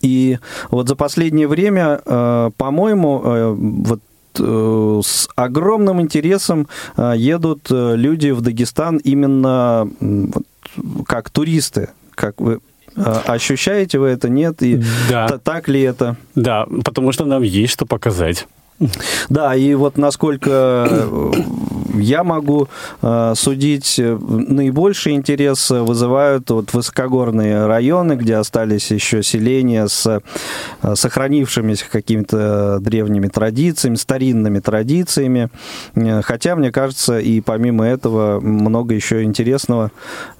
И 0.00 0.38
вот 0.70 0.88
за 0.88 0.96
последнее 0.96 1.46
время, 1.46 2.00
э, 2.04 2.50
по-моему, 2.56 3.54
вот 3.84 4.00
с 4.34 5.28
огромным 5.36 6.00
интересом 6.00 6.66
едут 6.96 7.66
люди 7.68 8.30
в 8.30 8.40
Дагестан 8.40 8.96
именно 8.96 9.86
как 11.06 11.28
туристы, 11.28 11.90
как 12.14 12.40
вы 12.40 12.60
ощущаете 12.96 13.98
вы 13.98 14.08
это, 14.08 14.28
нет? 14.28 14.62
И 14.62 14.82
да. 15.10 15.38
так 15.38 15.68
ли 15.68 15.80
это? 15.80 16.16
Да, 16.34 16.66
потому 16.84 17.12
что 17.12 17.24
нам 17.24 17.42
есть 17.42 17.72
что 17.72 17.86
показать. 17.86 18.46
Да, 19.28 19.54
и 19.54 19.74
вот 19.74 19.96
насколько 19.96 20.86
э, 20.90 21.32
я 21.94 22.24
могу 22.24 22.68
э, 23.00 23.32
судить, 23.36 23.98
э, 23.98 24.18
наибольший 24.18 25.14
интерес 25.14 25.70
вызывают 25.70 26.50
вот 26.50 26.72
высокогорные 26.72 27.66
районы, 27.66 28.14
где 28.14 28.36
остались 28.36 28.90
еще 28.90 29.22
селения 29.22 29.86
с 29.88 30.20
сохранившимися 30.94 31.84
какими-то 31.90 32.78
древними 32.80 33.28
традициями, 33.28 33.96
старинными 33.96 34.58
традициями. 34.58 35.48
Хотя, 36.22 36.56
мне 36.56 36.72
кажется, 36.72 37.18
и 37.18 37.40
помимо 37.40 37.86
этого 37.86 38.40
много 38.40 38.94
еще 38.94 39.22
интересного 39.22 39.90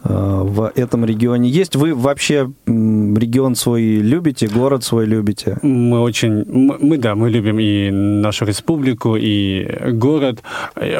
в 0.03 0.73
этом 0.75 1.05
регионе 1.05 1.49
есть. 1.49 1.77
Вы 1.77 1.95
вообще 1.95 2.51
регион 2.67 3.55
свой 3.55 3.83
любите, 3.83 4.49
город 4.49 4.85
свой 4.85 5.07
любите? 5.07 5.59
Мы 5.63 6.01
очень, 6.01 6.45
мы, 6.49 6.99
да, 6.99 7.15
мы 7.15 7.31
любим 7.31 7.59
и 7.59 7.91
нашу 8.23 8.47
республику 8.47 9.17
и 9.17 9.67
город. 9.93 10.43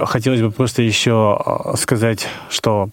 Хотелось 0.05 0.41
бы 0.41 0.51
просто 0.51 0.83
еще 0.83 1.39
а, 1.39 1.77
сказать, 1.77 2.27
что 2.51 2.91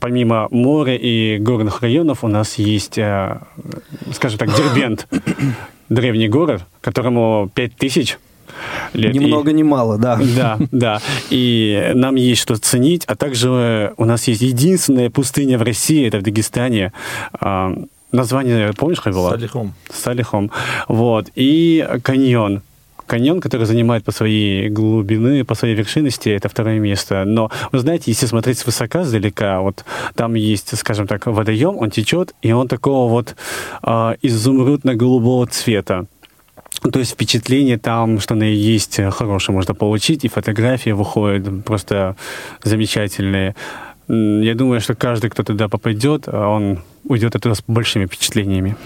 помимо 0.00 0.48
моря 0.50 0.96
и 0.96 1.38
горных 1.38 1.82
районов 1.82 2.24
у 2.24 2.28
нас 2.28 2.54
есть, 2.58 2.98
э, 2.98 3.38
скажем 4.12 4.38
так, 4.38 4.54
Дербент, 4.54 5.06
древний 5.88 6.28
город, 6.28 6.62
которому 6.80 7.50
5000 7.54 8.18
лет. 8.94 9.14
Ни 9.14 9.18
много, 9.18 9.52
ни 9.52 9.62
мало, 9.62 9.98
да. 9.98 10.18
Да, 10.36 10.58
да. 10.72 11.00
И 11.30 11.92
нам 11.94 12.16
есть 12.16 12.42
что 12.42 12.56
ценить, 12.56 13.04
а 13.06 13.14
также 13.14 13.92
у 13.96 14.04
нас 14.04 14.26
есть 14.28 14.42
единственная 14.42 15.10
пустыня 15.10 15.58
в 15.58 15.62
России, 15.62 16.06
это 16.06 16.18
в 16.18 16.22
Дагестане. 16.22 16.92
А, 17.32 17.74
название, 18.12 18.72
помнишь, 18.72 19.00
как 19.00 19.14
было? 19.14 19.30
Салихом. 19.30 19.74
Салихом. 19.92 20.50
Вот. 20.88 21.28
И 21.34 21.86
каньон 22.02 22.62
каньон, 23.10 23.40
который 23.40 23.66
занимает 23.66 24.04
по 24.04 24.12
своей 24.12 24.68
глубины, 24.68 25.44
по 25.44 25.56
своей 25.56 25.74
вершинности, 25.74 26.28
это 26.28 26.48
второе 26.48 26.78
место. 26.78 27.24
Но, 27.24 27.50
вы 27.72 27.80
знаете, 27.80 28.04
если 28.12 28.26
смотреть 28.26 28.58
с 28.58 28.66
высока, 28.66 29.02
сдалека, 29.02 29.60
вот 29.60 29.84
там 30.14 30.34
есть, 30.34 30.78
скажем 30.78 31.08
так, 31.08 31.26
водоем, 31.26 31.76
он 31.76 31.90
течет, 31.90 32.34
и 32.40 32.52
он 32.52 32.68
такого 32.68 33.10
вот 33.10 33.34
э, 33.82 34.14
изумрудно-голубого 34.22 35.46
цвета. 35.48 36.06
То 36.92 37.00
есть 37.00 37.12
впечатление 37.12 37.78
там, 37.78 38.20
что 38.20 38.34
оно 38.34 38.44
есть 38.44 39.00
хорошее 39.10 39.56
можно 39.56 39.74
получить, 39.74 40.24
и 40.24 40.28
фотографии 40.28 40.90
выходят 40.90 41.64
просто 41.64 42.14
замечательные. 42.62 43.56
Я 44.06 44.54
думаю, 44.54 44.80
что 44.80 44.94
каждый, 44.94 45.30
кто 45.30 45.42
туда 45.42 45.68
попадет, 45.68 46.28
он 46.28 46.78
уйдет 47.04 47.34
оттуда 47.34 47.54
с 47.56 47.62
большими 47.66 48.06
впечатлениями. 48.06 48.76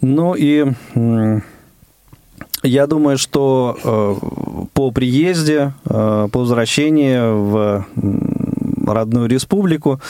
Ну 0.00 0.34
и 0.34 0.72
я 2.62 2.86
думаю, 2.86 3.18
что 3.18 3.76
э, 3.82 4.66
по 4.72 4.90
приезде, 4.90 5.72
э, 5.84 6.28
по 6.30 6.38
возвращении 6.38 7.18
в 7.18 7.86
родную 8.86 9.28
республику, 9.28 10.00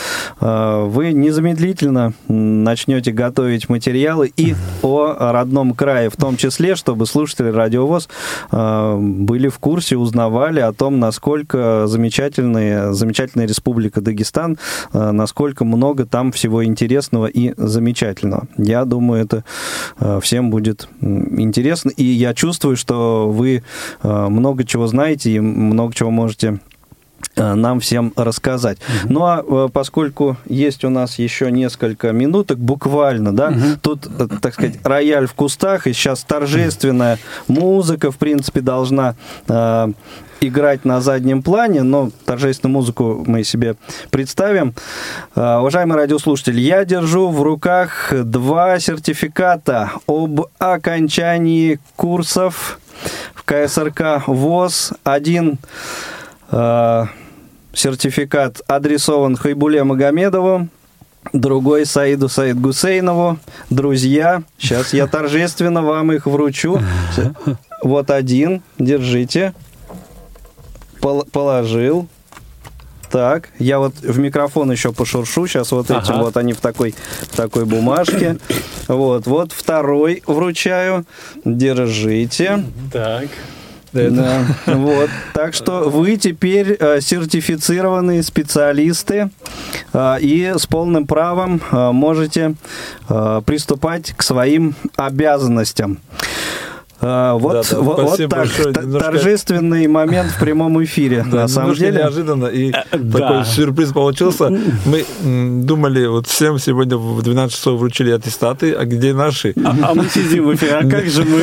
э, 0.40 0.84
вы 0.86 1.12
незамедлительно 1.12 2.12
начнете 2.28 3.12
готовить 3.12 3.68
материалы 3.68 4.32
и 4.36 4.54
о 4.82 5.32
родном 5.32 5.74
крае, 5.74 6.10
в 6.10 6.16
том 6.16 6.36
числе, 6.36 6.74
чтобы 6.76 7.06
слушатели 7.06 7.48
радиовоз 7.48 8.08
э, 8.50 8.96
были 8.98 9.48
в 9.48 9.58
курсе, 9.58 9.96
узнавали 9.96 10.60
о 10.60 10.72
том, 10.72 10.98
насколько 10.98 11.86
замечательная, 11.86 12.92
замечательная 12.92 13.46
республика 13.46 14.00
Дагестан, 14.00 14.58
э, 14.92 15.10
насколько 15.10 15.64
много 15.64 16.06
там 16.06 16.32
всего 16.32 16.64
интересного 16.64 17.26
и 17.26 17.54
замечательного. 17.56 18.46
Я 18.56 18.84
думаю, 18.84 19.22
это 19.22 19.44
всем 20.20 20.50
будет 20.50 20.88
интересно, 21.00 21.90
и 21.90 22.04
я 22.04 22.34
чувствую, 22.34 22.76
что 22.76 23.28
вы 23.30 23.62
много 24.02 24.64
чего 24.64 24.86
знаете 24.86 25.30
и 25.32 25.40
много 25.40 25.94
чего 25.94 26.10
можете 26.10 26.60
нам 27.36 27.80
всем 27.80 28.12
рассказать. 28.16 28.78
Угу. 28.78 29.12
Ну 29.12 29.24
а 29.24 29.44
э, 29.46 29.68
поскольку 29.72 30.36
есть 30.46 30.84
у 30.84 30.90
нас 30.90 31.18
еще 31.18 31.50
несколько 31.50 32.12
минуток, 32.12 32.58
буквально, 32.58 33.34
да, 33.34 33.48
угу. 33.48 33.58
тут, 33.80 34.06
э, 34.06 34.28
так 34.40 34.54
сказать, 34.54 34.78
рояль 34.84 35.26
в 35.26 35.34
кустах, 35.34 35.86
и 35.86 35.92
сейчас 35.92 36.24
торжественная 36.24 37.18
музыка, 37.48 38.10
в 38.10 38.16
принципе, 38.16 38.60
должна 38.60 39.14
э, 39.48 39.92
играть 40.40 40.84
на 40.84 41.00
заднем 41.00 41.42
плане, 41.42 41.82
но 41.82 42.10
торжественную 42.26 42.74
музыку 42.74 43.24
мы 43.26 43.44
себе 43.44 43.76
представим. 44.10 44.74
Э, 45.34 45.58
уважаемые 45.58 45.96
радиослушатели, 45.96 46.60
я 46.60 46.84
держу 46.84 47.30
в 47.30 47.42
руках 47.42 48.12
два 48.12 48.78
сертификата 48.78 49.92
об 50.06 50.42
окончании 50.58 51.78
курсов 51.96 52.80
в 53.34 53.44
КСРК 53.44 54.26
ВОЗ. 54.26 54.92
Один 55.04 55.58
э, 56.50 57.06
сертификат 57.74 58.60
адресован 58.66 59.36
Хайбуле 59.36 59.84
Магомедову, 59.84 60.68
другой 61.32 61.86
Саиду 61.86 62.28
Саид 62.28 62.60
Гусейнову. 62.60 63.38
Друзья, 63.70 64.42
сейчас 64.58 64.92
я 64.92 65.06
торжественно 65.06 65.82
вам 65.82 66.12
их 66.12 66.26
вручу. 66.26 66.80
Вот 67.82 68.10
один, 68.10 68.62
держите. 68.78 69.54
Пол 71.00 71.24
положил. 71.32 72.08
Так, 73.10 73.50
я 73.58 73.78
вот 73.78 73.94
в 74.00 74.18
микрофон 74.18 74.72
еще 74.72 74.92
пошуршу, 74.92 75.46
сейчас 75.46 75.70
вот 75.72 75.90
ага. 75.90 76.00
этим 76.00 76.20
вот 76.20 76.38
они 76.38 76.54
в 76.54 76.60
такой, 76.60 76.94
в 77.30 77.36
такой 77.36 77.66
бумажке. 77.66 78.38
Вот, 78.88 79.26
вот 79.26 79.52
второй 79.52 80.22
вручаю. 80.26 81.04
Держите. 81.44 82.64
Так. 82.90 83.28
Да, 83.92 84.46
вот. 84.66 85.10
Так 85.34 85.54
что 85.54 85.90
вы 85.90 86.16
теперь 86.16 86.76
э, 86.78 87.00
сертифицированные 87.00 88.22
специалисты 88.22 89.30
э, 89.92 90.16
и 90.20 90.52
с 90.56 90.66
полным 90.66 91.06
правом 91.06 91.60
э, 91.70 91.92
можете 91.92 92.54
приступать 93.44 94.14
к 94.16 94.22
своим 94.22 94.74
обязанностям. 94.96 95.98
А, 97.04 97.34
вот, 97.34 97.52
да, 97.52 97.62
да, 97.68 97.80
вот, 97.80 98.00
вот 98.00 98.30
так. 98.30 98.46
Немножко... 98.46 99.00
торжественный 99.00 99.88
момент 99.88 100.30
в 100.30 100.38
прямом 100.38 100.82
эфире, 100.84 101.24
да, 101.28 101.42
на 101.42 101.48
самом 101.48 101.74
деле. 101.74 101.98
неожиданно, 101.98 102.46
и 102.46 102.70
да. 102.92 103.18
такой 103.18 103.44
сюрприз 103.44 103.92
получился. 103.92 104.56
Мы 104.84 105.04
думали, 105.64 106.06
вот 106.06 106.28
всем 106.28 106.60
сегодня 106.60 106.96
в 106.96 107.20
12 107.20 107.56
часов 107.56 107.80
вручили 107.80 108.12
аттестаты, 108.12 108.72
а 108.72 108.84
где 108.84 109.14
наши? 109.14 109.52
А, 109.64 109.90
а 109.90 109.94
мы 109.94 110.04
сидим 110.08 110.46
в 110.46 110.54
эфире, 110.54 110.74
а 110.76 110.88
как 110.88 111.06
же 111.06 111.24
мы? 111.24 111.42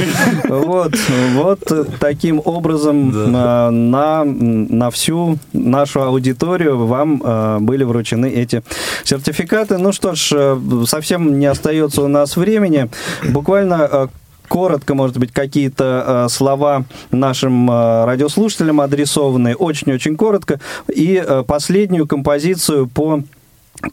Вот, 0.70 0.93
вот 1.34 1.60
таким 1.99 2.41
образом 2.43 3.12
да. 3.12 3.70
на, 3.72 4.24
на 4.24 4.89
всю 4.91 5.39
нашу 5.51 6.01
аудиторию 6.01 6.86
вам 6.86 7.22
а, 7.24 7.60
были 7.60 7.84
вручены 7.84 8.28
эти 8.28 8.64
сертификаты. 9.03 9.78
Ну 9.78 9.91
что 9.91 10.16
ж, 10.16 10.32
э, 10.34 10.57
совсем 10.86 11.39
не 11.39 11.45
остается 11.47 12.01
у 12.01 12.07
нас 12.07 12.38
времени. 12.38 12.89
Буквально 13.24 13.89
э, 13.91 14.07
коротко, 14.49 14.95
может 14.95 15.17
быть, 15.17 15.31
какие-то 15.31 16.25
э, 16.25 16.29
слова 16.29 16.83
нашим 17.11 17.71
э, 17.71 18.05
радиослушателям 18.05 18.81
адресованные, 18.81 19.55
очень-очень 19.55 20.17
коротко, 20.17 20.59
и 20.93 21.23
э, 21.25 21.43
последнюю 21.47 22.07
композицию 22.07 22.87
по 22.87 23.21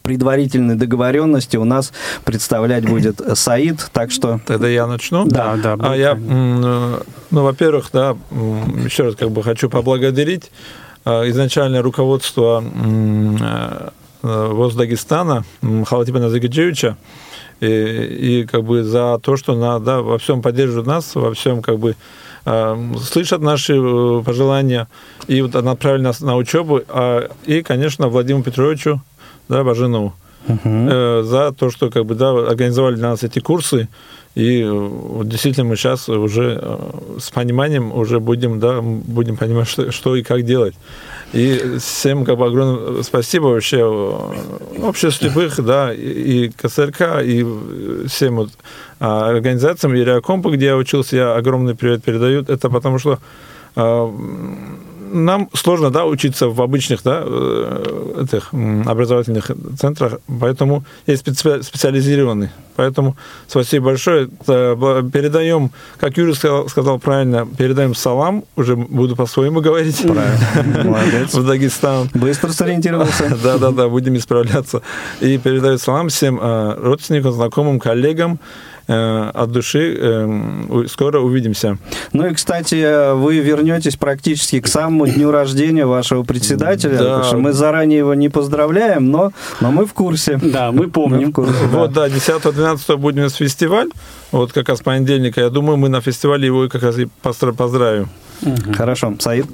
предварительной 0.01 0.75
договоренности 0.75 1.55
у 1.55 1.63
нас 1.63 1.93
представлять 2.25 2.85
будет 2.85 3.21
Саид, 3.37 3.89
так 3.93 4.11
что... 4.11 4.41
Тогда 4.45 4.67
я 4.67 4.85
начну? 4.85 5.25
Да, 5.25 5.55
да. 5.55 5.77
А 5.79 5.95
я, 5.95 6.13
ну, 6.15 6.99
во-первых, 7.31 7.89
да, 7.93 8.17
еще 8.83 9.03
раз 9.03 9.15
как 9.15 9.31
бы 9.31 9.41
хочу 9.43 9.69
поблагодарить 9.69 10.51
изначальное 11.05 11.81
руководство 11.81 12.61
ВОЗ 14.21 14.75
Дагестана 14.75 15.45
Халатипа 15.61 16.19
Назагаджевича, 16.19 16.97
и, 17.59 18.41
и 18.41 18.45
как 18.45 18.63
бы 18.63 18.83
за 18.83 19.19
то, 19.21 19.37
что 19.37 19.55
на, 19.55 19.79
да, 19.79 20.01
во 20.01 20.17
всем 20.17 20.41
поддерживают 20.41 20.87
нас, 20.87 21.15
во 21.15 21.33
всем 21.33 21.61
как 21.61 21.79
бы 21.79 21.95
э, 22.45 22.93
слышат 23.01 23.41
наши 23.41 23.75
э, 23.75 24.23
пожелания 24.23 24.87
и 25.27 25.41
вот 25.41 25.53
направили 25.53 26.03
нас 26.03 26.21
на 26.21 26.35
учебу, 26.35 26.81
а, 26.87 27.29
и, 27.45 27.61
конечно, 27.61 28.07
Владимиру 28.07 28.43
Петровичу, 28.43 29.01
да, 29.49 29.63
Бажинову, 29.63 30.13
uh 30.47 30.59
э, 30.63 31.23
за 31.23 31.51
то, 31.51 31.69
что 31.69 31.89
как 31.89 32.05
бы, 32.05 32.15
да, 32.15 32.31
организовали 32.31 32.95
для 32.95 33.09
нас 33.09 33.23
эти 33.23 33.39
курсы, 33.39 33.87
и 34.35 34.63
э, 34.63 35.21
действительно 35.23 35.65
мы 35.65 35.75
сейчас 35.75 36.09
уже 36.09 36.59
э, 36.61 36.77
с 37.19 37.31
пониманием 37.31 37.91
уже 37.91 38.19
будем, 38.19 38.59
да, 38.59 38.81
будем 38.81 39.35
понимать, 39.35 39.67
что, 39.67 39.91
что 39.91 40.15
и 40.15 40.23
как 40.23 40.43
делать. 40.43 40.75
И 41.33 41.77
всем 41.79 42.23
как 42.23 42.37
бы 42.37 42.45
огромное 42.45 43.03
спасибо 43.03 43.47
вообще 43.47 43.79
э, 43.79 44.81
обществу 44.81 45.11
слепых, 45.11 45.63
да, 45.63 45.93
и 45.93 46.49
КСРК, 46.49 47.21
и 47.21 47.45
всем 48.07 48.37
вот 48.37 48.51
а, 48.99 49.29
организациям, 49.29 49.93
и 49.93 50.03
Реакомпу, 50.03 50.49
где 50.51 50.67
я 50.67 50.77
учился, 50.77 51.17
я 51.17 51.35
огромный 51.35 51.75
привет 51.75 52.03
передаю. 52.03 52.43
Это 52.43 52.69
потому 52.69 52.97
что 52.97 53.19
а, 53.75 54.09
нам 55.11 55.49
сложно, 55.53 55.89
да, 55.89 56.05
учиться 56.05 56.47
в 56.47 56.61
обычных, 56.61 57.03
да, 57.03 57.23
э, 57.23 58.23
этих 58.23 58.53
образовательных 58.85 59.51
центрах, 59.79 60.19
поэтому 60.39 60.83
есть 61.05 61.21
специализированный. 61.21 62.49
Поэтому 62.77 63.17
спасибо 63.47 63.85
большое. 63.87 64.27
Передаем, 64.27 65.71
как 65.99 66.15
Юрий 66.17 66.33
сказал, 66.33 66.69
сказал 66.69 66.99
правильно, 66.99 67.47
передаем 67.57 67.95
салам, 67.95 68.43
уже 68.55 68.75
буду 68.75 69.15
по-своему 69.15 69.61
говорить. 69.61 70.03
Правильно. 70.03 70.83
Молодец. 70.91 71.33
В 71.33 71.45
Дагестан. 71.45 72.09
Быстро 72.13 72.49
сориентировался. 72.49 73.35
Да-да-да, 73.43 73.89
будем 73.89 74.15
исправляться. 74.15 74.83
И 75.21 75.39
передаю 75.39 75.79
салам 75.79 76.09
всем 76.09 76.39
э, 76.39 76.75
родственникам, 76.79 77.31
знакомым, 77.31 77.79
коллегам. 77.79 78.39
Э, 78.87 79.31
от 79.33 79.51
души. 79.51 79.97
Э, 79.99 80.85
скоро 80.87 81.19
увидимся. 81.19 81.77
Ну 82.13 82.25
и, 82.25 82.33
кстати, 82.33 83.13
вы 83.15 83.39
вернетесь 83.39 83.97
практически 83.97 84.61
к 84.61 84.67
самому 84.67 85.07
дню 85.07 85.29
рождения 85.29 85.85
вашего 85.85 86.23
председателя. 86.23 86.97
Да. 86.97 87.23
что 87.23 87.37
мы 87.37 87.51
заранее 87.51 87.99
его 87.99 88.13
не 88.13 88.29
поздравляем, 88.29 89.11
но, 89.11 89.33
но 89.59 89.71
мы 89.71 89.85
в 89.85 89.93
курсе. 89.93 90.39
Да, 90.41 90.71
мы 90.71 90.87
помним. 90.87 91.33
Мы 91.35 91.43
вот, 91.43 91.91
да, 91.91 92.07
10-12 92.07 92.95
будет 92.97 93.17
у 93.17 93.21
нас 93.21 93.33
фестиваль. 93.35 93.89
Вот 94.31 94.53
как 94.53 94.69
раз 94.69 94.79
понедельника. 94.79 95.41
Я 95.41 95.49
думаю, 95.49 95.77
мы 95.77 95.89
на 95.89 95.99
фестивале 95.99 96.45
его 96.45 96.69
как 96.69 96.83
раз 96.83 96.97
и 96.97 97.07
поздравим. 97.21 98.09
Хорошо. 98.73 99.15
Саид? 99.19 99.47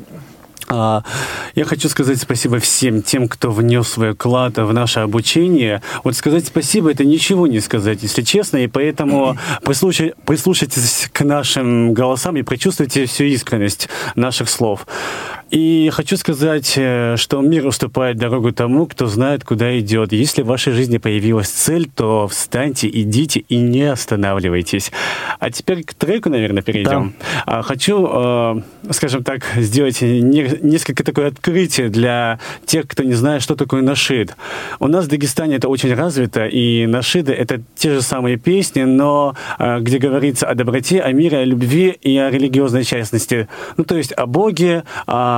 А, 0.68 1.04
я 1.56 1.66
хочу 1.66 1.90
сказать 1.90 2.20
спасибо 2.20 2.60
всем 2.60 3.02
тем, 3.02 3.28
кто 3.28 3.52
внес 3.52 3.88
свой 3.88 4.14
вклад 4.14 4.58
в 4.58 4.74
наше 4.74 5.00
обучение. 5.00 5.82
Вот 6.04 6.16
сказать 6.16 6.48
спасибо 6.48 6.92
это 6.92 7.06
ничего 7.06 7.48
не 7.48 7.60
сказать, 7.60 8.04
если 8.04 8.22
честно, 8.22 8.58
и 8.58 8.68
поэтому 8.68 9.38
прислушайтесь 9.64 11.10
к 11.12 11.24
нашим 11.24 11.94
голосам 11.94 12.38
и 12.38 12.44
прочувствуйте 12.44 13.06
всю 13.06 13.26
искренность 13.26 13.90
наших 14.16 14.50
слов. 14.50 14.86
И 15.50 15.90
хочу 15.94 16.18
сказать, 16.18 16.74
э, 16.78 17.16
что 17.18 17.42
мир 17.42 17.68
уступает 17.68 18.18
дорогу 18.18 18.52
тому, 18.52 18.86
кто 18.86 19.08
знает, 19.08 19.44
куда 19.44 19.78
идет. 19.80 20.12
Если 20.12 20.42
в 20.42 20.48
вашей 20.48 20.74
жизни 20.74 20.98
появилась 20.98 21.50
цель, 21.50 21.88
то 21.94 22.28
встаньте, 22.28 22.90
идите 22.90 23.42
и 23.42 23.58
не 23.58 23.84
останавливайтесь. 23.84 24.92
А 25.40 25.52
теперь 25.52 25.84
к 25.84 25.94
треку, 25.94 26.30
наверное, 26.30 26.64
перейдем. 26.64 27.14
Да. 27.46 27.62
Хочу, 27.62 28.08
э, 28.12 28.62
скажем 28.92 29.24
так, 29.24 29.44
сделать 29.58 30.02
несколько 30.02 31.04
такое 31.04 31.28
открытие 31.28 31.90
для 31.90 32.40
тех, 32.66 32.88
кто 32.88 33.04
не 33.04 33.14
знает, 33.14 33.42
что 33.42 33.56
такое 33.56 33.82
нашид. 33.82 34.36
У 34.80 34.88
нас 34.88 35.06
в 35.06 35.08
Дагестане 35.10 35.58
это 35.58 35.70
очень 35.70 35.94
развито, 35.94 36.46
и 36.46 36.88
нашиды— 36.88 37.32
это 37.34 37.62
те 37.76 37.94
же 37.94 38.02
самые 38.02 38.38
песни, 38.38 38.84
но 38.84 39.36
э, 39.60 39.80
где 39.82 40.00
говорится 40.00 40.48
о 40.48 40.56
доброте, 40.56 41.02
о 41.02 41.12
мире, 41.12 41.40
о 41.40 41.46
любви 41.46 41.98
и 42.02 42.18
о 42.18 42.30
религиозной 42.30 42.84
частности. 42.84 43.48
Ну, 43.78 43.84
то 43.84 43.96
есть 43.96 44.14
о 44.14 44.26
Боге, 44.26 44.84
о 45.06 45.33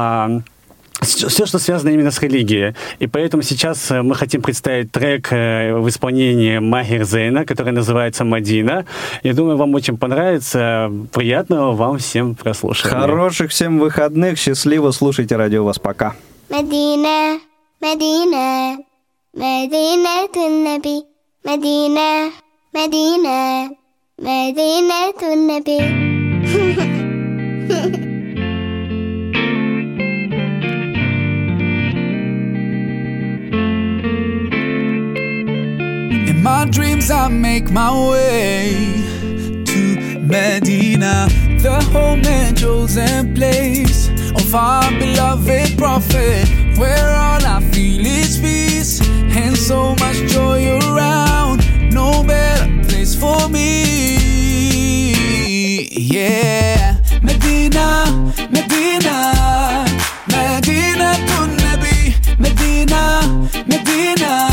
все, 1.02 1.46
что 1.46 1.60
связано 1.60 1.90
именно 1.90 2.12
с 2.12 2.22
религией. 2.22 2.74
И 3.00 3.08
поэтому 3.08 3.44
сейчас 3.44 3.92
э, 3.92 4.02
мы 4.02 4.16
хотим 4.16 4.42
представить 4.42 4.92
трек 4.92 5.32
э, 5.32 5.76
в 5.76 5.88
исполнении 5.90 6.58
Махир 6.60 7.06
Зейна, 7.06 7.46
который 7.46 7.72
называется 7.74 8.24
«Мадина». 8.24 8.86
Я 9.24 9.34
думаю, 9.34 9.58
вам 9.58 9.74
очень 9.76 9.98
понравится. 9.98 10.92
Приятного 11.14 11.74
вам 11.74 11.98
всем 12.00 12.36
прослушивания. 12.36 13.00
Хороших 13.00 13.52
всем 13.52 13.80
выходных. 13.80 14.38
Счастливо 14.40 14.92
слушайте 14.92 15.36
радио 15.36 15.64
вас. 15.64 15.80
Пока. 15.80 16.16
Медина, 16.50 17.40
Медина, 17.82 18.78
Медина, 19.34 20.28
Туннаби, 20.34 21.04
Медина, 21.44 22.32
Медина, 22.74 23.70
Медина, 24.18 25.14
Туннаби. 25.20 25.80
my 36.46 36.64
dreams, 36.66 37.10
I 37.10 37.28
make 37.28 37.72
my 37.72 37.90
way 38.12 39.02
to 39.66 40.20
Medina, 40.20 41.28
the 41.60 41.82
home 41.92 42.24
and 42.24 42.56
chosen 42.56 43.34
place 43.34 44.10
of 44.30 44.54
our 44.54 44.92
beloved 44.92 45.76
prophet. 45.76 46.48
where 46.78 47.10
all 47.10 47.44
I 47.44 47.62
feel 47.72 48.06
is 48.06 48.38
peace 48.38 49.02
and 49.42 49.58
so 49.58 49.96
much 49.96 50.18
joy 50.34 50.78
around. 50.86 51.66
No 51.92 52.24
better 52.24 52.68
place 52.88 53.16
for 53.16 53.50
me. 53.50 53.66
Yeah, 55.90 56.98
Medina, 57.24 57.88
Medina, 58.52 59.88
Medina 60.30 61.10
to 61.30 61.40
Medina, 62.38 63.02
Medina. 63.66 64.45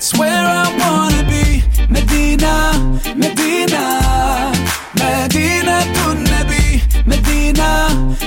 That's 0.00 0.16
where 0.18 0.30
I 0.32 0.64
wanna 0.80 1.22
be. 1.28 1.62
Medina, 1.90 2.72
Medina, 3.14 4.50
Medina 4.94 5.76
to 5.96 6.06
Nabi, 6.24 6.80
Medina, 7.04 7.70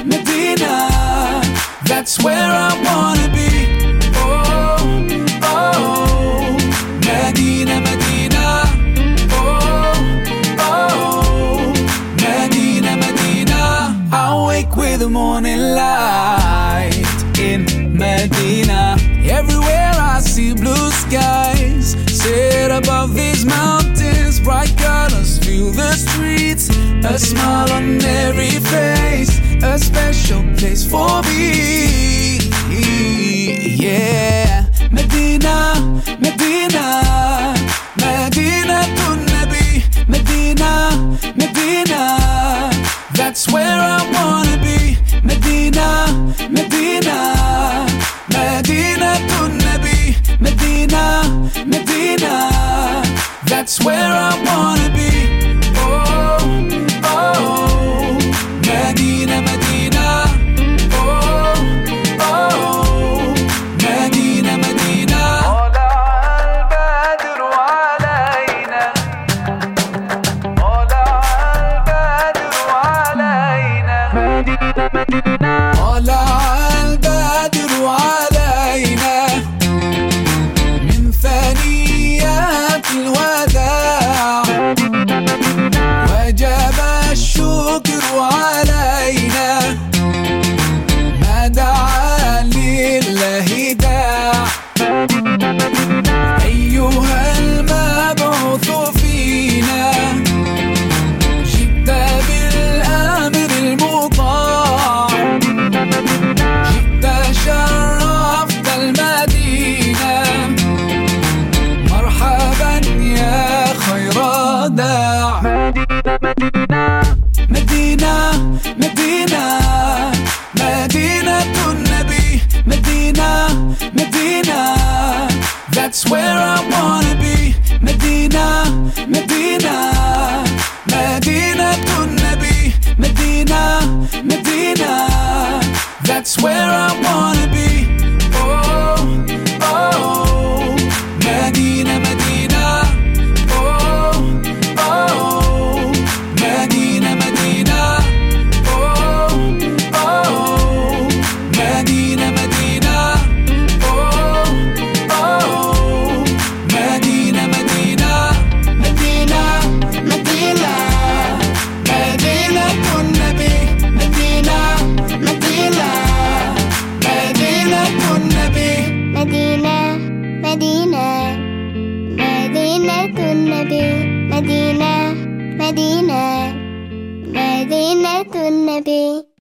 Medina. 0.05 1.41
That's 1.85 2.23
where 2.23 2.51
I 2.69 2.79
wanna 2.85 3.22
A 27.05 27.19
smile 27.19 27.71
on 27.73 28.01
every 28.01 28.49
face, 28.49 29.39
a 29.61 29.77
special 29.77 30.41
place 30.55 30.89
for 30.89 31.21
me. 31.23 32.37
Yeah, 33.75 34.65
Medina, 34.89 36.01
Medina, 36.19 37.12